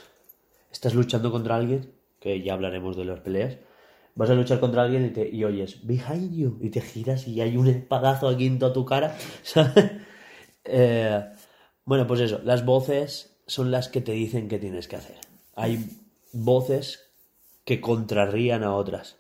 estás 0.72 0.94
luchando 0.94 1.32
contra 1.32 1.56
alguien, 1.56 1.92
que 2.20 2.42
ya 2.42 2.54
hablaremos 2.54 2.96
de 2.96 3.06
las 3.06 3.20
peleas, 3.20 3.58
vas 4.16 4.30
a 4.30 4.34
luchar 4.34 4.60
contra 4.60 4.84
alguien 4.84 5.06
y, 5.06 5.10
te, 5.10 5.30
y 5.30 5.44
oyes, 5.44 5.86
behind 5.86 6.36
you, 6.36 6.58
y 6.62 6.70
te 6.70 6.82
giras 6.82 7.28
y 7.28 7.42
hay 7.42 7.56
un 7.56 7.68
espadazo 7.68 8.28
aquí 8.28 8.48
en 8.48 8.60
toda 8.60 8.74
tu 8.74 8.86
cara, 8.86 9.16
¿sabes? 9.44 9.92
Eh, 10.64 11.24
bueno, 11.86 12.08
pues 12.08 12.20
eso, 12.22 12.42
las 12.44 12.66
voces 12.66 13.38
son 13.46 13.72
las 13.72 13.88
que 13.88 14.02
te 14.02 14.12
dicen 14.12 14.50
qué 14.50 14.60
tienes 14.60 14.88
que 14.88 14.98
hacer. 14.98 15.18
Hay 15.56 15.86
voces 16.34 17.12
que 17.64 17.80
contrarrían 17.80 18.64
a 18.64 18.76
otras. 18.76 19.18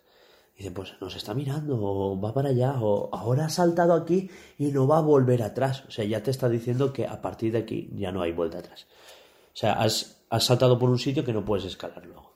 Dice, 0.57 0.71
pues 0.71 0.93
nos 0.99 1.15
está 1.15 1.35
mirando, 1.35 1.77
o 1.79 2.19
va 2.19 2.33
para 2.33 2.49
allá, 2.49 2.81
o 2.81 3.09
ahora 3.13 3.45
ha 3.45 3.49
saltado 3.49 3.93
aquí 3.93 4.29
y 4.57 4.71
no 4.71 4.87
va 4.87 4.97
a 4.97 5.01
volver 5.01 5.43
atrás. 5.43 5.83
O 5.87 5.91
sea, 5.91 6.03
ya 6.03 6.23
te 6.23 6.31
está 6.31 6.49
diciendo 6.49 6.91
que 6.91 7.05
a 7.05 7.21
partir 7.21 7.51
de 7.51 7.59
aquí 7.59 7.91
ya 7.93 8.11
no 8.11 8.23
hay 8.23 8.31
vuelta 8.31 8.57
atrás. 8.57 8.87
O 9.53 9.55
sea, 9.59 9.73
has, 9.73 10.23
has 10.29 10.43
saltado 10.45 10.79
por 10.79 10.89
un 10.89 10.97
sitio 10.97 11.23
que 11.23 11.33
no 11.33 11.45
puedes 11.45 11.65
escalar 11.65 12.03
luego. 12.05 12.33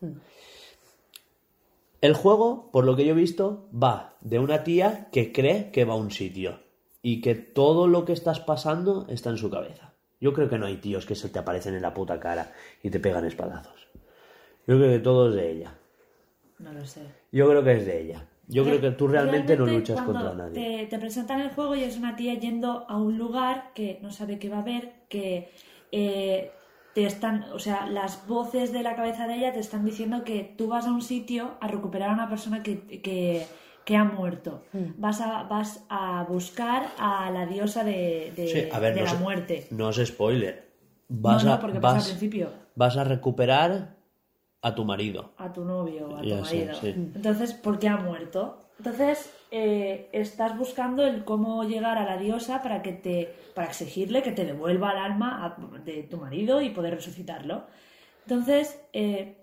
El 2.01 2.13
juego, 2.13 2.69
por 2.71 2.85
lo 2.85 2.95
que 2.95 3.05
yo 3.05 3.11
he 3.11 3.15
visto, 3.15 3.67
va 3.71 4.17
de 4.21 4.37
una 4.37 4.63
tía 4.63 5.09
que 5.11 5.31
cree 5.31 5.71
que 5.71 5.85
va 5.85 5.93
a 5.93 5.97
un 5.97 6.11
sitio 6.11 6.59
y 7.01 7.21
que 7.21 7.33
todo 7.33 7.87
lo 7.87 8.05
que 8.05 8.13
estás 8.13 8.39
pasando 8.39 9.07
está 9.09 9.31
en 9.31 9.37
su 9.37 9.49
cabeza. 9.49 9.93
Yo 10.19 10.33
creo 10.33 10.47
que 10.47 10.59
no 10.59 10.67
hay 10.67 10.77
tíos 10.77 11.07
que 11.07 11.15
se 11.15 11.29
te 11.29 11.39
aparecen 11.39 11.73
en 11.73 11.81
la 11.81 11.93
puta 11.93 12.19
cara 12.19 12.53
y 12.83 12.91
te 12.91 12.99
pegan 12.99 13.25
espadazos. 13.25 13.87
Yo 14.67 14.77
creo 14.77 14.91
que 14.91 14.99
todo 14.99 15.29
es 15.29 15.35
de 15.35 15.51
ella. 15.51 15.80
No 16.61 16.71
lo 16.73 16.85
sé. 16.85 17.01
Yo 17.31 17.47
creo 17.49 17.63
que 17.63 17.73
es 17.73 17.85
de 17.85 18.01
ella. 18.01 18.27
Yo 18.47 18.65
creo 18.65 18.81
que 18.81 18.91
tú 18.91 19.07
realmente, 19.07 19.55
no 19.55 19.65
luchas 19.65 20.01
contra 20.01 20.33
nadie. 20.33 20.53
Te, 20.53 20.87
te 20.87 20.99
presentan 20.99 21.39
el 21.39 21.51
juego 21.51 21.75
y 21.75 21.83
es 21.83 21.97
una 21.97 22.15
tía 22.15 22.33
yendo 22.33 22.85
a 22.89 22.97
un 22.97 23.17
lugar 23.17 23.71
que 23.73 23.99
no 24.01 24.11
sabe 24.11 24.39
qué 24.39 24.49
va 24.49 24.59
a 24.59 24.63
ver, 24.63 24.91
que 25.07 25.51
eh, 25.91 26.51
te 26.93 27.05
están, 27.05 27.45
o 27.53 27.59
sea, 27.59 27.87
las 27.87 28.27
voces 28.27 28.73
de 28.73 28.83
la 28.83 28.95
cabeza 28.95 29.27
de 29.27 29.35
ella 29.35 29.53
te 29.53 29.59
están 29.59 29.85
diciendo 29.85 30.23
que 30.25 30.53
tú 30.57 30.67
vas 30.67 30.85
a 30.85 30.91
un 30.91 31.01
sitio 31.01 31.51
a 31.61 31.67
recuperar 31.67 32.09
a 32.09 32.13
una 32.13 32.29
persona 32.29 32.61
que, 32.61 32.81
que, 33.01 33.45
que 33.85 33.95
ha 33.95 34.03
muerto. 34.03 34.63
Vas, 34.97 35.21
a, 35.21 35.43
vas 35.43 35.85
a 35.89 36.25
buscar 36.27 36.89
a 36.97 37.31
la 37.31 37.45
diosa 37.45 37.85
de, 37.85 38.33
de, 38.35 38.47
Sí, 38.47 38.63
a 38.71 38.79
ver, 38.79 38.95
de 38.95 39.01
no 39.01 39.05
la 39.05 39.13
muerte. 39.13 39.67
No 39.71 39.89
es 39.89 40.05
spoiler. 40.05 40.69
Vas, 41.07 41.43
no, 41.43 41.51
no, 41.51 41.59
porque 41.59 41.79
pasa 41.79 41.95
vas, 41.95 42.05
al 42.05 42.17
principio. 42.17 42.49
vas 42.75 42.97
a 42.97 43.03
recuperar 43.03 43.95
a 44.63 44.75
tu 44.75 44.85
marido. 44.85 45.31
a 45.37 45.51
tu 45.51 45.63
novio 45.65 46.09
o 46.09 46.17
a 46.17 46.21
tu 46.21 46.29
sé, 46.45 46.57
marido. 46.57 46.73
sí. 46.75 46.87
Entonces, 46.89 47.53
¿por 47.53 47.79
qué 47.79 47.87
ha 47.87 47.97
muerto? 47.97 48.57
Entonces, 48.77 49.31
eh, 49.51 50.09
estás 50.11 50.57
buscando 50.57 51.05
el 51.05 51.23
cómo 51.23 51.63
llegar 51.63 51.97
a 51.97 52.05
la 52.05 52.17
diosa 52.17 52.61
para 52.61 52.81
que 52.81 52.91
te, 52.93 53.33
para 53.55 53.67
exigirle 53.67 54.21
que 54.23 54.31
te 54.31 54.45
devuelva 54.45 54.91
el 54.91 54.97
alma 54.97 55.45
a- 55.45 55.79
de 55.83 56.03
tu 56.03 56.17
marido 56.17 56.61
y 56.61 56.69
poder 56.69 56.95
resucitarlo. 56.95 57.63
Entonces, 58.27 58.79
eh, 58.93 59.35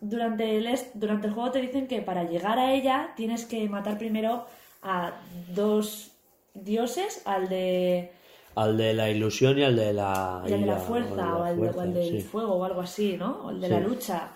durante 0.00 0.56
el, 0.56 0.78
durante 0.94 1.26
el 1.26 1.32
juego 1.34 1.50
te 1.50 1.60
dicen 1.60 1.86
que 1.86 2.00
para 2.02 2.24
llegar 2.24 2.58
a 2.58 2.72
ella 2.72 3.10
tienes 3.16 3.44
que 3.46 3.68
matar 3.68 3.98
primero 3.98 4.46
a 4.82 5.12
dos 5.54 6.12
dioses, 6.54 7.22
al 7.26 7.48
de, 7.48 8.12
Al 8.54 8.76
de 8.76 8.92
la 8.94 9.08
ilusión 9.10 9.58
y 9.58 9.62
al 9.64 9.76
de 9.76 9.92
la... 9.92 10.42
y 10.46 10.52
al 10.52 10.60
de 10.60 10.66
la 10.66 10.76
fuerza 10.76 11.12
o 11.36 11.38
la 11.44 11.46
al, 11.48 11.56
de- 11.56 11.62
o 11.68 11.72
fuerza, 11.72 11.82
al 11.82 11.94
del 11.94 12.22
sí. 12.22 12.26
fuego 12.26 12.54
o 12.54 12.64
algo 12.64 12.80
así, 12.80 13.16
¿no? 13.18 13.44
O 13.46 13.50
el 13.50 13.60
de 13.60 13.66
Sí. 13.68 13.72
la 13.72 13.80
lucha 13.80 14.28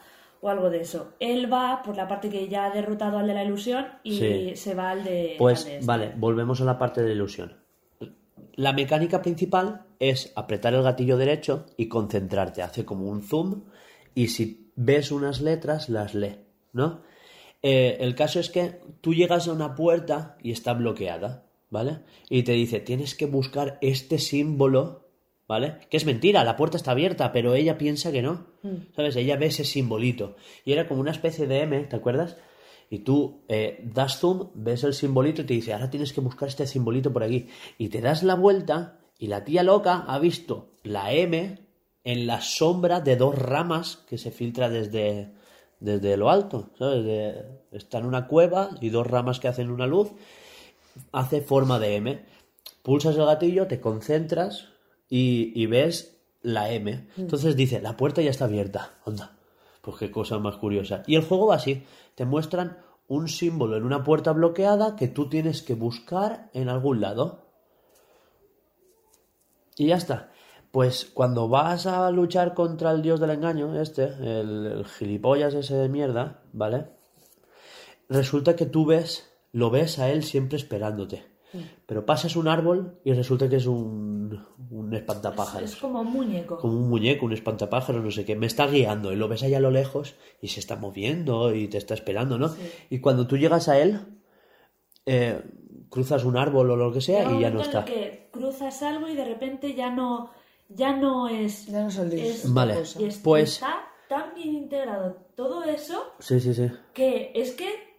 o 0.45 0.49
algo 0.51 0.71
de 0.71 0.81
eso. 0.81 1.15
Él 1.21 1.51
va 1.51 1.83
por 1.85 1.97
la 1.97 2.09
parte 2.09 2.29
que 2.29 2.49
ya 2.49 2.67
ha 2.67 2.71
derrotado 2.75 3.17
al 3.19 3.29
de 3.29 3.35
la 3.35 3.45
ilusión 3.45 3.87
y 4.03 4.19
Sí. 4.19 4.57
se 4.57 4.75
va 4.75 4.91
al 4.91 5.05
de... 5.05 5.37
Pues 5.39 5.61
al 5.65 5.71
de 5.71 5.75
este. 5.77 5.87
vale, 5.87 6.13
volvemos 6.17 6.61
a 6.61 6.65
la 6.65 6.79
parte 6.79 7.01
de 7.01 7.09
la 7.09 7.15
ilusión. 7.15 7.57
La 8.55 8.73
mecánica 8.73 9.23
principal 9.23 9.87
es 10.01 10.33
apretar 10.35 10.75
el 10.75 10.83
gatillo 10.83 11.17
derecho 11.17 11.67
y 11.77 11.87
concentrarte. 11.89 12.61
Hace 12.61 12.85
como 12.85 13.07
un 13.09 13.23
zoom 13.23 13.63
y 14.17 14.29
si 14.29 14.71
ves 14.75 15.13
unas 15.13 15.41
letras 15.41 15.89
las 15.89 16.15
lee, 16.15 16.41
¿no? 16.73 17.03
Eh, 17.63 17.99
el 18.01 18.17
caso 18.17 18.41
es 18.41 18.51
que 18.51 18.81
tú 19.01 19.15
llegas 19.15 19.47
a 19.47 19.53
una 19.53 19.77
puerta 19.77 20.37
y 20.43 20.51
está 20.51 20.73
bloqueada, 20.75 21.45
¿vale? 21.71 22.01
Y 22.29 22.43
te 22.43 22.53
dice, 22.53 22.81
tienes 22.81 23.15
que 23.15 23.27
buscar 23.27 23.79
este 23.81 24.19
símbolo, 24.19 25.02
¿vale? 25.49 25.79
Que 25.91 25.97
es 25.97 26.07
mentira, 26.07 26.45
la 26.45 26.57
puerta 26.57 26.77
está 26.77 26.93
abierta, 26.93 27.33
pero 27.33 27.55
ella 27.55 27.79
piensa 27.79 28.11
que 28.13 28.23
no, 28.23 28.47
¿sabes? 28.97 29.17
Ella 29.17 29.37
ve 29.37 29.47
ese 29.47 29.65
simbolito. 29.65 30.37
Y 30.65 30.73
era 30.73 30.89
como 30.89 31.01
una 31.01 31.11
especie 31.11 31.47
de 31.47 31.61
M, 31.63 31.81
¿te 31.85 31.97
acuerdas? 31.97 32.37
Y 32.91 33.01
tú 33.01 33.43
eh, 33.49 33.81
das 33.95 34.19
zoom, 34.19 34.51
ves 34.55 34.85
el 34.85 34.93
simbolito 34.95 35.43
y 35.43 35.45
te 35.47 35.55
dice, 35.55 35.73
ahora 35.73 35.89
tienes 35.91 36.13
que 36.13 36.21
buscar 36.21 36.49
este 36.49 36.67
simbolito 36.67 37.13
por 37.13 37.23
aquí. 37.23 37.49
Y 37.79 37.89
te 37.89 38.01
das 38.01 38.23
la 38.23 38.35
vuelta 38.35 38.99
y 39.19 39.29
la 39.29 39.45
tía 39.45 39.63
loca 39.63 40.05
ha 40.07 40.19
visto 40.19 40.73
la 40.83 41.13
M 41.13 41.59
en 42.05 42.27
la 42.27 42.41
sombra 42.41 43.01
de 43.01 43.17
dos 43.17 43.37
ramas 43.39 43.97
que 44.09 44.19
se 44.19 44.31
filtra 44.31 44.69
desde, 44.69 45.33
desde 45.81 46.17
lo 46.17 46.29
alto, 46.31 46.71
¿sabes? 46.79 47.05
De- 47.05 47.63
está 47.73 47.99
en 47.99 48.05
una 48.07 48.27
cueva 48.27 48.71
y 48.81 48.91
dos 48.91 49.07
ramas 49.07 49.41
que 49.41 49.49
hacen 49.49 49.71
una 49.71 49.87
luz, 49.87 50.11
hace 51.13 51.41
forma 51.41 51.79
de 51.79 51.97
M. 51.97 52.25
Pulsas 52.83 53.17
el 53.17 53.25
gatillo, 53.25 53.67
te 53.67 53.81
concentras 53.81 54.69
y, 55.13 55.53
y 55.55 55.67
ves 55.67 56.17
la 56.41 56.71
M. 56.71 57.07
Entonces 57.19 57.55
dice, 57.55 57.83
la 57.83 57.99
puerta 57.99 58.23
ya 58.23 58.31
está 58.31 58.47
abierta. 58.47 58.95
Onda. 59.05 59.37
Pues 59.83 59.99
qué 59.99 60.11
cosa 60.11 60.39
más 60.39 60.57
curiosa. 60.57 61.03
Y 61.07 61.17
el 61.17 61.23
juego 61.23 61.49
va 61.49 61.57
así. 61.57 61.85
Te 62.15 62.25
muestran 62.25 62.79
un 63.09 63.29
símbolo 63.29 63.77
en 63.77 63.85
una 63.85 64.05
puerta 64.05 64.33
bloqueada 64.33 64.97
que 64.97 65.09
tú 65.09 65.29
tienes 65.29 65.61
que 65.61 65.75
buscar 65.75 66.49
en 66.55 66.71
algún 66.71 67.03
lado. 67.03 67.45
Y 69.77 69.89
ya 69.89 69.97
está. 69.97 70.31
Pues 70.71 71.05
cuando 71.13 71.47
vas 71.47 71.87
a 71.87 72.11
luchar 72.11 72.55
contra 72.55 72.91
el 72.91 73.03
dios 73.03 73.21
del 73.21 73.33
engaño, 73.33 73.79
este, 73.79 74.05
el, 74.05 74.65
el 74.65 74.87
gilipollas 74.87 75.53
ese 75.53 75.75
de 75.75 75.91
mierda, 75.91 76.41
¿vale? 76.55 76.87
Resulta 78.09 78.57
que 78.57 78.65
tú 78.65 78.87
ves, 78.87 79.31
lo 79.53 79.69
ves 79.69 79.99
a 79.99 80.11
él 80.11 80.25
siempre 80.25 80.57
esperándote. 80.57 81.32
Pero 81.87 82.07
pasas 82.07 82.37
un 82.37 82.49
árbol 82.49 82.99
y 83.05 83.13
resulta 83.13 83.49
que 83.49 83.57
es 83.57 83.67
un, 83.67 84.45
un 84.71 84.95
espantapájaros. 84.95 85.71
Es 85.73 85.77
como 85.77 86.01
un 86.01 86.11
muñeco. 86.13 86.57
Como 86.59 86.79
un 86.79 86.89
muñeco, 86.89 87.27
un 87.27 87.33
espantapájaros, 87.33 88.03
no 88.03 88.11
sé 88.11 88.25
qué. 88.25 88.37
Me 88.37 88.47
está 88.47 88.67
guiando 88.67 89.13
y 89.13 89.17
lo 89.17 89.29
ves 89.29 89.43
allá 89.43 89.59
a 89.59 89.61
lo 89.61 89.71
lejos 89.71 90.15
y 90.41 90.49
se 90.49 90.61
está 90.61 90.77
moviendo 90.77 91.55
y 91.55 91.69
te 91.69 91.79
está 91.79 91.95
esperando, 91.95 92.39
¿no? 92.39 92.55
Y 92.91 93.01
cuando 93.01 93.27
tú 93.27 93.37
llegas 93.37 93.69
a 93.69 93.79
él, 93.79 94.01
eh, 95.07 95.41
cruzas 95.91 96.25
un 96.25 96.37
árbol 96.37 96.71
o 96.71 96.77
lo 96.77 96.93
que 96.93 97.01
sea 97.01 97.25
Llega 97.25 97.39
y 97.39 97.41
ya 97.43 97.51
no 97.51 97.61
está. 97.61 97.85
que 97.85 98.29
cruzas 98.33 98.83
algo 98.83 99.09
y 99.09 99.15
de 99.15 99.25
repente 99.25 99.75
ya 99.75 99.91
no, 99.91 100.31
ya 100.69 100.97
no 100.97 101.29
es. 101.29 101.67
Ya 101.67 101.83
no 101.83 101.89
es. 101.89 102.53
Vale. 102.53 102.75
y 102.99 103.05
es- 103.05 103.19
Pues- 103.19 103.55
está 103.55 103.75
tan 104.09 104.35
bien 104.35 104.55
integrado 104.55 105.17
todo 105.35 105.65
eso 105.65 106.13
Sí, 106.19 106.39
sí, 106.41 106.55
sí. 106.55 106.71
que 106.93 107.33
es 107.35 107.53
que 107.53 107.92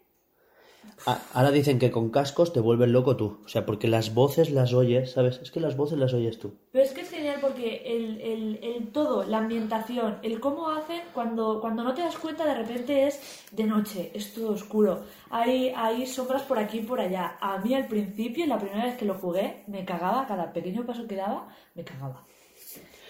A- 1.05 1.19
Ahora 1.33 1.51
dicen 1.51 1.79
que 1.79 1.91
con 1.91 2.09
cascos 2.09 2.53
te 2.53 2.59
vuelves 2.59 2.89
loco 2.89 3.15
tú. 3.17 3.39
O 3.45 3.47
sea, 3.47 3.65
porque 3.65 3.87
las 3.87 4.13
voces 4.13 4.51
las 4.51 4.73
oyes, 4.73 5.11
¿sabes? 5.11 5.39
Es 5.41 5.51
que 5.51 5.59
las 5.59 5.75
voces 5.75 5.97
las 5.97 6.13
oyes 6.13 6.39
tú. 6.39 6.53
Pero 6.71 6.83
es 6.83 6.91
que 6.91 7.01
es 7.01 7.09
genial 7.09 7.37
porque 7.41 7.81
el, 7.85 8.21
el, 8.21 8.59
el 8.63 8.87
todo, 8.91 9.23
la 9.23 9.39
ambientación, 9.39 10.17
el 10.23 10.39
cómo 10.39 10.69
hacen, 10.69 11.01
cuando, 11.13 11.59
cuando 11.61 11.83
no 11.83 11.93
te 11.93 12.01
das 12.01 12.17
cuenta 12.17 12.45
de 12.45 12.55
repente 12.55 13.07
es 13.07 13.19
de 13.51 13.63
noche, 13.65 14.11
es 14.13 14.33
todo 14.33 14.51
oscuro, 14.53 15.01
hay, 15.29 15.73
hay 15.75 16.05
sombras 16.05 16.43
por 16.43 16.57
aquí 16.59 16.79
y 16.79 16.83
por 16.83 16.99
allá. 17.01 17.37
A 17.41 17.57
mí 17.59 17.73
al 17.73 17.87
principio, 17.87 18.45
la 18.45 18.57
primera 18.59 18.85
vez 18.85 18.95
que 18.97 19.05
lo 19.05 19.15
jugué, 19.15 19.63
me 19.67 19.83
cagaba, 19.85 20.25
cada 20.27 20.53
pequeño 20.53 20.85
paso 20.85 21.05
que 21.07 21.15
daba, 21.15 21.47
me 21.75 21.83
cagaba. 21.83 22.23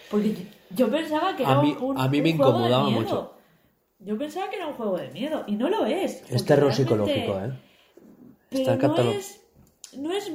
Porque 0.09 0.35
yo, 0.71 0.89
pensaba 0.89 1.35
que 1.35 1.45
A 1.45 1.51
era 1.53 1.61
mí- 1.61 1.75
un, 1.79 1.97
a 1.97 2.07
mí 2.07 2.17
un 2.19 2.23
me 2.23 2.33
juego 2.35 2.51
de 2.51 2.57
incomodaba 2.59 2.85
miedo. 2.89 3.01
mucho. 3.01 3.33
Yo 3.99 4.17
pensaba 4.17 4.49
que 4.49 4.57
era 4.57 4.67
un 4.67 4.73
juego 4.73 4.97
de 4.97 5.09
miedo 5.11 5.43
y 5.47 5.53
no 5.53 5.69
lo 5.69 5.85
es. 5.85 6.23
Es 6.29 6.43
terror 6.45 6.73
psicológico, 6.73 7.39
¿eh? 7.39 7.51
Pero 8.53 8.71
Está 8.71 8.87
no 8.87 9.11
es, 9.11 9.41
no 9.97 10.11
es 10.13 10.31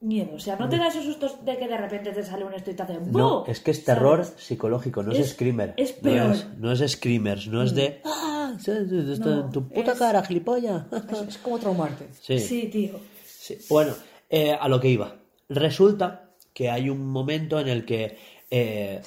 miedo, 0.00 0.34
o 0.34 0.38
sea, 0.40 0.56
no 0.56 0.68
te 0.68 0.76
da 0.78 0.88
esos 0.88 1.04
sustos 1.04 1.44
de 1.44 1.56
que 1.56 1.68
de 1.68 1.76
repente 1.76 2.10
te 2.12 2.24
sale 2.24 2.44
un 2.44 2.52
esto 2.54 2.70
y 2.70 2.74
te 2.74 2.82
hace 2.82 2.94
No, 3.00 3.44
¡bu! 3.44 3.50
es 3.50 3.60
que 3.60 3.70
es 3.70 3.84
terror 3.84 4.24
¿Sabes? 4.24 4.42
psicológico, 4.42 5.02
no 5.02 5.12
es, 5.12 5.18
Es- 5.20 5.30
screamer. 5.30 5.74
es 5.76 5.96
No 5.96 6.02
peor. 6.02 6.30
es, 6.32 6.46
no 6.58 6.72
es 6.72 6.92
screamers, 6.92 7.46
no 7.48 7.62
es 7.62 7.74
de. 7.74 8.00
¡Ah! 8.04 8.54
No, 8.66 9.40
en 9.46 9.50
tu 9.50 9.68
puta 9.68 9.92
es- 9.92 9.98
cara, 9.98 10.22
gilipollas! 10.24 10.84
Es, 11.28 11.38
como 11.38 11.58
traumarte. 11.58 12.08
Sí. 12.20 12.38
Sí, 12.40 12.68
tío. 12.68 12.98
Sí. 13.24 13.58
Bueno, 13.70 13.94
eh, 14.28 14.52
a 14.60 14.68
lo 14.68 14.80
que 14.80 14.88
iba. 14.88 15.16
Resulta 15.48 16.30
que 16.52 16.70
hay 16.70 16.90
un 16.90 17.06
momento 17.06 17.60
en 17.60 17.68
el 17.68 17.84
que 17.84 18.18
eh, 18.50 19.00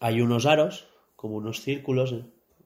hay 0.00 0.20
unos 0.20 0.46
aros, 0.46 0.86
como 1.16 1.36
unos 1.36 1.60
círculos 1.62 2.14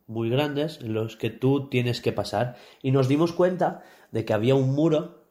muy 0.07 0.31
grandes, 0.31 0.79
en 0.81 0.95
los 0.95 1.17
que 1.17 1.31
tú 1.31 1.69
tienes 1.69 2.01
que 2.01 2.13
pasar. 2.13 2.57
Y 2.83 2.91
nos 2.93 3.09
dimos 3.09 3.33
cuenta 3.33 3.83
de 4.11 4.25
que 4.25 4.33
había 4.33 4.55
un 4.55 4.75
muro, 4.75 5.01
eh, 5.03 5.22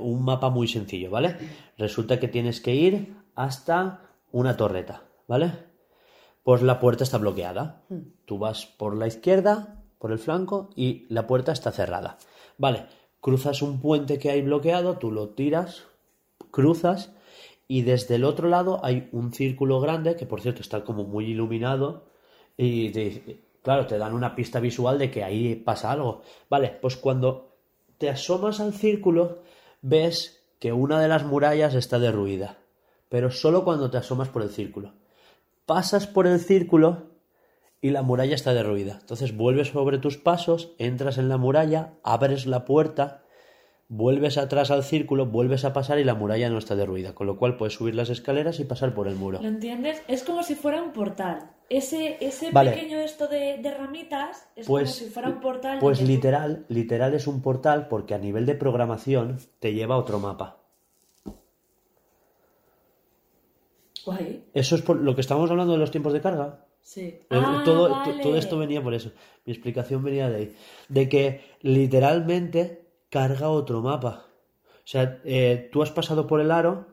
un 0.00 0.24
mapa 0.24 0.50
muy 0.50 0.68
sencillo, 0.68 1.10
¿vale? 1.10 1.36
Resulta 1.76 2.18
que 2.18 2.28
tienes 2.28 2.60
que 2.60 2.74
ir 2.74 3.14
hasta 3.34 4.00
una 4.32 4.56
torreta, 4.56 5.02
¿vale? 5.28 5.52
Pues 6.42 6.62
la 6.62 6.80
puerta 6.80 7.04
está 7.04 7.18
bloqueada. 7.18 7.82
Tú 8.24 8.38
vas 8.38 8.66
por 8.66 8.96
la 8.96 9.06
izquierda, 9.06 9.82
por 9.98 10.12
el 10.12 10.18
flanco, 10.18 10.70
y 10.76 11.06
la 11.08 11.26
puerta 11.26 11.52
está 11.52 11.72
cerrada. 11.72 12.18
Vale, 12.56 12.86
cruzas 13.20 13.62
un 13.62 13.80
puente 13.80 14.18
que 14.18 14.30
hay 14.30 14.42
bloqueado, 14.42 14.96
tú 14.96 15.10
lo 15.10 15.30
tiras, 15.30 15.84
cruzas, 16.50 17.12
y 17.68 17.82
desde 17.82 18.14
el 18.14 18.24
otro 18.24 18.48
lado 18.48 18.80
hay 18.84 19.08
un 19.12 19.32
círculo 19.32 19.80
grande, 19.80 20.16
que 20.16 20.24
por 20.24 20.40
cierto 20.40 20.60
está 20.60 20.84
como 20.84 21.04
muy 21.04 21.26
iluminado, 21.26 22.06
y 22.56 22.90
te- 22.90 23.42
claro, 23.62 23.86
te 23.86 23.98
dan 23.98 24.14
una 24.14 24.34
pista 24.36 24.60
visual 24.60 24.98
de 24.98 25.10
que 25.10 25.24
ahí 25.24 25.56
pasa 25.56 25.90
algo. 25.90 26.22
Vale, 26.48 26.78
pues 26.80 26.96
cuando 26.96 27.56
te 27.98 28.08
asomas 28.08 28.60
al 28.60 28.72
círculo, 28.72 29.42
ves 29.82 30.42
que 30.58 30.72
una 30.72 31.00
de 31.00 31.08
las 31.08 31.24
murallas 31.24 31.74
está 31.74 31.98
derruida, 31.98 32.58
pero 33.08 33.30
solo 33.30 33.64
cuando 33.64 33.90
te 33.90 33.98
asomas 33.98 34.28
por 34.28 34.42
el 34.42 34.50
círculo 34.50 34.94
pasas 35.66 36.06
por 36.06 36.28
el 36.28 36.40
círculo 36.40 37.10
y 37.82 37.90
la 37.90 38.02
muralla 38.02 38.34
está 38.34 38.54
derruida. 38.54 38.98
Entonces 39.00 39.36
vuelves 39.36 39.68
sobre 39.68 39.98
tus 39.98 40.16
pasos, 40.16 40.72
entras 40.78 41.18
en 41.18 41.28
la 41.28 41.36
muralla, 41.36 41.94
abres 42.02 42.46
la 42.46 42.64
puerta, 42.64 43.22
vuelves 43.88 44.36
atrás 44.38 44.70
al 44.70 44.82
círculo, 44.84 45.26
vuelves 45.26 45.64
a 45.64 45.72
pasar 45.72 45.98
y 45.98 46.04
la 46.04 46.14
muralla 46.14 46.50
no 46.50 46.58
está 46.58 46.74
derruida. 46.76 47.14
Con 47.14 47.26
lo 47.26 47.36
cual 47.36 47.56
puedes 47.56 47.74
subir 47.74 47.94
las 47.94 48.10
escaleras 48.10 48.58
y 48.60 48.64
pasar 48.64 48.94
por 48.94 49.06
el 49.08 49.14
muro. 49.16 49.40
¿Lo 49.40 49.48
entiendes? 49.48 50.02
Es 50.08 50.22
como 50.24 50.42
si 50.42 50.54
fuera 50.54 50.82
un 50.82 50.92
portal. 50.92 51.50
Ese, 51.68 52.16
ese 52.20 52.50
Vale. 52.52 52.72
pequeño 52.72 52.98
esto 52.98 53.26
de, 53.26 53.58
de 53.58 53.74
ramitas 53.74 54.48
es 54.54 54.66
Pues, 54.68 54.90
como 54.90 55.06
si 55.06 55.12
fuera 55.12 55.28
un 55.28 55.40
portal. 55.40 55.78
pues 55.80 55.98
tú- 55.98 56.04
literal, 56.06 56.64
literal 56.68 57.12
es 57.14 57.26
un 57.26 57.42
portal 57.42 57.88
porque 57.88 58.14
a 58.14 58.18
nivel 58.18 58.46
de 58.46 58.54
programación 58.54 59.38
te 59.58 59.74
lleva 59.74 59.96
a 59.96 59.98
otro 59.98 60.20
mapa. 60.20 60.58
Guay. 64.04 64.44
Eso 64.54 64.76
es 64.76 64.82
por 64.82 64.96
lo 65.00 65.14
que 65.14 65.20
estamos 65.20 65.50
hablando 65.50 65.72
de 65.72 65.78
los 65.80 65.90
tiempos 65.90 66.12
de 66.12 66.20
carga. 66.20 66.64
Sí. 66.80 67.00
Eh, 67.02 67.26
Ah, 67.30 67.62
todo, 67.64 67.88
to- 67.88 67.94
vale. 67.94 68.22
todo 68.22 68.36
esto 68.36 68.56
venía 68.58 68.80
por 68.80 68.94
eso. 68.94 69.10
Mi 69.44 69.52
explicación 69.52 70.04
venía 70.04 70.28
de 70.30 70.36
ahí. 70.36 70.56
De 70.88 71.08
que 71.08 71.40
literalmente 71.62 72.85
carga 73.10 73.48
otro 73.48 73.80
mapa. 73.82 74.26
O 74.78 74.88
sea, 74.88 75.20
eh, 75.24 75.68
tú 75.72 75.82
has 75.82 75.90
pasado 75.90 76.26
por 76.26 76.40
el 76.40 76.50
aro. 76.50 76.86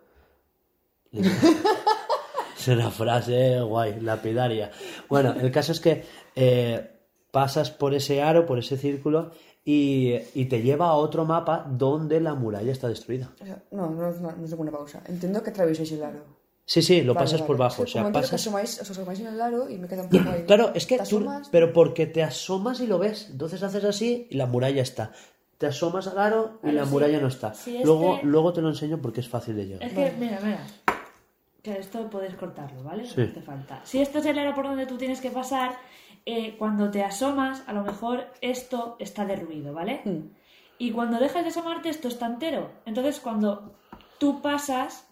es 1.11 2.68
una 2.68 2.89
frase 2.91 3.61
guay, 3.61 3.99
lapidaria. 4.01 4.72
Bueno, 5.09 5.34
el 5.39 5.51
caso 5.51 5.72
es 5.72 5.80
que 5.80 6.03
eh, 6.36 6.89
pasas 7.32 7.72
por 7.72 7.93
ese 7.93 8.22
aro, 8.22 8.45
por 8.45 8.57
ese 8.59 8.78
círculo, 8.78 9.32
y, 9.66 10.14
y 10.34 10.45
te 10.45 10.61
lleva 10.61 10.88
a 10.88 10.93
otro 10.95 11.26
mapa 11.26 11.66
donde 11.70 12.20
la 12.20 12.34
muralla 12.36 12.72
está 12.72 12.88
destruida. 12.89 13.32
O 13.41 13.45
sea, 13.45 13.61
no, 13.72 13.89
no, 13.89 14.09
es 14.09 14.18
una- 14.20 14.34
no 14.36 14.43
es 14.43 14.49
ninguna 14.51 14.72
pausa. 14.72 15.01
Entiendo 15.07 15.41
que 15.43 15.51
atraviesáis 15.51 15.91
el 15.93 16.03
aro. 16.03 16.43
Sí, 16.66 16.82
sí, 16.82 17.01
lo 17.01 17.14
Vale, 17.14 17.26
pasas 17.26 17.41
vale. 17.41 17.47
por 17.47 17.57
bajo. 17.57 17.84
O 17.84 17.88
sea, 17.88 18.05
que 18.05 18.11
pasas. 18.11 18.34
asomáis, 18.36 18.80
os 18.82 18.89
asomáis 18.89 19.20
en 19.20 19.28
el 19.28 19.41
aro 19.41 19.70
y 19.70 19.78
me 19.78 19.88
queda 19.88 20.03
un 20.03 20.09
poco 20.09 20.30
ahí. 20.30 20.43
Claro, 20.45 20.72
es 20.74 20.86
que 20.86 20.97
¿Te 20.97 21.03
tú, 21.03 21.18
asomas? 21.18 21.49
pero 21.51 21.74
porque 21.74 22.05
te 22.07 22.24
asomas 22.24 22.80
y 22.80 22.88
lo 22.88 22.99
ves, 22.99 23.28
entonces 23.32 23.61
haces 23.64 23.84
así 23.84 24.28
y 24.32 24.36
la 24.38 24.45
muralla 24.45 24.82
está. 24.82 25.11
Te 25.57 25.67
asomas 25.67 26.07
al 26.07 26.17
aro 26.17 26.57
y 26.63 26.69
Claro, 26.71 26.77
la 26.77 26.85
sí. 26.85 26.91
muralla 26.91 27.19
no 27.19 27.27
está. 27.27 27.53
Sí, 27.53 27.77
es 27.77 27.85
luego, 27.85 28.19
que- 28.19 28.25
luego 28.25 28.53
te 28.53 28.61
lo 28.61 28.69
enseño 28.69 28.97
porque 29.01 29.21
es 29.21 29.29
fácil 29.29 29.55
de 29.55 29.65
llegar. 29.67 29.83
Es 29.83 29.93
que, 29.93 30.13
mira, 30.19 30.39
mira. 30.43 30.65
Que 31.61 31.77
esto 31.79 32.09
puedes 32.09 32.35
cortarlo, 32.35 32.83
¿vale? 32.83 33.05
Sí. 33.05 33.13
No 33.17 33.23
hace 33.23 33.41
falta. 33.41 33.79
Si 33.85 34.01
esto 34.01 34.19
es 34.19 34.25
el 34.25 34.37
aro 34.37 34.53
por 34.53 34.65
donde 34.65 34.85
tú 34.85 34.97
tienes 34.97 35.21
que 35.21 35.29
pasar, 35.31 35.77
eh, 36.25 36.55
cuando 36.57 36.91
te 36.91 37.03
asomas, 37.03 37.63
a 37.67 37.73
lo 37.73 37.83
mejor 37.83 38.25
esto 38.41 38.97
está 38.99 39.23
derruido, 39.25 39.73
¿vale? 39.73 40.01
Mm. 40.03 40.19
Y 40.79 40.91
cuando 40.91 41.19
dejas 41.19 41.43
de 41.43 41.49
asomarte, 41.49 41.87
esto 41.89 42.09
está 42.09 42.25
entero. 42.25 42.69
Entonces, 42.85 43.21
cuando 43.21 43.75
tú 44.17 44.41
pasas, 44.41 45.07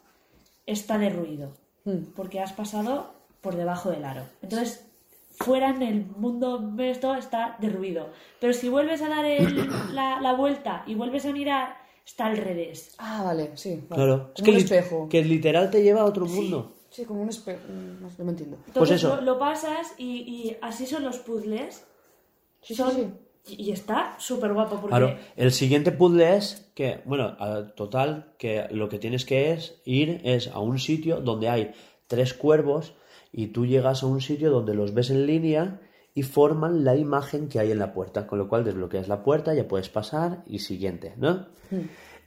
está 0.65 0.97
derruido. 0.97 1.51
Mm. 1.85 2.11
Porque 2.15 2.41
has 2.41 2.51
pasado 2.51 3.13
por 3.39 3.55
debajo 3.55 3.89
del 3.89 4.03
aro. 4.03 4.23
Entonces, 4.41 4.85
fuera 5.31 5.69
en 5.69 5.81
el 5.81 6.05
mundo 6.05 6.73
esto 6.79 7.15
está 7.15 7.57
derruido. 7.59 8.09
Pero 8.39 8.53
si 8.53 8.69
vuelves 8.69 9.01
a 9.01 9.09
dar 9.09 9.25
el- 9.25 9.69
la, 9.93 10.19
la 10.21 10.33
vuelta 10.33 10.83
y 10.87 10.95
vuelves 10.95 11.25
a 11.25 11.31
mirar, 11.31 11.75
está 12.05 12.25
al 12.27 12.37
revés. 12.37 12.95
Ah, 12.99 13.23
vale, 13.23 13.51
sí. 13.55 13.75
vale. 13.89 14.03
Claro, 14.03 14.17
Como 14.17 14.33
es 14.35 14.43
que, 14.43 14.51
un 14.51 14.57
espejo. 14.57 15.09
que 15.09 15.23
literal 15.23 15.69
te 15.71 15.81
lleva 15.83 16.01
a 16.01 16.05
otro 16.05 16.25
mundo. 16.25 16.73
Sí, 16.89 17.05
como 17.05 17.21
un 17.21 17.29
espejo. 17.29 17.61
No, 17.69 18.09
no 18.17 18.25
me 18.25 18.31
entiendo. 18.31 18.57
Entonces 18.67 18.73
Pues 18.73 18.91
eso. 18.91 19.15
Lo, 19.15 19.21
lo 19.21 19.39
pasas 19.39 19.93
y, 19.97 20.05
y 20.21 20.57
así 20.61 20.85
son 20.85 21.03
los 21.03 21.19
puzzles. 21.19 21.85
Sí, 22.61 22.73
sí, 22.73 22.75
Son- 22.75 22.91
sí. 22.93 23.07
Y 23.47 23.69
y 23.69 23.71
está 23.71 24.15
súper 24.19 24.53
guapo 24.53 24.75
porque 24.75 24.89
Claro, 24.89 25.17
el 25.35 25.51
siguiente 25.51 25.91
puzzle 25.91 26.35
es 26.37 26.69
que, 26.75 27.01
bueno, 27.05 27.35
total, 27.75 28.35
que 28.37 28.67
lo 28.69 28.87
que 28.87 28.99
tienes 28.99 29.25
que 29.25 29.51
es 29.51 29.81
ir 29.83 30.21
es 30.23 30.47
a 30.49 30.59
un 30.59 30.77
sitio 30.77 31.21
donde 31.21 31.49
hay 31.49 31.71
tres 32.05 32.35
cuervos 32.35 32.93
y 33.31 33.47
tú 33.47 33.65
llegas 33.65 34.03
a 34.03 34.07
un 34.07 34.21
sitio 34.21 34.51
donde 34.51 34.73
los 34.73 34.93
ves 34.93 35.09
en 35.09 35.25
línea 35.25 35.81
y 36.13 36.23
forman 36.23 36.83
la 36.83 36.95
imagen 36.95 37.47
que 37.47 37.59
hay 37.59 37.71
en 37.71 37.79
la 37.79 37.93
puerta, 37.93 38.27
con 38.27 38.37
lo 38.37 38.49
cual 38.49 38.65
desbloqueas 38.65 39.07
la 39.07 39.23
puerta, 39.23 39.53
ya 39.53 39.67
puedes 39.67 39.89
pasar 39.89 40.43
y 40.45 40.59
siguiente, 40.59 41.13
¿no? 41.17 41.47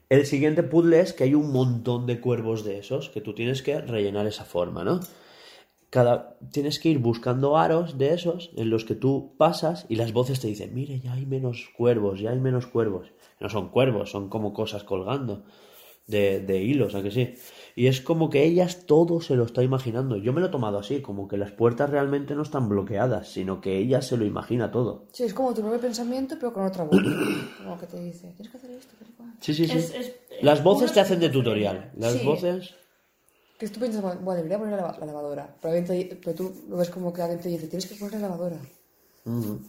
El 0.09 0.27
siguiente 0.27 0.63
puzzle 0.63 1.01
es 1.01 1.13
que 1.13 1.25
hay 1.25 1.35
un 1.35 1.53
montón 1.53 2.07
de 2.07 2.21
cuervos 2.21 2.65
de 2.65 2.79
esos 2.79 3.11
que 3.11 3.21
tú 3.21 3.35
tienes 3.35 3.63
que 3.63 3.81
rellenar 3.81 4.27
esa 4.27 4.45
forma, 4.45 4.85
¿no? 4.85 5.01
Cada, 5.91 6.39
tienes 6.51 6.81
que 6.81 6.89
ir 6.89 6.99
buscando 6.99 7.57
aros 7.57 7.99
de 7.99 8.15
esos 8.15 8.51
en 8.57 8.71
los 8.71 8.85
que 8.85 8.97
tú 8.97 9.35
pasas 9.39 9.87
y 9.89 9.97
las 9.97 10.13
voces 10.13 10.41
te 10.41 10.49
dicen, 10.49 10.75
mire, 10.75 10.99
ya 11.01 11.13
hay 11.13 11.25
menos 11.25 11.71
cuervos, 11.77 12.21
ya 12.21 12.31
hay 12.31 12.41
menos 12.41 12.67
cuervos. 12.67 13.13
No 13.39 13.49
son 13.49 13.69
cuervos, 13.69 14.11
son 14.11 14.29
como 14.29 14.53
cosas 14.53 14.83
colgando 14.83 15.45
de, 16.07 16.41
de 16.41 16.63
hilos, 16.63 16.95
¿a 16.95 17.03
que 17.03 17.11
sí? 17.11 17.35
Y 17.77 17.87
es 17.87 18.01
como 18.01 18.31
que 18.31 18.45
ellas 18.45 18.87
todo 18.87 19.21
se 19.21 19.35
lo 19.37 19.45
está 19.45 19.63
imaginando. 19.63 20.17
Yo 20.17 20.33
me 20.33 20.41
lo 20.41 20.47
he 20.49 20.51
tomado 20.51 20.79
así, 20.79 21.01
como 21.01 21.27
que 21.29 21.37
las 21.37 21.51
puertas 21.53 21.91
realmente 21.91 22.35
no 22.35 22.43
están 22.43 22.69
bloqueadas, 22.69 23.29
sino 23.29 23.61
que 23.61 23.79
ella 23.79 24.03
se 24.03 24.17
lo 24.17 24.25
imagina 24.25 24.71
todo. 24.71 25.07
Sí, 25.13 25.25
es 25.25 25.35
como 25.35 25.55
tu 25.55 25.63
propio 25.63 25.81
pensamiento, 25.81 26.37
pero 26.39 26.53
con 26.53 26.65
otra 26.67 26.85
voz. 26.85 27.01
como 27.59 27.79
que 27.79 27.87
te 27.87 28.01
dice, 28.01 28.33
tienes 28.37 28.51
que 28.51 28.57
hacer 28.59 28.71
esto. 28.73 28.95
Sí, 29.41 29.55
sí, 29.55 29.67
sí. 29.67 29.79
Es- 29.79 29.95
es- 29.95 30.13
las 30.43 30.59
es 30.59 30.65
voces 30.65 30.93
te 30.93 31.01
hacen 31.01 31.21
de 31.21 31.29
tutorial. 31.31 31.91
Las 31.97 32.13
Sí. 32.13 32.25
voces... 32.25 32.75
Que 33.59 33.69
tú 33.69 33.79
piensas, 33.81 34.03
bueno, 34.03 34.35
debería 34.35 34.59
poner 34.59 34.75
la, 34.75 34.83
lava- 34.83 34.99
la 34.99 35.07
lavadora. 35.07 35.57
Pero, 35.63 35.75
alguien 35.75 36.09
te- 36.09 36.17
pero 36.17 36.35
tú 36.37 36.53
lo 36.69 36.77
ves 36.77 36.91
como 36.91 37.13
que 37.13 37.23
alguien 37.23 37.41
te 37.41 37.49
dice, 37.49 37.69
tienes 37.69 37.87
que 37.87 37.95
poner 37.95 38.15
la 38.21 38.29
lavadora. 38.29 38.59
Ujú. 39.25 39.61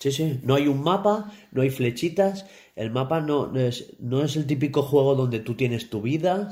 Sí, 0.00 0.10
sí. 0.10 0.40
No 0.42 0.54
hay 0.56 0.66
un 0.66 0.82
mapa, 0.82 1.30
no 1.52 1.62
hay 1.62 1.70
flechitas. 1.70 2.46
El 2.74 2.90
mapa 2.90 3.20
no, 3.20 3.46
no 3.46 3.60
es, 3.60 3.94
no 4.00 4.22
es 4.24 4.34
el 4.36 4.46
típico 4.46 4.82
juego 4.82 5.14
donde 5.14 5.38
tú 5.40 5.54
tienes 5.54 5.88
tu 5.90 6.00
vida. 6.02 6.50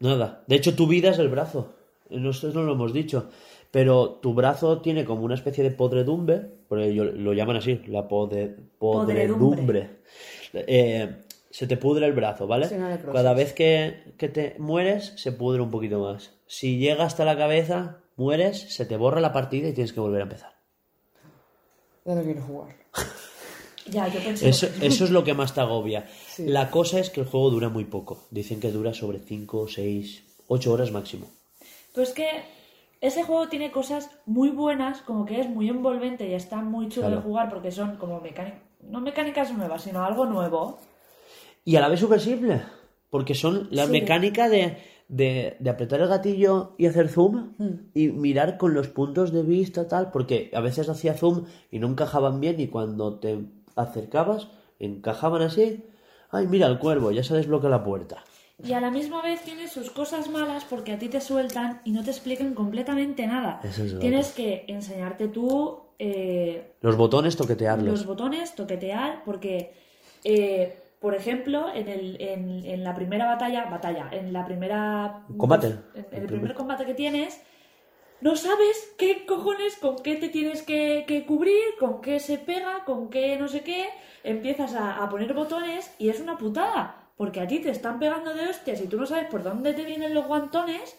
Nada. 0.00 0.42
De 0.46 0.56
hecho, 0.56 0.74
tu 0.74 0.86
vida 0.86 1.10
es 1.10 1.18
el 1.18 1.28
brazo. 1.28 1.72
Nosotros 2.10 2.54
no 2.54 2.62
lo 2.64 2.72
hemos 2.72 2.92
dicho. 2.92 3.28
Pero 3.70 4.18
tu 4.22 4.34
brazo 4.34 4.80
tiene 4.80 5.04
como 5.04 5.22
una 5.24 5.34
especie 5.36 5.62
de 5.64 5.70
podredumbre. 5.70 6.42
Porque 6.68 6.88
ellos 6.88 7.14
lo 7.14 7.32
llaman 7.32 7.56
así, 7.56 7.80
la 7.86 8.08
pode- 8.08 8.56
podredumbre. 8.78 9.62
Podredumbre. 9.62 9.90
Eh, 10.52 11.22
se 11.50 11.66
te 11.68 11.76
pudre 11.76 12.06
el 12.06 12.12
brazo, 12.12 12.46
¿vale? 12.48 12.66
Cada 13.14 13.34
vez 13.34 13.52
que, 13.52 14.14
que 14.18 14.28
te 14.28 14.56
mueres, 14.58 15.12
se 15.16 15.30
pudre 15.32 15.62
un 15.62 15.70
poquito 15.70 16.00
más. 16.00 16.32
Si 16.46 16.78
llega 16.78 17.04
hasta 17.04 17.24
la 17.24 17.36
cabeza, 17.36 17.98
mueres, 18.16 18.74
se 18.74 18.84
te 18.84 18.96
borra 18.96 19.20
la 19.20 19.32
partida 19.32 19.68
y 19.68 19.72
tienes 19.72 19.92
que 19.92 20.00
volver 20.00 20.20
a 20.20 20.24
empezar. 20.24 20.55
Ya 22.06 22.14
no 22.14 22.22
quiero 22.22 22.42
jugar. 22.42 22.74
Ya, 23.88 24.08
yo 24.08 24.18
pensé. 24.18 24.48
Eso, 24.48 24.66
eso 24.82 25.04
es 25.04 25.10
lo 25.12 25.22
que 25.22 25.32
más 25.32 25.54
te 25.54 25.60
agobia. 25.60 26.08
Sí. 26.26 26.44
La 26.44 26.72
cosa 26.72 26.98
es 26.98 27.08
que 27.08 27.20
el 27.20 27.26
juego 27.28 27.50
dura 27.50 27.68
muy 27.68 27.84
poco. 27.84 28.26
Dicen 28.32 28.58
que 28.58 28.72
dura 28.72 28.92
sobre 28.92 29.20
5, 29.20 29.68
6, 29.68 30.24
8 30.48 30.72
horas 30.72 30.90
máximo. 30.90 31.28
Pues 31.94 32.10
que 32.12 32.26
ese 33.00 33.22
juego 33.22 33.48
tiene 33.48 33.70
cosas 33.70 34.10
muy 34.26 34.48
buenas, 34.48 35.02
como 35.02 35.24
que 35.24 35.40
es 35.40 35.48
muy 35.48 35.68
envolvente 35.68 36.26
y 36.28 36.34
está 36.34 36.56
muy 36.56 36.88
chulo 36.88 37.06
Claro. 37.06 37.16
de 37.20 37.28
jugar 37.28 37.48
porque 37.48 37.70
son 37.70 37.96
como 37.96 38.20
mecánicas, 38.20 38.60
no 38.82 39.00
mecánicas 39.00 39.52
nuevas, 39.52 39.82
sino 39.84 40.04
algo 40.04 40.26
nuevo. 40.26 40.80
Y 41.64 41.76
a 41.76 41.80
la 41.80 41.88
vez 41.88 42.00
súper 42.00 42.20
simple. 42.20 42.62
Porque 43.08 43.36
son 43.36 43.68
la 43.70 43.86
Sí. 43.86 43.92
mecánica 43.92 44.48
de, 44.48 44.78
de, 45.08 45.56
de 45.60 45.70
apretar 45.70 46.00
el 46.00 46.08
gatillo 46.08 46.74
y 46.78 46.86
hacer 46.86 47.08
zoom 47.08 47.52
y 47.94 48.08
mirar 48.08 48.58
con 48.58 48.74
los 48.74 48.88
puntos 48.88 49.32
de 49.32 49.42
vista 49.42 49.88
tal. 49.88 50.10
Porque 50.10 50.50
a 50.54 50.60
veces 50.60 50.88
hacía 50.88 51.14
zoom 51.14 51.44
y 51.70 51.78
no 51.78 51.88
encajaban 51.88 52.40
bien 52.40 52.58
y 52.60 52.68
cuando 52.68 53.18
te 53.18 53.38
acercabas 53.76 54.48
encajaban 54.78 55.42
así. 55.42 55.84
Ay, 56.30 56.46
mira 56.48 56.66
el 56.66 56.78
cuervo, 56.78 57.12
ya 57.12 57.22
se 57.22 57.34
desbloquea 57.34 57.70
la 57.70 57.84
puerta. 57.84 58.24
Y 58.62 58.72
a 58.72 58.80
la 58.80 58.90
misma 58.90 59.22
vez 59.22 59.42
tiene 59.42 59.68
sus 59.68 59.90
cosas 59.90 60.30
malas 60.30 60.64
porque 60.64 60.92
a 60.92 60.98
ti 60.98 61.08
te 61.08 61.20
sueltan 61.20 61.82
y 61.84 61.92
no 61.92 62.02
te 62.02 62.10
explican 62.10 62.54
completamente 62.54 63.26
nada. 63.26 63.60
Eso 63.62 63.84
es 63.84 63.98
Tienes 63.98 64.32
que 64.32 64.64
enseñarte 64.66 65.28
tú 65.28 65.80
eh, 65.98 66.72
Los 66.80 66.96
botones, 66.96 67.36
toquetearlos. 67.36 67.86
los 67.86 68.06
botones, 68.06 68.54
toquetear, 68.54 69.22
porque, 69.24 69.72
eh, 70.24 70.74
por 71.00 71.14
ejemplo, 71.14 71.72
en, 71.74 71.88
el, 71.88 72.16
en, 72.20 72.64
en 72.64 72.82
la 72.84 72.94
primera 72.94 73.26
batalla, 73.26 73.66
batalla, 73.66 74.08
en 74.12 74.32
la 74.32 74.44
primera... 74.44 75.24
Combate. 75.36 75.66
En, 75.68 75.74
en 75.94 75.96
el 75.96 76.04
El 76.04 76.08
primer 76.10 76.26
primer. 76.28 76.54
combate 76.54 76.86
que 76.86 76.94
tienes, 76.94 77.40
no 78.20 78.34
sabes 78.36 78.94
qué 78.98 79.26
cojones, 79.26 79.76
con 79.76 79.96
qué 79.96 80.16
te 80.16 80.28
tienes 80.30 80.62
que, 80.62 81.04
que 81.06 81.26
cubrir, 81.26 81.62
con 81.78 82.00
qué 82.00 82.18
se 82.18 82.38
pega, 82.38 82.84
con 82.84 83.10
qué 83.10 83.36
no 83.38 83.46
sé 83.48 83.60
qué, 83.62 83.88
empiezas 84.24 84.74
a, 84.74 85.02
a 85.02 85.08
poner 85.10 85.34
botones 85.34 85.94
y 85.98 86.08
es 86.08 86.18
una 86.20 86.38
putada, 86.38 87.10
porque 87.16 87.40
a 87.40 87.46
ti 87.46 87.58
te 87.60 87.70
están 87.70 87.98
pegando 87.98 88.34
de 88.34 88.48
hostias 88.48 88.80
y 88.80 88.86
tú 88.88 88.96
no 88.98 89.06
sabes 89.06 89.28
por 89.28 89.42
dónde 89.42 89.74
te 89.74 89.84
vienen 89.84 90.14
los 90.14 90.26
guantones 90.26 90.98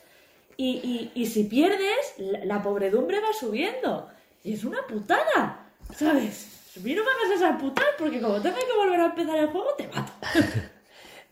y, 0.57 0.77
y- 0.77 1.11
y 1.21 1.25
si 1.25 1.43
pierdes, 1.45 2.15
la, 2.17 2.45
la 2.45 2.61
pobredumbre 2.63 3.19
va 3.19 3.33
subiendo. 3.33 4.07
Y 4.43 4.53
es 4.53 4.63
una 4.63 4.79
putada, 4.87 5.71
¿sabes? 5.93 6.56
A 6.78 6.84
mí 6.84 6.93
no 6.93 7.03
me 7.03 7.09
hagas 7.09 7.38
esa 7.38 7.57
putada 7.57 7.88
porque 7.97 8.21
como 8.21 8.36
tenga 8.41 8.57
que 8.57 8.78
volver 8.78 8.99
a 8.99 9.05
empezar 9.05 9.38
el 9.38 9.47
juego, 9.47 9.67
te 9.78 9.88
mato. 9.88 10.13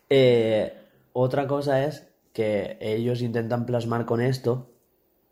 Eh, 0.07 0.71
otra 1.13 1.47
cosa 1.47 1.83
es 1.83 2.07
que 2.31 2.77
ellos 2.79 3.23
intentan 3.23 3.65
plasmar 3.65 4.05
con 4.05 4.21
esto 4.21 4.69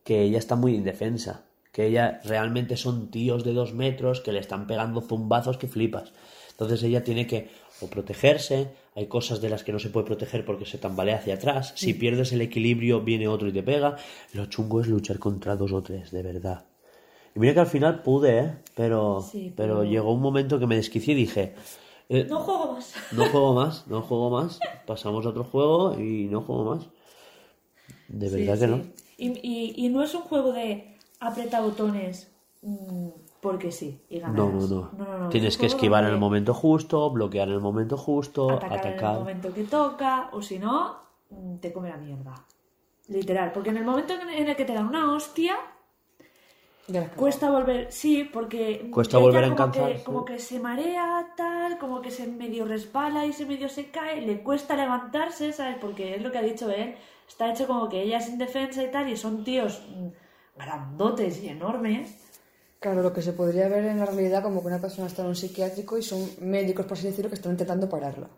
que 0.03 0.23
ella 0.23 0.39
está 0.39 0.55
muy 0.55 0.73
indefensa. 0.73 1.45
Que 1.71 1.85
ella 1.85 2.21
realmente 2.23 2.75
son 2.75 3.11
tíos 3.11 3.43
de 3.43 3.53
dos 3.53 3.75
metros 3.75 4.19
que 4.21 4.31
le 4.31 4.39
están 4.39 4.65
pegando 4.65 5.01
zumbazos 5.01 5.59
que 5.59 5.67
flipas. 5.67 6.11
Entonces 6.49 6.81
ella 6.81 7.03
tiene 7.03 7.27
que 7.27 7.49
o 7.81 7.87
protegerse, 7.87 8.69
hay 8.95 9.07
cosas 9.07 9.41
de 9.41 9.49
las 9.49 9.63
que 9.63 9.71
no 9.71 9.79
se 9.79 9.89
puede 9.89 10.05
proteger 10.05 10.45
porque 10.45 10.65
se 10.65 10.77
tambalea 10.77 11.17
hacia 11.17 11.35
atrás. 11.35 11.73
Si 11.75 11.93
pierdes 11.93 12.31
el 12.31 12.41
equilibrio, 12.41 13.01
viene 13.01 13.27
otro 13.27 13.47
y 13.47 13.53
te 13.53 13.63
pega. 13.63 13.97
Lo 14.33 14.45
chungo 14.47 14.81
es 14.81 14.87
luchar 14.87 15.19
contra 15.19 15.55
dos 15.55 15.71
o 15.71 15.83
tres, 15.83 16.11
de 16.11 16.23
verdad. 16.23 16.65
Y 17.35 17.39
mira 17.39 17.53
que 17.53 17.59
al 17.61 17.67
final 17.67 18.01
pude, 18.03 18.39
¿eh? 18.39 18.53
Pero, 18.75 19.21
Sí, 19.21 19.53
pero 19.55 19.79
pero- 19.79 19.83
llegó 19.85 20.13
un 20.13 20.21
momento 20.21 20.59
que 20.59 20.67
me 20.67 20.75
desquicié 20.75 21.13
y 21.13 21.17
dije... 21.17 21.55
eh, 22.09 22.27
No 22.29 22.39
juego 22.39 22.73
más. 22.73 22.93
no 23.11 23.25
juego 23.25 23.53
más, 23.53 23.87
no 23.87 24.01
juego 24.01 24.29
más. 24.29 24.59
Pasamos 24.85 25.25
a 25.25 25.29
otro 25.29 25.43
juego 25.43 25.99
y 25.99 26.25
no 26.29 26.41
juego 26.41 26.75
más. 26.75 26.87
De 28.07 28.29
Sí, 28.29 28.35
verdad 28.45 28.59
que 28.59 28.65
sí. 28.65 28.71
no. 28.71 29.03
Y, 29.17 29.39
y- 29.47 29.85
y 29.85 29.89
no 29.89 30.03
es 30.03 30.13
un 30.13 30.21
juego 30.21 30.51
de 30.51 30.97
aprieta 31.19 31.61
botones 31.61 32.29
mm, 32.61 33.07
porque 33.41 33.71
sí 33.71 33.99
y 34.09 34.19
ganarás. 34.19 34.45
No, 34.45 34.51
no, 34.51 34.67
no. 34.67 34.91
no, 34.97 35.17
no, 35.19 35.29
Tienes 35.29 35.57
que 35.57 35.65
esquivar 35.67 36.03
en 36.03 36.11
el 36.11 36.17
momento 36.19 36.53
justo, 36.53 37.09
bloquear 37.09 37.47
en 37.47 37.55
el 37.55 37.59
momento 37.61 37.97
justo, 37.97 38.51
atacar, 38.51 38.79
atacar. 38.79 38.93
en 39.11 39.13
el 39.15 39.19
momento 39.19 39.53
que 39.53 39.63
toca, 39.63 40.29
o 40.33 40.41
si 40.41 40.59
no, 40.59 40.97
mm, 41.29 41.55
te 41.57 41.71
come 41.73 41.89
la 41.89 41.97
mierda. 41.97 42.33
Literal, 43.07 43.51
porque 43.51 43.69
en 43.69 43.77
el 43.77 43.85
momento 43.85 44.13
en 44.13 44.47
el 44.49 44.55
que 44.55 44.65
te 44.65 44.73
dan 44.73 44.87
una 44.87 45.13
hostia. 45.13 45.55
Cuesta 47.15 47.49
volver, 47.49 47.91
sí, 47.91 48.23
porque 48.25 48.89
Cuesta 48.91 49.17
volver 49.17 49.45
a 49.45 49.55
como 49.55 49.71
que, 49.71 50.03
como 50.03 50.25
que 50.25 50.39
se 50.39 50.59
marea 50.59 51.33
tal, 51.37 51.77
como 51.77 52.01
que 52.01 52.11
se 52.11 52.27
medio 52.27 52.65
resbala 52.65 53.25
y 53.25 53.33
se 53.33 53.45
medio 53.45 53.69
se 53.69 53.89
cae, 53.89 54.21
le 54.21 54.43
cuesta 54.43 54.75
levantarse, 54.75 55.53
¿sabes? 55.53 55.77
Porque 55.79 56.15
es 56.15 56.21
lo 56.21 56.31
que 56.31 56.39
ha 56.39 56.41
dicho 56.41 56.69
él, 56.69 56.95
está 57.27 57.51
hecho 57.51 57.67
como 57.67 57.87
que 57.87 58.01
ella 58.01 58.17
es 58.17 58.29
indefensa 58.29 58.83
y 58.83 58.91
tal, 58.91 59.09
y 59.09 59.15
son 59.15 59.43
tíos 59.43 59.81
grandotes 60.57 61.41
y 61.41 61.49
enormes. 61.49 62.17
Claro, 62.79 63.01
lo 63.01 63.13
que 63.13 63.21
se 63.21 63.31
podría 63.31 63.69
ver 63.69 63.85
en 63.85 63.99
la 63.99 64.05
realidad 64.05 64.43
como 64.43 64.61
que 64.61 64.67
una 64.67 64.81
persona 64.81 65.07
está 65.07 65.21
en 65.21 65.29
un 65.29 65.35
psiquiátrico 65.35 65.97
y 65.97 66.03
son 66.03 66.29
médicos, 66.41 66.85
por 66.85 66.97
así 66.97 67.07
decirlo, 67.07 67.29
que 67.29 67.35
están 67.35 67.53
intentando 67.53 67.87
pararla. 67.87 68.29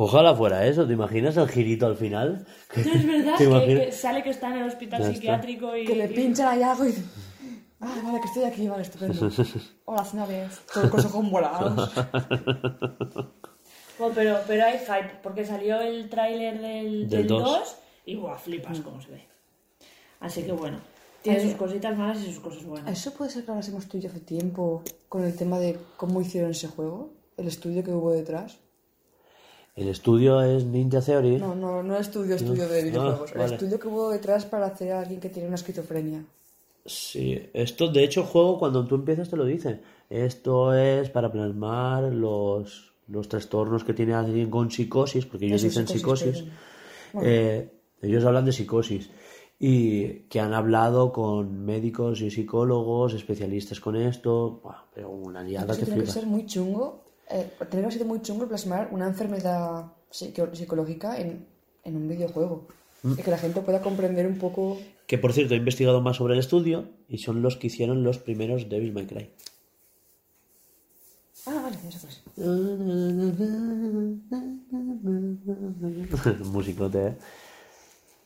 Ojalá 0.00 0.32
fuera 0.32 0.64
eso, 0.64 0.86
¿te 0.86 0.92
imaginas 0.92 1.36
el 1.38 1.48
girito 1.48 1.84
al 1.86 1.96
final? 1.96 2.46
Es 2.72 2.84
verdad 3.06 3.34
¿Te 3.36 3.74
que, 3.74 3.90
sale 3.90 4.22
que 4.22 4.30
está 4.30 4.46
en 4.46 4.58
el 4.58 4.68
hospital 4.68 5.00
Ya 5.00 5.06
está. 5.06 5.14
psiquiátrico 5.16 5.76
y... 5.76 5.84
Que 5.86 5.96
le 5.96 6.06
pinchan 6.06 6.46
ahí 6.46 6.62
algo 6.62 6.86
y 6.86 6.94
ah, 7.80 8.00
vale, 8.04 8.20
que 8.20 8.28
estoy 8.28 8.44
aquí, 8.44 8.68
vale, 8.68 8.82
estupendo. 8.82 9.28
Hola, 9.86 10.04
señores. 10.04 10.60
Todos 10.72 10.88
con 10.90 11.02
los 11.02 11.06
ojos 11.06 11.30
volados. 11.32 11.94
Bueno, 13.98 14.14
pero, 14.14 14.38
pero 14.46 14.64
hay 14.66 14.78
hype, 14.78 15.18
porque 15.20 15.44
salió 15.44 15.80
el 15.80 16.08
tráiler 16.08 16.60
del, 16.60 17.08
Del 17.08 17.26
del 17.26 17.26
dos. 17.26 17.42
2 17.42 17.76
y 18.06 18.14
buah, 18.14 18.38
flipas 18.38 18.78
cómo 18.78 19.00
se 19.00 19.10
ve. 19.10 19.24
Así 20.20 20.44
que 20.44 20.52
bueno, 20.52 20.78
tiene 21.22 21.40
Ay, 21.40 21.48
sus 21.48 21.56
cositas 21.56 21.98
malas 21.98 22.20
y 22.22 22.26
sus 22.26 22.38
cosas 22.38 22.64
buenas. 22.64 22.92
Eso 22.96 23.12
puede 23.14 23.32
ser 23.32 23.44
que 23.44 23.50
hablásemos 23.50 23.88
tú 23.88 23.98
y 23.98 24.02
yo 24.02 24.10
hace 24.10 24.20
tiempo 24.20 24.84
con 25.08 25.24
el 25.24 25.34
tema 25.34 25.58
de 25.58 25.76
cómo 25.96 26.20
hicieron 26.20 26.52
ese 26.52 26.68
juego, 26.68 27.10
el 27.36 27.48
estudio 27.48 27.82
que 27.82 27.90
hubo 27.90 28.12
detrás. 28.12 28.60
El 29.78 29.88
estudio 29.88 30.40
es 30.42 30.64
Ninja 30.64 31.00
Theory. 31.00 31.36
No, 31.38 31.54
no, 31.54 31.82
no 31.82 31.96
estudio, 31.96 32.34
estudio 32.34 32.68
de 32.68 32.80
Ah, 32.80 32.84
videojuegos. 32.84 33.32
El 33.34 33.52
estudio 33.52 33.78
que 33.78 33.88
hubo 33.88 34.10
detrás 34.10 34.44
para 34.46 34.66
hacer 34.66 34.92
a 34.92 35.00
alguien 35.00 35.20
que 35.20 35.28
tiene 35.28 35.46
una 35.48 35.54
esquizofrenia. 35.56 36.24
Sí, 36.84 37.38
esto 37.52 37.88
de 37.88 38.02
hecho 38.02 38.22
el 38.22 38.26
juego 38.26 38.58
cuando 38.58 38.86
tú 38.86 38.94
empiezas 38.96 39.28
te 39.28 39.36
lo 39.36 39.44
dice. 39.44 39.80
Esto 40.10 40.74
es 40.74 41.10
para 41.10 41.30
plasmar 41.30 42.04
los, 42.14 42.92
los 43.08 43.28
trastornos 43.28 43.84
que 43.84 43.92
tiene 43.94 44.14
alguien 44.14 44.50
con 44.50 44.70
psicosis, 44.70 45.26
porque 45.26 45.46
ellos 45.46 45.62
Eso, 45.62 45.80
dicen 45.80 45.86
psicosis. 45.96 46.44
Eh, 47.22 47.70
ellos 48.02 48.24
hablan 48.24 48.44
de 48.46 48.52
psicosis 48.52 49.10
y 49.60 50.20
que 50.30 50.40
han 50.40 50.54
hablado 50.54 51.12
con 51.12 51.64
médicos 51.64 52.20
y 52.22 52.30
psicólogos, 52.30 53.12
especialistas 53.14 53.80
con 53.80 53.96
esto. 53.96 54.62
Pero 54.94 55.10
una 55.10 55.42
liada 55.42 55.72
Eso 55.72 55.80
que 55.80 55.86
tiene 55.86 56.00
que 56.00 56.06
flipas. 56.06 56.14
ser 56.14 56.26
muy 56.26 56.46
chungo. 56.46 57.04
Eh, 57.30 57.50
haber 57.60 57.92
sido 57.92 58.06
muy 58.06 58.22
chungo 58.22 58.48
plasmar 58.48 58.88
una 58.90 59.06
enfermedad 59.06 59.92
psico- 60.10 60.54
psicológica 60.54 61.20
en, 61.20 61.46
en 61.84 61.96
un 61.96 62.08
videojuego. 62.08 62.66
Mm. 63.02 63.12
Y 63.18 63.22
que 63.22 63.30
la 63.30 63.38
gente 63.38 63.60
pueda 63.60 63.82
comprender 63.82 64.26
un 64.26 64.38
poco. 64.38 64.78
Que 65.06 65.18
por 65.18 65.32
cierto 65.32 65.54
he 65.54 65.58
investigado 65.58 66.00
más 66.00 66.16
sobre 66.16 66.34
el 66.34 66.40
estudio 66.40 66.88
y 67.08 67.18
son 67.18 67.42
los 67.42 67.56
que 67.56 67.66
hicieron 67.68 68.02
los 68.04 68.18
primeros 68.18 68.68
Devil 68.68 68.92
May 68.92 69.06
Cry. 69.06 69.30
Ah, 71.46 71.60
vale, 71.62 71.76
cosa. 71.78 72.08
Musicote, 76.44 77.06
¿eh? 77.08 77.16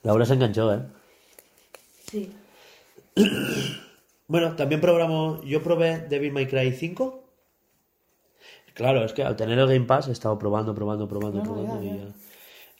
Laura 0.02 0.26
se 0.26 0.34
enganchó, 0.34 0.74
¿eh? 0.74 0.80
Sí. 2.10 2.32
Bueno, 4.26 4.56
también 4.56 4.80
probamos, 4.80 5.44
yo 5.44 5.62
probé 5.62 5.98
Devil 6.08 6.32
May 6.32 6.48
Cry 6.48 6.72
5. 6.72 7.21
Claro, 8.74 9.04
es 9.04 9.12
que 9.12 9.22
al 9.22 9.36
tener 9.36 9.58
el 9.58 9.66
Game 9.68 9.86
Pass 9.86 10.08
he 10.08 10.12
estado 10.12 10.38
probando, 10.38 10.74
probando, 10.74 11.06
probando, 11.08 11.38
No, 11.38 11.44
no, 11.44 11.52
probando. 11.54 11.82
ya, 11.82 11.88
y 11.90 11.96
ya. 11.98 12.14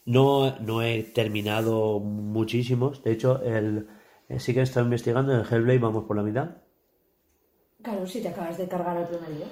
No, 0.04 0.58
no 0.60 0.82
he 0.82 1.02
terminado 1.02 2.00
muchísimos. 2.00 3.02
De 3.04 3.12
hecho, 3.12 3.40
el, 3.42 3.88
eh, 4.28 4.40
sí 4.40 4.52
que 4.54 4.60
he 4.60 4.62
estado 4.62 4.84
investigando. 4.86 5.32
En 5.32 5.40
el 5.40 5.46
Hellblade 5.46 5.78
vamos 5.78 6.04
por 6.04 6.16
la 6.16 6.22
mitad. 6.22 6.56
Claro, 7.82 8.06
si 8.06 8.20
te 8.20 8.28
acabas 8.28 8.58
de 8.58 8.68
cargar 8.68 8.96
el 8.96 9.06
primer 9.06 9.36
día. 9.36 9.46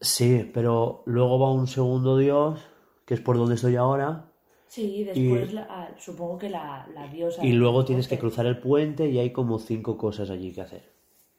Sí, 0.00 0.50
pero 0.52 1.02
luego 1.06 1.38
va 1.38 1.52
un 1.52 1.66
segundo 1.68 2.16
dios, 2.16 2.60
que 3.06 3.14
es 3.14 3.20
por 3.20 3.36
donde 3.36 3.54
estoy 3.54 3.76
ahora. 3.76 4.26
Sí, 4.66 4.96
y 4.96 5.04
después 5.04 5.52
la- 5.52 5.66
ah, 5.70 5.90
supongo 5.98 6.38
que 6.38 6.48
la, 6.48 6.88
la 6.94 7.06
diosa... 7.08 7.44
Y 7.44 7.52
luego 7.52 7.84
tienes 7.84 8.08
que 8.08 8.18
cruzar 8.18 8.46
el 8.46 8.58
puente 8.58 9.08
y 9.08 9.18
hay 9.18 9.30
como 9.30 9.58
cinco 9.58 9.96
cosas 9.98 10.30
allí 10.30 10.52
que 10.52 10.62
hacer. 10.62 10.90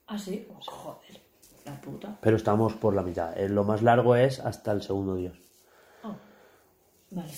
Ah, 0.07 0.17
sí, 0.17 0.47
joder. 0.59 0.97
La 1.66 1.80
puta. 1.80 2.18
Pero 2.22 2.36
estamos 2.36 2.74
por 2.74 2.93
la 2.93 3.03
mitad. 3.03 3.38
Eh, 3.38 3.49
Lo 3.49 3.64
más 3.64 3.82
largo 3.82 4.16
es 4.16 4.39
hasta 4.39 4.72
el 4.72 4.82
segundo 4.82 5.16
dios. 5.16 5.38
Oh. 6.03 6.16
Vale. 7.11 7.32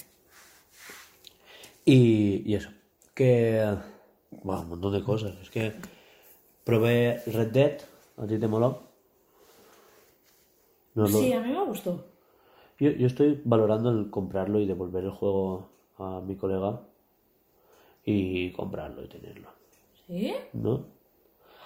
Y, 1.85 2.41
y 2.49 2.55
eso. 2.55 2.69
Que. 3.13 3.77
Bueno, 4.43 4.61
un 4.63 4.69
montón 4.69 4.93
de 4.93 5.03
cosas. 5.03 5.35
Es 5.41 5.49
que 5.49 5.73
probé 6.63 7.21
Red 7.27 7.51
Dead. 7.51 7.77
¿A 8.17 8.25
ti 8.25 8.39
te 8.39 8.47
moló? 8.47 8.83
No. 10.95 11.07
Sí, 11.07 11.33
a 11.33 11.41
mí 11.41 11.51
me 11.51 11.63
gustó. 11.65 12.05
Yo, 12.79 12.91
yo 12.91 13.07
estoy 13.07 13.41
valorando 13.45 13.91
el 13.91 14.09
comprarlo 14.09 14.59
y 14.59 14.65
devolver 14.65 15.03
el 15.03 15.11
juego 15.11 15.69
a 15.97 16.21
mi 16.21 16.35
colega 16.35 16.81
y 18.03 18.51
comprarlo 18.51 19.03
y 19.03 19.07
tenerlo. 19.07 19.49
¿Sí? 20.07 20.33
¿No? 20.53 20.85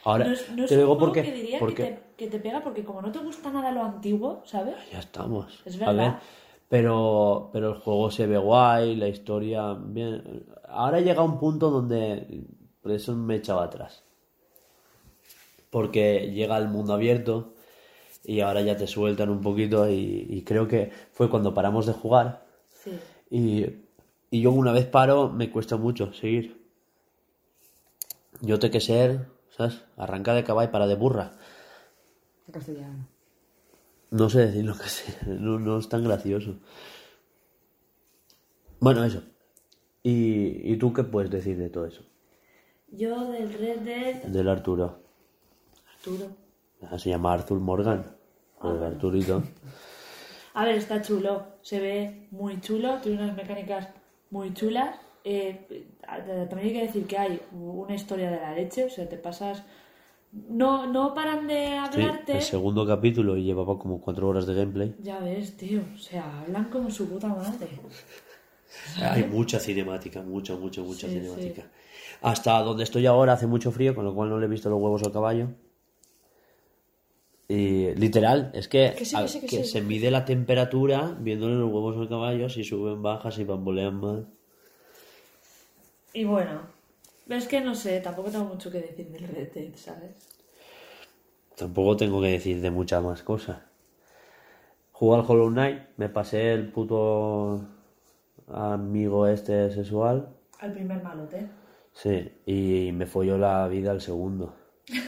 Ahora, 0.04 0.26
no 0.26 0.32
es, 0.34 0.50
no 0.52 0.66
te 0.66 0.78
digo 0.78 0.98
porque, 0.98 1.24
que 1.24 1.32
diría 1.34 1.60
porque 1.60 1.76
que, 1.76 1.84
te, 1.92 2.00
que 2.18 2.28
te 2.28 2.40
pega 2.40 2.64
porque 2.64 2.84
como 2.84 3.02
no 3.02 3.12
te 3.12 3.20
gusta 3.20 3.52
nada 3.52 3.72
lo 3.72 3.84
antiguo, 3.84 4.42
¿sabes? 4.46 4.76
ya 4.92 5.00
estamos. 5.00 5.62
Es 5.66 5.76
A 5.82 5.92
verdad. 5.92 5.96
ver, 5.96 6.14
pero, 6.70 7.50
pero 7.52 7.70
el 7.70 7.80
juego 7.80 8.10
se 8.12 8.26
ve 8.28 8.38
guay, 8.38 8.96
la 8.96 9.08
historia 9.08 9.74
bien. 9.74 10.46
Ahora 10.68 11.00
llega 11.02 11.22
un 11.24 11.38
punto 11.40 11.70
donde 11.70 12.44
por 12.82 12.92
eso 12.92 13.14
me 13.16 13.36
echaba 13.36 13.66
atrás. 13.66 14.04
Porque 15.70 16.32
llega 16.34 16.58
el 16.58 16.68
mundo 16.70 16.94
abierto 16.94 17.54
y 18.24 18.40
ahora 18.42 18.62
ya 18.62 18.76
te 18.76 18.88
sueltan 18.88 19.30
un 19.30 19.42
poquito 19.42 19.90
y, 19.90 20.26
y 20.30 20.42
creo 20.44 20.68
que 20.68 20.92
fue 21.12 21.30
cuando 21.30 21.54
paramos 21.54 21.86
de 21.86 21.94
jugar 21.94 22.46
Sí. 22.84 22.92
y, 23.30 23.66
y 24.32 24.42
yo 24.42 24.52
una 24.52 24.72
vez 24.72 24.86
paro 24.86 25.30
me 25.30 25.52
cuesta 25.52 25.76
mucho 25.78 26.14
seguir. 26.14 26.58
Yo 28.42 28.58
tengo 28.58 28.72
que 28.72 28.80
ser, 28.80 29.28
¿sabes? 29.60 29.84
Arranca 29.98 30.34
de 30.34 30.46
caballo 30.46 30.72
para 30.72 30.88
de 30.88 30.96
burra. 30.96 31.32
En 32.48 32.54
castellano. 32.54 33.08
No 34.12 34.30
sé 34.30 34.48
decir 34.48 34.64
lo 34.64 34.74
que 34.78 34.88
sé, 34.90 35.18
no, 35.28 35.60
no 35.60 35.78
es 35.78 35.90
tan 35.90 36.04
gracioso. 36.04 36.56
Bueno, 38.80 39.04
eso. 39.04 39.22
¿Y, 40.02 40.72
¿Y 40.72 40.78
tú 40.78 40.94
qué 40.94 41.04
puedes 41.04 41.30
decir 41.30 41.58
de 41.58 41.70
todo 41.70 41.86
eso? 41.86 42.04
Yo 42.92 43.32
del 43.32 43.54
Red 43.54 43.80
Dead... 43.82 44.24
Del 44.24 44.48
Arturo. 44.48 45.04
Arturo. 45.98 46.28
Ah, 46.82 46.98
Se 46.98 47.10
llama 47.10 47.34
Arthur 47.34 47.60
Morgan. 47.60 48.16
El 48.64 48.82
Arturito. 48.82 49.44
A 50.54 50.64
ver, 50.64 50.76
está 50.76 51.02
chulo. 51.02 51.46
Se 51.62 51.80
ve 51.80 52.28
muy 52.32 52.62
chulo. 52.62 53.00
Tiene 53.02 53.24
unas 53.24 53.36
mecánicas 53.36 53.90
muy 54.32 54.54
chulas. 54.54 54.96
Eh, 55.32 55.86
también 56.50 56.68
hay 56.70 56.74
que 56.74 56.82
decir 56.88 57.06
que 57.06 57.18
hay 57.18 57.40
una 57.52 57.94
historia 57.96 58.32
de 58.32 58.38
la 58.40 58.54
leche. 58.54 58.86
O 58.86 58.90
sea, 58.90 59.08
te 59.08 59.18
pasas... 59.18 59.64
No, 60.32 60.86
no 60.86 61.14
paran 61.16 61.48
de 61.48 61.80
Sí, 61.92 62.02
hablarte. 62.02 62.34
el 62.34 62.42
segundo 62.42 62.86
capítulo 62.86 63.36
y 63.36 63.44
llevaba 63.44 63.78
como 63.80 64.00
cuatro 64.00 64.28
horas 64.30 64.46
de 64.46 64.54
gameplay. 64.54 64.96
Ya 65.02 65.20
ves, 65.20 65.58
tío. 65.58 65.82
O 65.96 65.98
sea, 65.98 66.42
hablan 66.42 66.66
como 66.66 66.90
su 66.92 67.10
puta 67.10 67.28
madre. 67.28 67.68
Hay 69.02 69.24
mucha 69.24 69.60
cinemática, 69.60 70.22
mucha, 70.22 70.56
mucha, 70.56 70.82
mucha 70.82 71.08
Sí, 71.08 71.14
cinemática. 71.20 71.64
Hasta 72.22 72.60
donde 72.62 72.84
estoy 72.84 73.06
ahora 73.08 73.34
hace 73.34 73.48
mucho 73.48 73.72
frío, 73.72 73.96
con 73.96 74.06
lo 74.06 74.14
cual 74.14 74.30
no 74.30 74.40
le 74.40 74.46
he 74.46 74.50
visto 74.50 74.70
los 74.70 74.80
huevos 74.80 75.02
al 75.04 75.12
caballo. 75.12 75.48
Y 77.48 77.96
literal, 77.96 78.52
es 78.54 78.68
que, 78.68 78.94
Que 78.96 79.06
sí, 79.06 79.16
a- 79.16 79.22
que 79.24 79.28
sí, 79.28 79.40
que 79.42 79.48
que 79.48 79.64
sí. 79.64 79.70
se 79.72 79.82
mide 79.82 80.12
la 80.12 80.24
temperatura 80.26 81.18
viéndole 81.20 81.56
los 81.56 81.72
huevos 81.72 81.98
al 81.98 82.08
caballo, 82.08 82.48
si 82.50 82.64
suben, 82.64 83.02
bajas, 83.02 83.34
si 83.36 83.44
bambolean 83.44 84.00
mal. 84.00 84.28
Y 86.14 86.24
bueno, 86.24 86.62
es 87.30 87.48
que 87.48 87.62
no 87.62 87.76
sé, 87.76 88.00
tampoco 88.02 88.30
tengo 88.32 88.46
mucho 88.46 88.72
que 88.72 88.82
decir 88.82 89.10
del 89.10 89.28
Red 89.28 89.54
Dead, 89.54 89.76
¿sabes? 89.76 90.12
Tampoco 91.56 91.98
tengo 91.98 92.22
que 92.22 92.28
decir 92.30 92.62
de 92.62 92.72
muchas 92.72 93.04
más 93.04 93.22
cosas. 93.24 93.60
Jugué 94.94 95.20
al 95.20 95.26
Hollow 95.28 95.50
Knight, 95.50 95.82
me 95.98 96.10
pasé 96.10 96.54
el 96.54 96.72
puto 96.72 97.62
amigo 98.52 99.28
este 99.28 99.72
sexual. 99.72 100.30
Al 100.60 100.74
primer 100.74 101.02
malote. 101.04 101.48
Sí, 101.94 102.32
y 102.46 102.92
me 102.94 103.06
folló 103.06 103.38
la 103.38 103.68
vida 103.68 103.92
al 103.92 104.02
segundo. 104.02 104.54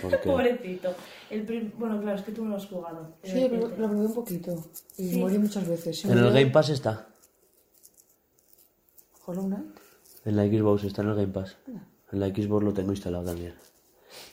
Porque 0.01 0.17
Pobrecito. 0.29 0.93
El 1.29 1.43
prim- 1.43 1.71
Bueno, 1.77 1.99
claro, 2.01 2.17
es 2.17 2.23
que 2.23 2.31
tú 2.31 2.43
no 2.43 2.51
lo 2.51 2.57
has 2.57 2.65
jugado. 2.67 3.15
Sí, 3.23 3.47
pero 3.49 3.67
lo 3.69 3.75
probé 3.75 4.05
un 4.05 4.13
poquito. 4.13 4.53
Y 4.97 5.09
Sí. 5.09 5.19
morí 5.19 5.37
muchas 5.37 5.67
veces. 5.67 6.05
En 6.05 6.17
el 6.17 6.31
Game 6.31 6.51
Pass 6.51 6.69
está. 6.69 7.07
Hollow 9.25 9.45
Knight. 9.45 9.79
En 10.25 10.35
la 10.35 10.45
Xbox 10.45 10.83
está 10.83 11.01
en 11.01 11.09
el 11.09 11.15
Game 11.15 11.27
Pass. 11.33 11.57
En 12.11 12.19
la 12.19 12.27
Xbox 12.27 12.63
lo 12.63 12.73
tengo 12.73 12.91
instalado 12.91 13.25
también. 13.25 13.53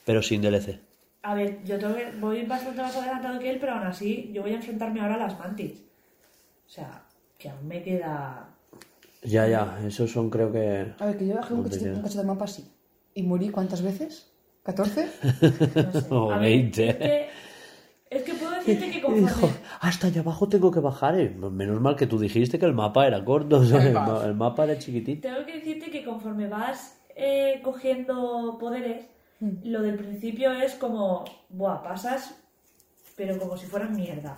Pero 0.04 0.22
sin 0.22 0.42
DLC. 0.42 0.78
A 1.22 1.34
ver, 1.34 1.62
yo 1.64 1.78
tengo 1.78 1.94
que- 1.94 2.12
voy 2.20 2.42
bastante 2.44 2.80
más 2.82 2.96
adelantado 2.96 3.38
que 3.38 3.50
él, 3.50 3.58
pero 3.60 3.72
aún 3.74 3.86
así 3.86 4.30
yo 4.32 4.42
voy 4.42 4.52
a 4.52 4.56
enfrentarme 4.56 5.00
ahora 5.00 5.14
a 5.16 5.18
las 5.18 5.38
mantis. 5.38 5.82
O 6.66 6.70
sea, 6.70 7.02
que 7.38 7.48
aún 7.48 7.66
me 7.66 7.82
queda... 7.82 8.48
Ya, 9.22 9.48
ya, 9.48 9.78
esos 9.86 10.10
son 10.12 10.30
creo 10.30 10.52
que... 10.52 10.92
A 10.98 11.06
ver, 11.06 11.16
que 11.18 11.26
yo 11.26 11.34
bajé 11.36 11.54
un 11.54 11.62
¿Dónde 11.62 11.76
cacho, 11.76 11.84
queda? 11.86 11.96
un 11.96 12.02
cacho 12.02 12.18
del 12.18 12.26
mapa 12.26 12.44
así. 12.44 12.70
¿Y 13.14 13.22
morí 13.22 13.48
cuántas 13.50 13.82
veces? 13.82 14.30
¿14? 14.64 15.06
No 15.92 16.00
sé. 16.00 16.06
O 16.14 16.30
A 16.32 16.38
ver, 16.38 16.48
20. 16.50 16.88
es, 16.90 16.96
que, 16.96 17.28
que 18.76 19.00
conforme... 19.02 19.54
hasta 19.80 20.06
allá 20.08 20.20
abajo 20.20 20.48
tengo 20.48 20.70
que 20.70 20.80
bajar. 20.80 21.18
eh. 21.18 21.30
Menos 21.30 21.80
mal 21.80 21.96
que 21.96 22.06
tú 22.06 22.18
dijiste 22.18 22.58
que 22.58 22.66
el 22.66 22.74
mapa 22.74 23.06
era 23.06 23.24
corto. 23.24 23.62
El, 23.62 23.92
ma- 23.94 24.22
el 24.24 24.34
mapa 24.34 24.64
era 24.64 24.78
chiquitito. 24.78 25.28
Tengo 25.28 25.44
que 25.46 25.54
decirte 25.54 25.90
que 25.90 26.04
conforme 26.04 26.48
vas 26.48 26.96
eh, 27.16 27.60
cogiendo 27.62 28.56
poderes, 28.60 29.04
lo 29.64 29.82
del 29.82 29.96
principio 29.96 30.52
es 30.52 30.74
como, 30.74 31.24
buah, 31.48 31.82
pasas, 31.82 32.34
pero 33.16 33.38
como 33.38 33.56
si 33.56 33.66
fueran 33.66 33.94
mierda. 33.96 34.36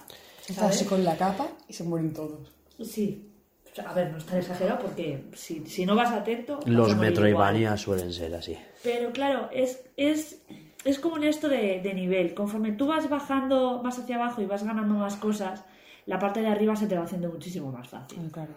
Está 0.49 0.67
así 0.69 0.85
con 0.85 1.05
la 1.05 1.17
capa 1.17 1.47
y 1.69 1.73
se 1.73 1.85
mueren 1.85 2.13
todos. 2.13 2.53
Sí. 2.83 3.27
O 3.71 3.75
sea, 3.75 3.89
a 3.91 3.95
ver, 3.95 4.11
no 4.11 4.19
es 4.19 4.25
tan 4.27 4.39
exagerado 4.39 4.81
porque 4.81 5.27
si, 5.35 5.65
si 5.67 5.87
no 5.87 5.95
vas 5.95 6.11
atento... 6.11 6.59
Los 6.67 6.97
Metroidvania 6.97 7.77
suelen 7.77 8.13
ser 8.13 8.35
así. 8.35 8.57
Pero 8.83 9.13
claro, 9.13 9.49
es, 9.53 9.85
es, 9.97 10.43
es 10.85 10.99
como 10.99 11.17
en 11.17 11.25
esto 11.25 11.49
de, 11.49 11.81
de 11.81 11.95
nivel. 11.95 12.35
Conforme 12.35 12.73
tú 12.73 12.87
vas 12.87 13.09
bajando 13.09 13.83
más 13.83 13.99
hacia 13.99 14.17
abajo 14.17 14.41
y 14.43 14.47
vas 14.47 14.65
ganando 14.65 14.95
más 14.95 15.17
cosas, 15.17 15.65
la 16.07 16.19
parte 16.19 16.41
de 16.41 16.49
arriba 16.49 16.77
se 16.77 16.87
te 16.87 16.97
va 16.97 17.05
haciendo 17.05 17.29
muchísimo 17.29 17.71
más 17.71 17.89
fácil. 17.89 18.19
Ah, 18.25 18.29
claro. 18.33 18.53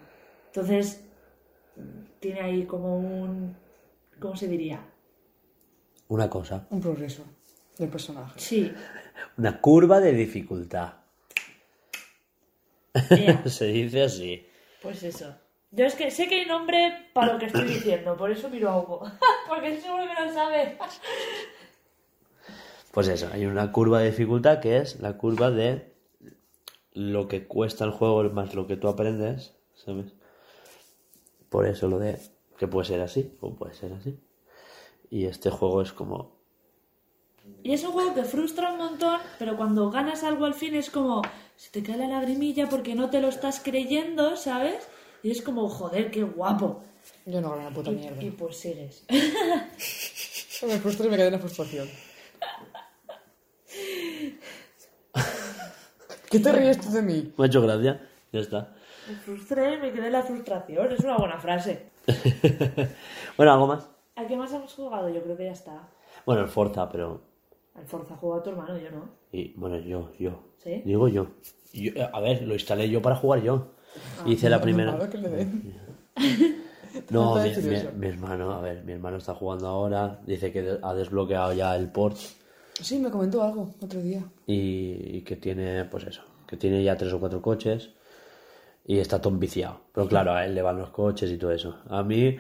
Entonces, 0.47 1.03
tiene 2.19 2.41
ahí 2.41 2.65
como 2.65 2.97
un... 2.97 3.55
¿Cómo 4.19 4.35
se 4.35 4.47
diría? 4.47 4.79
Una 6.07 6.29
cosa. 6.29 6.67
Un 6.69 6.79
progreso 6.79 7.23
del 7.77 7.89
personaje. 7.89 8.39
Sí. 8.39 8.71
Una 9.37 9.59
curva 9.59 9.99
de 9.99 10.13
dificultad. 10.13 10.93
Se 13.45 13.65
dice 13.65 14.03
así. 14.03 14.47
pues 14.81 15.01
eso. 15.03 15.35
Yo 15.71 15.85
es 15.85 15.95
que 15.95 16.11
sé 16.11 16.27
que 16.27 16.41
hay 16.41 16.45
nombre 16.45 17.09
para 17.13 17.33
lo 17.33 17.39
que 17.39 17.47
estoy 17.47 17.63
diciendo, 17.63 18.15
por 18.15 18.29
eso 18.29 18.47
miro 18.47 18.69
a 18.69 18.77
Hugo. 18.77 19.11
Porque 19.49 19.81
seguro 19.81 20.03
que 20.03 20.23
lo 20.23 20.31
sabe. 20.31 20.77
Pues 22.93 23.07
eso, 23.07 23.27
hay 23.33 23.47
una 23.47 23.71
curva 23.71 24.01
de 24.01 24.11
dificultad 24.11 24.59
que 24.59 24.77
es 24.77 24.99
la 24.99 25.17
curva 25.17 25.49
de 25.49 25.95
lo 26.91 27.27
que 27.27 27.47
cuesta 27.47 27.85
el 27.85 27.89
juego 27.89 28.23
más 28.29 28.53
lo 28.53 28.67
que 28.67 28.77
tú 28.77 28.87
aprendes, 28.87 29.55
¿sabes? 29.73 30.13
Por 31.49 31.65
eso 31.65 31.87
lo 31.87 31.97
de 31.97 32.19
que 32.59 32.67
puede 32.67 32.85
ser 32.85 33.01
así 33.01 33.35
o 33.41 33.55
puede 33.55 33.73
ser 33.73 33.93
así. 33.93 34.19
Y 35.09 35.25
este 35.25 35.49
juego 35.49 35.81
es 35.81 35.91
como... 35.91 36.35
Y 37.63 37.73
es 37.73 37.83
un 37.83 37.93
juego 37.93 38.13
que 38.13 38.25
frustra 38.25 38.73
un 38.73 38.77
montón, 38.77 39.19
pero 39.39 39.57
cuando 39.57 39.89
ganas 39.89 40.23
algo 40.23 40.45
al 40.45 40.53
fin 40.53 40.75
es 40.75 40.91
como... 40.91 41.23
Se 41.55 41.71
te 41.71 41.81
cae 41.81 41.97
la 41.97 42.07
lagrimilla 42.07 42.69
porque 42.69 42.93
no 42.93 43.09
te 43.09 43.21
lo 43.21 43.29
estás 43.29 43.59
creyendo, 43.59 44.37
¿sabes? 44.37 44.87
Y 45.23 45.31
es 45.31 45.41
como, 45.41 45.67
joder, 45.67 46.11
qué 46.11 46.21
guapo. 46.21 46.83
Yo 47.25 47.41
no 47.41 47.53
hago 47.53 47.59
una 47.59 47.73
puta 47.73 47.89
mierda. 47.89 48.21
Y 48.21 48.29
pues 48.29 48.55
sigues. 48.55 49.03
Me 49.09 50.77
frustré 50.77 51.07
y 51.07 51.09
me 51.09 51.17
quedé 51.17 51.27
en 51.27 51.33
la 51.33 51.39
frustración. 51.39 51.89
¿Qué 56.33 56.39
te 56.39 56.51
ríes 56.51 56.81
tú 56.81 56.91
de 56.91 57.01
mí? 57.03 57.31
Me 57.37 57.43
ha 57.45 57.47
hecho 57.47 57.61
gracia, 57.61 58.01
ya 58.31 58.39
está. 58.39 58.73
Me 59.07 59.15
frustré 59.15 59.77
me 59.77 59.91
quedé 59.91 60.07
en 60.07 60.13
la 60.13 60.23
frustración. 60.23 60.91
Es 60.91 60.99
una 61.01 61.17
buena 61.17 61.37
frase. 61.37 61.89
bueno, 63.37 63.53
algo 63.53 63.67
más. 63.67 63.89
¿A 64.15 64.25
qué 64.25 64.35
más 64.35 64.51
hemos 64.51 64.73
jugado? 64.73 65.09
Yo 65.09 65.21
creo 65.21 65.37
que 65.37 65.45
ya 65.45 65.51
está. 65.51 65.89
Bueno, 66.25 66.41
el 66.41 66.47
Forza, 66.47 66.89
pero... 66.89 67.21
Al 67.75 67.85
Forza 67.85 68.15
jugó 68.15 68.35
a 68.35 68.43
tu 68.43 68.49
hermano, 68.49 68.77
yo 68.77 68.89
no. 68.91 69.09
Y, 69.31 69.53
bueno, 69.55 69.77
yo, 69.77 70.11
yo. 70.19 70.43
¿Sí? 70.57 70.81
Digo 70.85 71.07
yo. 71.07 71.27
Yo- 71.73 71.91
A 72.13 72.19
ver, 72.19 72.41
lo 72.43 72.53
instalé 72.53 72.89
yo 72.89 73.01
para 73.01 73.15
jugar 73.15 73.41
yo. 73.41 73.73
Hice 74.25 74.49
la 74.49 74.59
primera... 74.61 74.97
Que 75.09 75.17
le 75.19 75.29
den. 75.29 75.83
No, 77.09 77.35
mi, 77.43 77.49
mi- 77.49 77.91
mi 77.97 78.07
hermano, 78.07 78.51
a 78.53 78.61
ver, 78.61 78.83
mi 78.83 78.91
hermano 78.93 79.17
está 79.17 79.33
jugando 79.33 79.67
ahora, 79.67 80.19
dice 80.27 80.51
que 80.51 80.77
ha 80.81 80.93
desbloqueado 80.93 81.51
ya 81.53 81.75
el 81.75 81.89
port 81.91 82.17
Sí, 82.81 82.99
me 82.99 83.09
comentó 83.09 83.43
algo 83.43 83.69
otro 83.81 84.01
día. 84.01 84.23
y, 84.47 85.17
y 85.17 85.21
que 85.21 85.35
tiene, 85.35 85.85
pues 85.85 86.05
eso, 86.05 86.21
que 86.47 86.57
tiene 86.57 86.83
ya 86.83 86.97
tres 86.97 87.13
o 87.13 87.19
cuatro 87.19 87.41
coches 87.41 87.91
y 88.85 88.97
está 88.99 89.21
todo 89.21 89.33
viciado. 89.37 89.81
Pero 89.93 90.07
claro, 90.07 90.33
a 90.33 90.45
él 90.45 90.55
le 90.55 90.61
van 90.61 90.77
los 90.77 90.89
coches 90.89 91.31
y 91.31 91.37
todo 91.37 91.51
eso. 91.51 91.77
A 91.87 92.03
mí, 92.03 92.35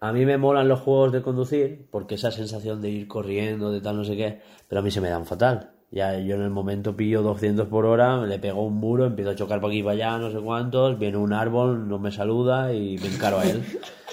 a 0.00 0.12
mí 0.12 0.24
me 0.24 0.38
molan 0.38 0.68
los 0.68 0.80
juegos 0.80 1.12
de 1.12 1.20
conducir 1.22 1.86
porque 1.90 2.14
esa 2.14 2.30
sensación 2.30 2.80
de 2.80 2.90
ir 2.90 3.08
corriendo, 3.08 3.70
de 3.70 3.80
tal 3.80 3.96
no 3.96 4.04
sé 4.04 4.16
qué, 4.16 4.40
pero 4.68 4.80
a 4.80 4.82
mí 4.82 4.90
se 4.90 5.00
me 5.00 5.10
dan 5.10 5.26
fatal. 5.26 5.72
Ya 5.90 6.16
yo 6.20 6.36
en 6.36 6.42
el 6.42 6.50
momento 6.50 6.96
pillo 6.96 7.20
200 7.20 7.66
por 7.66 7.84
hora, 7.84 8.24
le 8.24 8.38
pego 8.38 8.64
un 8.64 8.74
muro, 8.76 9.04
empiezo 9.06 9.30
a 9.30 9.34
chocar 9.34 9.60
por 9.60 9.70
aquí 9.70 9.80
y 9.80 9.82
para 9.82 9.94
allá, 9.94 10.18
no 10.18 10.30
sé 10.30 10.38
cuántos, 10.38 10.96
viene 10.98 11.16
un 11.18 11.32
árbol, 11.32 11.88
no 11.88 11.98
me 11.98 12.12
saluda 12.12 12.72
y 12.72 12.96
me 12.98 13.08
encaro 13.08 13.40
a 13.40 13.44
él, 13.44 13.64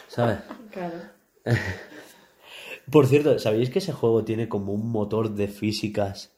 ¿sabes? 0.07 0.39
Claro. 0.71 0.95
Por 2.91 3.05
cierto, 3.07 3.37
¿sabéis 3.37 3.69
que 3.69 3.79
ese 3.79 3.91
juego 3.91 4.23
tiene 4.23 4.47
como 4.47 4.73
un 4.73 4.89
motor 4.91 5.31
de 5.31 5.47
físicas 5.47 6.31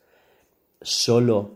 solo 0.82 1.56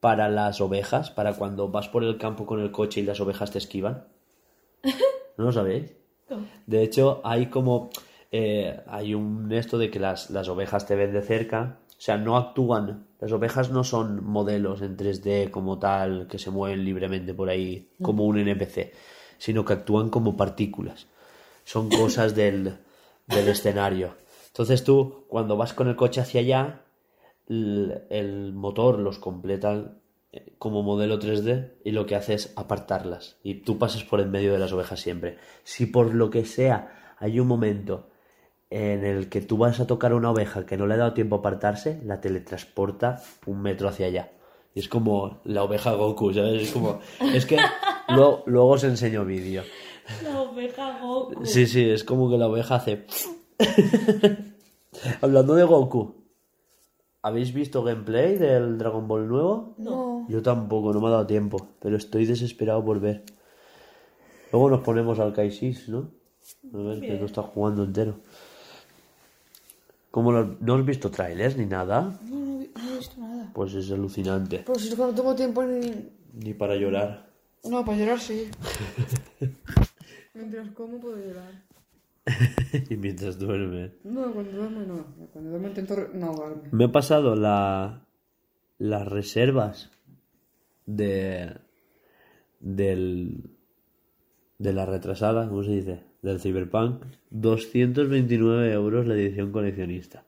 para 0.00 0.28
las 0.30 0.60
ovejas? 0.60 1.10
Para 1.10 1.34
cuando 1.34 1.68
vas 1.68 1.88
por 1.88 2.04
el 2.04 2.16
campo 2.16 2.46
con 2.46 2.60
el 2.60 2.70
coche 2.70 3.00
y 3.00 3.04
las 3.04 3.20
ovejas 3.20 3.50
te 3.50 3.58
esquivan. 3.58 4.04
¿No 5.36 5.44
lo 5.44 5.52
sabéis? 5.52 5.92
De 6.66 6.82
hecho, 6.82 7.20
hay 7.24 7.46
como. 7.46 7.90
eh, 8.30 8.80
hay 8.86 9.14
un 9.14 9.52
esto 9.52 9.76
de 9.76 9.90
que 9.90 9.98
las, 9.98 10.30
las 10.30 10.48
ovejas 10.48 10.86
te 10.86 10.94
ven 10.94 11.12
de 11.12 11.22
cerca. 11.22 11.78
O 11.90 12.00
sea, 12.02 12.16
no 12.16 12.38
actúan. 12.38 13.08
Las 13.20 13.32
ovejas 13.32 13.70
no 13.70 13.84
son 13.84 14.24
modelos 14.24 14.80
en 14.80 14.96
3D 14.96 15.50
como 15.50 15.78
tal, 15.78 16.28
que 16.28 16.38
se 16.38 16.50
mueven 16.50 16.82
libremente 16.82 17.34
por 17.34 17.50
ahí, 17.50 17.90
como 18.00 18.24
un 18.24 18.38
NPC. 18.38 18.94
Sino 19.36 19.66
que 19.66 19.74
actúan 19.74 20.08
como 20.08 20.34
partículas. 20.34 21.08
Son 21.64 21.90
cosas 21.90 22.34
del, 22.34 22.78
del 23.26 23.48
escenario. 23.48 24.14
Entonces 24.60 24.84
tú, 24.84 25.24
cuando 25.28 25.56
vas 25.56 25.72
con 25.72 25.88
el 25.88 25.96
coche 25.96 26.20
hacia 26.20 26.42
allá, 26.42 26.82
el, 27.48 28.02
el 28.10 28.52
motor 28.52 28.98
los 28.98 29.18
completa 29.18 29.94
eh, 30.32 30.52
como 30.58 30.82
modelo 30.82 31.18
3D 31.18 31.76
y 31.82 31.92
lo 31.92 32.04
que 32.04 32.14
hace 32.14 32.34
es 32.34 32.52
apartarlas. 32.56 33.38
Y 33.42 33.62
tú 33.62 33.78
pasas 33.78 34.04
por 34.04 34.20
en 34.20 34.30
medio 34.30 34.52
de 34.52 34.58
las 34.58 34.74
ovejas 34.74 35.00
siempre. 35.00 35.38
Si 35.64 35.86
por 35.86 36.14
lo 36.14 36.28
que 36.28 36.44
sea 36.44 37.14
hay 37.18 37.40
un 37.40 37.48
momento 37.48 38.10
en 38.68 39.06
el 39.06 39.30
que 39.30 39.40
tú 39.40 39.56
vas 39.56 39.80
a 39.80 39.86
tocar 39.86 40.12
una 40.12 40.30
oveja 40.30 40.66
que 40.66 40.76
no 40.76 40.86
le 40.86 40.92
ha 40.92 40.98
dado 40.98 41.14
tiempo 41.14 41.36
a 41.36 41.38
apartarse, 41.38 41.98
la 42.04 42.20
teletransporta 42.20 43.22
un 43.46 43.62
metro 43.62 43.88
hacia 43.88 44.08
allá. 44.08 44.32
Y 44.74 44.80
es 44.80 44.90
como 44.90 45.40
la 45.44 45.62
oveja 45.62 45.94
Goku, 45.94 46.34
¿sabes? 46.34 46.64
Es 46.64 46.72
como... 46.72 47.00
Es 47.32 47.46
que 47.46 47.56
luego, 48.08 48.42
luego 48.44 48.68
os 48.68 48.84
enseño 48.84 49.24
vídeo. 49.24 49.62
La 50.22 50.42
oveja 50.42 50.98
Goku. 51.00 51.46
Sí, 51.46 51.66
sí, 51.66 51.88
es 51.88 52.04
como 52.04 52.28
que 52.28 52.36
la 52.36 52.48
oveja 52.48 52.74
hace... 52.74 53.06
Hablando 55.20 55.54
de 55.54 55.64
Goku, 55.64 56.14
¿habéis 57.22 57.52
visto 57.52 57.82
gameplay 57.82 58.36
del 58.36 58.78
Dragon 58.78 59.06
Ball 59.08 59.28
nuevo? 59.28 59.74
No. 59.78 60.26
Yo 60.28 60.42
tampoco, 60.42 60.92
no 60.92 61.00
me 61.00 61.08
ha 61.08 61.10
dado 61.10 61.26
tiempo, 61.26 61.68
pero 61.80 61.96
estoy 61.96 62.26
desesperado 62.26 62.84
por 62.84 63.00
ver. 63.00 63.24
Luego 64.52 64.70
nos 64.70 64.80
ponemos 64.80 65.18
al 65.18 65.32
Kaisis, 65.32 65.88
¿no? 65.88 66.10
A 66.74 66.76
ver, 66.78 67.00
que 67.00 67.16
no 67.18 67.26
está 67.26 67.42
jugando 67.42 67.84
entero. 67.84 68.16
¿Cómo 70.10 70.32
lo- 70.32 70.56
¿No 70.60 70.74
has 70.74 70.84
visto 70.84 71.10
trailers 71.10 71.56
ni 71.56 71.66
nada? 71.66 72.18
No, 72.28 72.36
no, 72.36 72.46
no 72.58 72.90
he 72.92 72.96
visto 72.98 73.20
nada. 73.20 73.50
Pues 73.54 73.74
es 73.74 73.90
alucinante. 73.92 74.58
Pues 74.66 74.82
si 74.82 74.96
cuando 74.96 75.14
tengo 75.14 75.34
tiempo 75.34 75.62
ni... 75.64 76.10
Ni 76.32 76.54
para 76.54 76.74
llorar. 76.76 77.28
No, 77.64 77.84
para 77.84 77.96
llorar 77.98 78.18
sí. 78.20 78.48
Mientras 80.34 80.70
como 80.72 80.98
puedo 80.98 81.16
llorar. 81.16 81.52
y 82.90 82.96
mientras 82.96 83.38
duerme. 83.38 83.92
No, 84.04 84.32
cuando 84.32 84.52
duermo 84.52 84.80
no. 84.80 85.28
Cuando 85.32 85.50
duermo 85.50 85.68
intento 85.68 85.96
no 86.14 86.26
ahogarme. 86.26 86.68
Me 86.72 86.84
he 86.84 86.88
pasado 86.88 87.34
la, 87.34 88.06
las 88.78 89.06
reservas 89.08 89.90
de 90.86 91.56
del 92.60 93.50
de 94.58 94.72
la 94.74 94.84
retrasada, 94.84 95.48
¿cómo 95.48 95.64
se 95.64 95.70
dice? 95.70 96.02
Del 96.20 96.38
Cyberpunk, 96.38 97.02
229 97.30 98.72
euros 98.72 99.06
la 99.06 99.14
edición 99.14 99.52
coleccionista. 99.52 100.24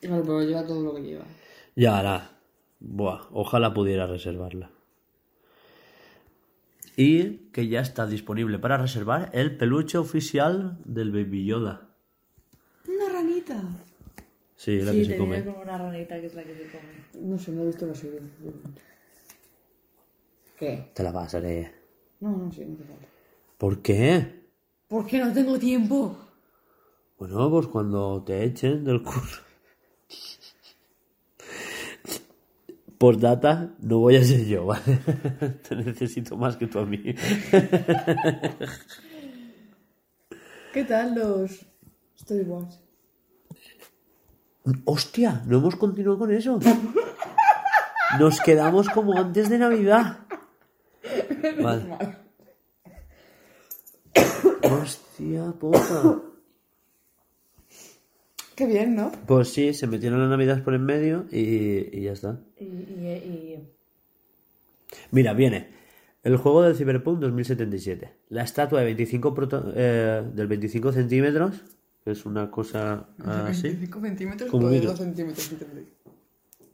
Claro, 0.00 0.22
pero 0.22 0.42
lleva 0.42 0.64
todo 0.64 0.80
lo 0.82 0.94
que 0.94 1.02
lleva. 1.02 1.24
Ya 1.74 1.98
hará. 1.98 2.30
Buah, 2.78 3.26
ojalá 3.32 3.74
pudiera 3.74 4.06
reservarla. 4.06 4.70
Y 7.00 7.50
que 7.52 7.68
ya 7.68 7.80
está 7.80 8.08
disponible 8.08 8.58
para 8.58 8.76
reservar 8.76 9.30
el 9.32 9.56
peluche 9.56 9.98
oficial 9.98 10.78
del 10.84 11.12
Baby 11.12 11.46
Yoda. 11.46 11.88
Una 12.88 13.08
ranita. 13.12 13.62
Sí, 14.56 14.80
la 14.80 14.90
Sí, 14.90 14.98
que 14.98 15.04
te 15.04 15.10
se 15.12 15.16
come. 15.16 15.36
viene 15.36 15.52
con 15.52 15.62
una 15.62 15.78
ranita 15.78 16.20
que 16.20 16.26
es 16.26 16.34
la 16.34 16.42
que 16.42 16.54
se 16.56 16.62
come. 16.72 17.24
No 17.24 17.38
sé, 17.38 17.52
no 17.52 17.62
he 17.62 17.66
visto 17.66 17.86
la 17.86 17.94
serie. 17.94 18.20
¿Qué? 20.58 20.90
Te 20.92 21.02
la 21.04 21.12
vas 21.12 21.32
a 21.36 21.38
leer. 21.40 21.72
No, 22.18 22.36
no 22.36 22.50
sé, 22.50 22.66
no 22.66 22.74
hace 22.74 22.82
falta. 22.84 23.06
¿Por 23.58 23.80
qué? 23.80 24.48
¿Por 24.88 25.06
qué 25.06 25.18
no 25.18 25.32
tengo 25.32 25.56
tiempo? 25.56 26.18
Bueno, 27.16 27.48
pues 27.48 27.68
cuando 27.68 28.24
te 28.24 28.42
echen 28.42 28.82
del 28.84 29.02
curso. 29.04 29.42
Por 32.98 33.18
data, 33.20 33.70
no 33.80 33.98
voy 33.98 34.16
a 34.16 34.24
ser 34.24 34.44
yo, 34.44 34.66
¿vale? 34.66 34.82
te 35.68 35.76
necesito 35.76 36.36
más 36.36 36.56
que 36.56 36.66
tú 36.66 36.80
a 36.80 36.84
mí. 36.84 37.14
¿Qué 40.72 40.84
tal 40.84 41.14
los 41.14 41.64
storyboards? 42.18 42.80
¡Hostia! 44.84 45.42
No 45.46 45.58
hemos 45.58 45.76
continuado 45.76 46.18
con 46.18 46.32
eso. 46.32 46.58
Nos 48.18 48.40
quedamos 48.40 48.88
como 48.88 49.16
antes 49.16 49.48
de 49.48 49.58
Navidad. 49.58 50.18
Vale. 51.62 52.18
Hostia, 54.62 55.52
puta. 55.58 56.27
Qué 58.58 58.66
bien, 58.66 58.96
¿no? 58.96 59.12
Pues 59.26 59.50
sí, 59.50 59.72
se 59.72 59.86
metieron 59.86 60.18
las 60.20 60.28
Navidades 60.28 60.62
por 60.64 60.74
en 60.74 60.84
medio 60.84 61.26
y, 61.30 61.96
y 61.96 62.02
ya 62.02 62.10
está. 62.12 62.40
Y, 62.58 62.64
y- 62.64 62.66
y- 63.56 63.68
Mira, 65.12 65.32
viene 65.32 65.68
el 66.24 66.36
juego 66.38 66.62
del 66.62 66.74
Cyberpunk 66.74 67.20
2077. 67.20 68.14
La 68.30 68.42
estatua 68.42 68.80
de 68.80 68.86
25 68.86 69.32
proto- 69.32 69.72
eh, 69.76 70.24
del 70.34 70.48
25 70.48 70.90
centímetros, 70.92 71.62
que 72.04 72.10
es 72.10 72.26
una 72.26 72.50
cosa 72.50 73.06
así. 73.24 73.68
25 73.68 74.00
centímetros 74.00 74.50
Como 74.50 74.66
o 74.66 74.70
de 74.70 74.74
micro. 74.76 74.90
2 74.90 74.98
centímetros, 74.98 75.52
entendí. 75.52 75.86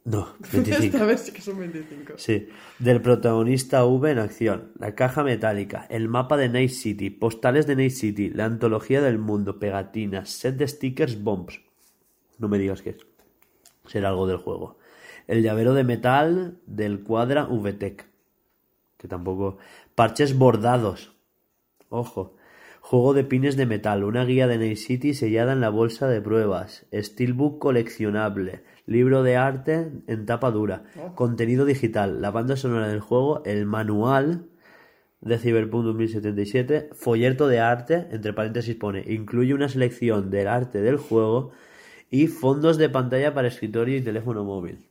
No, 0.05 0.33
25. 0.51 0.83
Esta 0.85 1.05
vez 1.05 1.19
sí 1.21 1.31
que 1.33 1.41
son 1.41 1.59
25. 1.59 2.13
Sí, 2.17 2.47
del 2.79 2.99
protagonista 3.03 3.85
V 3.85 4.09
en 4.11 4.17
acción, 4.17 4.71
la 4.79 4.95
caja 4.95 5.23
metálica, 5.23 5.85
el 5.91 6.09
mapa 6.09 6.35
de 6.35 6.49
Night 6.49 6.71
City, 6.71 7.11
postales 7.11 7.67
de 7.67 7.75
Night 7.75 7.91
City, 7.91 8.31
la 8.31 8.45
antología 8.45 9.01
del 9.03 9.19
mundo, 9.19 9.59
pegatinas, 9.59 10.31
set 10.31 10.55
de 10.57 10.67
stickers, 10.67 11.21
bombs. 11.21 11.61
No 12.37 12.47
me 12.47 12.57
digas 12.57 12.81
que 12.81 12.91
es. 12.91 12.97
Será 13.87 14.09
algo 14.09 14.27
del 14.27 14.37
juego. 14.37 14.77
El 15.27 15.41
llavero 15.41 15.73
de 15.73 15.83
metal 15.83 16.59
del 16.65 17.03
Quadra 17.03 17.45
VTEC. 17.45 18.05
Que 18.97 19.07
tampoco. 19.07 19.57
Parches 19.95 20.37
bordados. 20.37 21.15
Ojo. 21.89 22.35
Juego 22.81 23.13
de 23.13 23.23
pines 23.23 23.57
de 23.57 23.65
metal. 23.65 24.03
Una 24.03 24.25
guía 24.25 24.47
de 24.47 24.57
Night 24.57 24.77
City 24.77 25.13
sellada 25.13 25.53
en 25.53 25.61
la 25.61 25.69
bolsa 25.69 26.07
de 26.07 26.21
pruebas. 26.21 26.85
Steelbook 26.93 27.59
coleccionable. 27.59 28.63
Libro 28.85 29.23
de 29.23 29.37
arte 29.37 29.91
en 30.05 30.25
tapa 30.25 30.51
dura. 30.51 30.83
Contenido 31.15 31.65
digital. 31.65 32.21
La 32.21 32.29
banda 32.29 32.55
sonora 32.55 32.87
del 32.87 32.99
juego. 32.99 33.43
El 33.45 33.65
manual 33.65 34.45
de 35.21 35.39
Cyberpunk 35.39 35.85
2077. 35.85 36.89
Folleto 36.93 37.47
de 37.47 37.59
arte. 37.59 38.07
Entre 38.11 38.33
paréntesis 38.33 38.75
pone. 38.75 39.03
Incluye 39.07 39.55
una 39.55 39.69
selección 39.69 40.29
del 40.29 40.47
arte 40.47 40.81
del 40.81 40.97
juego. 40.97 41.51
Y 42.09 42.27
fondos 42.27 42.77
de 42.77 42.89
pantalla 42.89 43.33
para 43.33 43.47
escritorio 43.47 43.97
y 43.97 44.01
teléfono 44.01 44.43
móvil. 44.43 44.87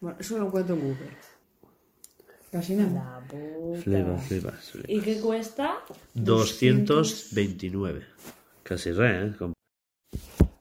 Bueno, 0.00 0.16
eso 0.18 0.38
lo 0.38 0.46
encuentro 0.46 0.74
en 0.74 0.80
Google. 0.80 1.10
Casi 2.50 2.74
nada. 2.74 3.20
La 3.20 3.26
puta. 3.26 3.80
Flipas, 3.80 4.26
flipas, 4.26 4.70
flipas. 4.70 4.90
¿Y 4.90 5.00
qué 5.00 5.20
cuesta? 5.20 5.78
229. 6.14 8.02
Casi 8.62 8.92
re, 8.92 9.26
¿eh? 9.26 9.34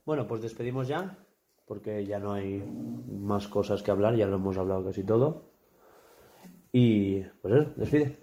Bueno, 0.05 0.27
pues 0.27 0.41
despedimos 0.41 0.87
ya, 0.87 1.17
porque 1.65 2.05
ya 2.05 2.19
no 2.19 2.33
hay 2.33 2.63
más 3.09 3.47
cosas 3.47 3.83
que 3.83 3.91
hablar, 3.91 4.15
ya 4.15 4.25
lo 4.25 4.37
hemos 4.37 4.57
hablado 4.57 4.85
casi 4.85 5.03
todo. 5.03 5.51
Y 6.71 7.21
pues 7.41 7.53
eso, 7.53 7.73
despide. 7.75 8.17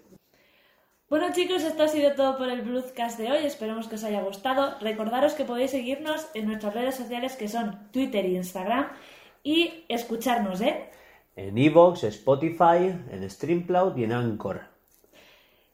Bueno 1.09 1.33
chicos, 1.33 1.63
esto 1.63 1.81
ha 1.81 1.87
sido 1.87 2.11
todo 2.11 2.37
por 2.37 2.49
el 2.49 2.61
Bluescast 2.61 3.17
de 3.17 3.31
hoy. 3.31 3.43
Esperemos 3.43 3.87
que 3.87 3.95
os 3.95 4.03
haya 4.03 4.21
gustado. 4.21 4.75
Recordaros 4.79 5.33
que 5.33 5.43
podéis 5.43 5.71
seguirnos 5.71 6.27
en 6.35 6.45
nuestras 6.45 6.75
redes 6.75 6.97
sociales 6.97 7.35
que 7.35 7.47
son 7.47 7.79
Twitter 7.91 8.23
y 8.27 8.35
Instagram 8.35 8.89
y 9.41 9.85
escucharnos 9.89 10.61
en 10.61 10.75
En 11.35 11.57
Evox, 11.57 12.03
Spotify, 12.03 12.93
en 13.09 13.27
Streamcloud 13.27 13.97
y 13.97 14.03
en 14.03 14.11
Anchor. 14.11 14.61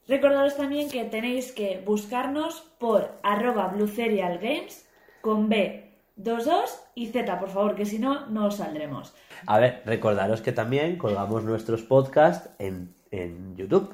Recordaros 0.07 0.55
también 0.55 0.89
que 0.89 1.03
tenéis 1.03 1.51
que 1.51 1.83
buscarnos 1.86 2.61
por 2.79 3.11
arroba 3.21 3.67
bluecerialgames 3.67 4.88
con 5.19 5.49
B, 5.49 5.97
22 6.15 6.79
y 6.95 7.07
Z, 7.07 7.39
por 7.41 7.49
favor, 7.49 7.75
que 7.75 7.86
si 7.86 7.99
no, 7.99 8.25
no 8.27 8.45
os 8.45 8.55
saldremos. 8.55 9.13
A 9.47 9.59
ver, 9.59 9.81
recordaros 9.86 10.39
que 10.39 10.53
también 10.53 10.97
colgamos 10.97 11.43
nuestros 11.43 11.83
podcasts 11.83 12.49
en, 12.57 12.95
en 13.11 13.57
YouTube, 13.57 13.93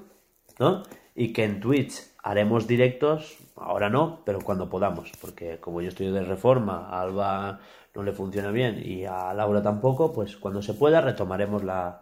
¿no? 0.60 0.84
Y 1.16 1.34
que 1.34 1.43
en 1.43 1.59
Twitch 1.59 2.01
haremos 2.24 2.68
directos, 2.68 3.38
ahora 3.55 3.89
no, 3.89 4.22
pero 4.26 4.39
cuando 4.41 4.70
podamos, 4.70 5.12
porque 5.20 5.59
como 5.59 5.82
yo 5.82 5.89
estoy 5.89 6.12
de 6.12 6.24
reforma, 6.24 6.89
Alba 6.89 7.59
no 7.93 8.03
le 8.03 8.14
funciona 8.14 8.51
bien 8.51 8.82
y 8.84 9.05
a 9.05 9.34
Laura 9.34 9.62
tampoco, 9.62 10.14
pues 10.14 10.38
cuando 10.38 10.62
se 10.62 10.74
pueda 10.74 11.01
retomaremos 11.01 11.64
la, 11.64 12.01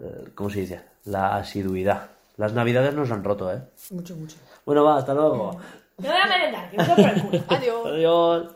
eh, 0.00 0.30
¿cómo 0.34 0.50
se 0.50 0.60
dice? 0.60 0.80
La 1.04 1.36
asiduidad. 1.36 2.10
Las 2.36 2.52
navidades 2.52 2.94
nos 2.94 3.10
han 3.10 3.24
roto, 3.24 3.52
¿eh? 3.52 3.62
Mucho, 3.90 4.16
mucho. 4.16 4.36
Bueno, 4.64 4.84
va, 4.84 4.98
hasta 4.98 5.14
luego. 5.14 5.58
Me 5.98 6.08
voy 6.08 6.18
a 6.18 6.26
merendar, 6.26 6.70
que 6.70 6.76
me 6.76 6.84
por 6.84 6.98
el 6.98 7.22
culo. 7.22 7.44
Adiós. 7.48 7.86
Adiós. 7.86 8.55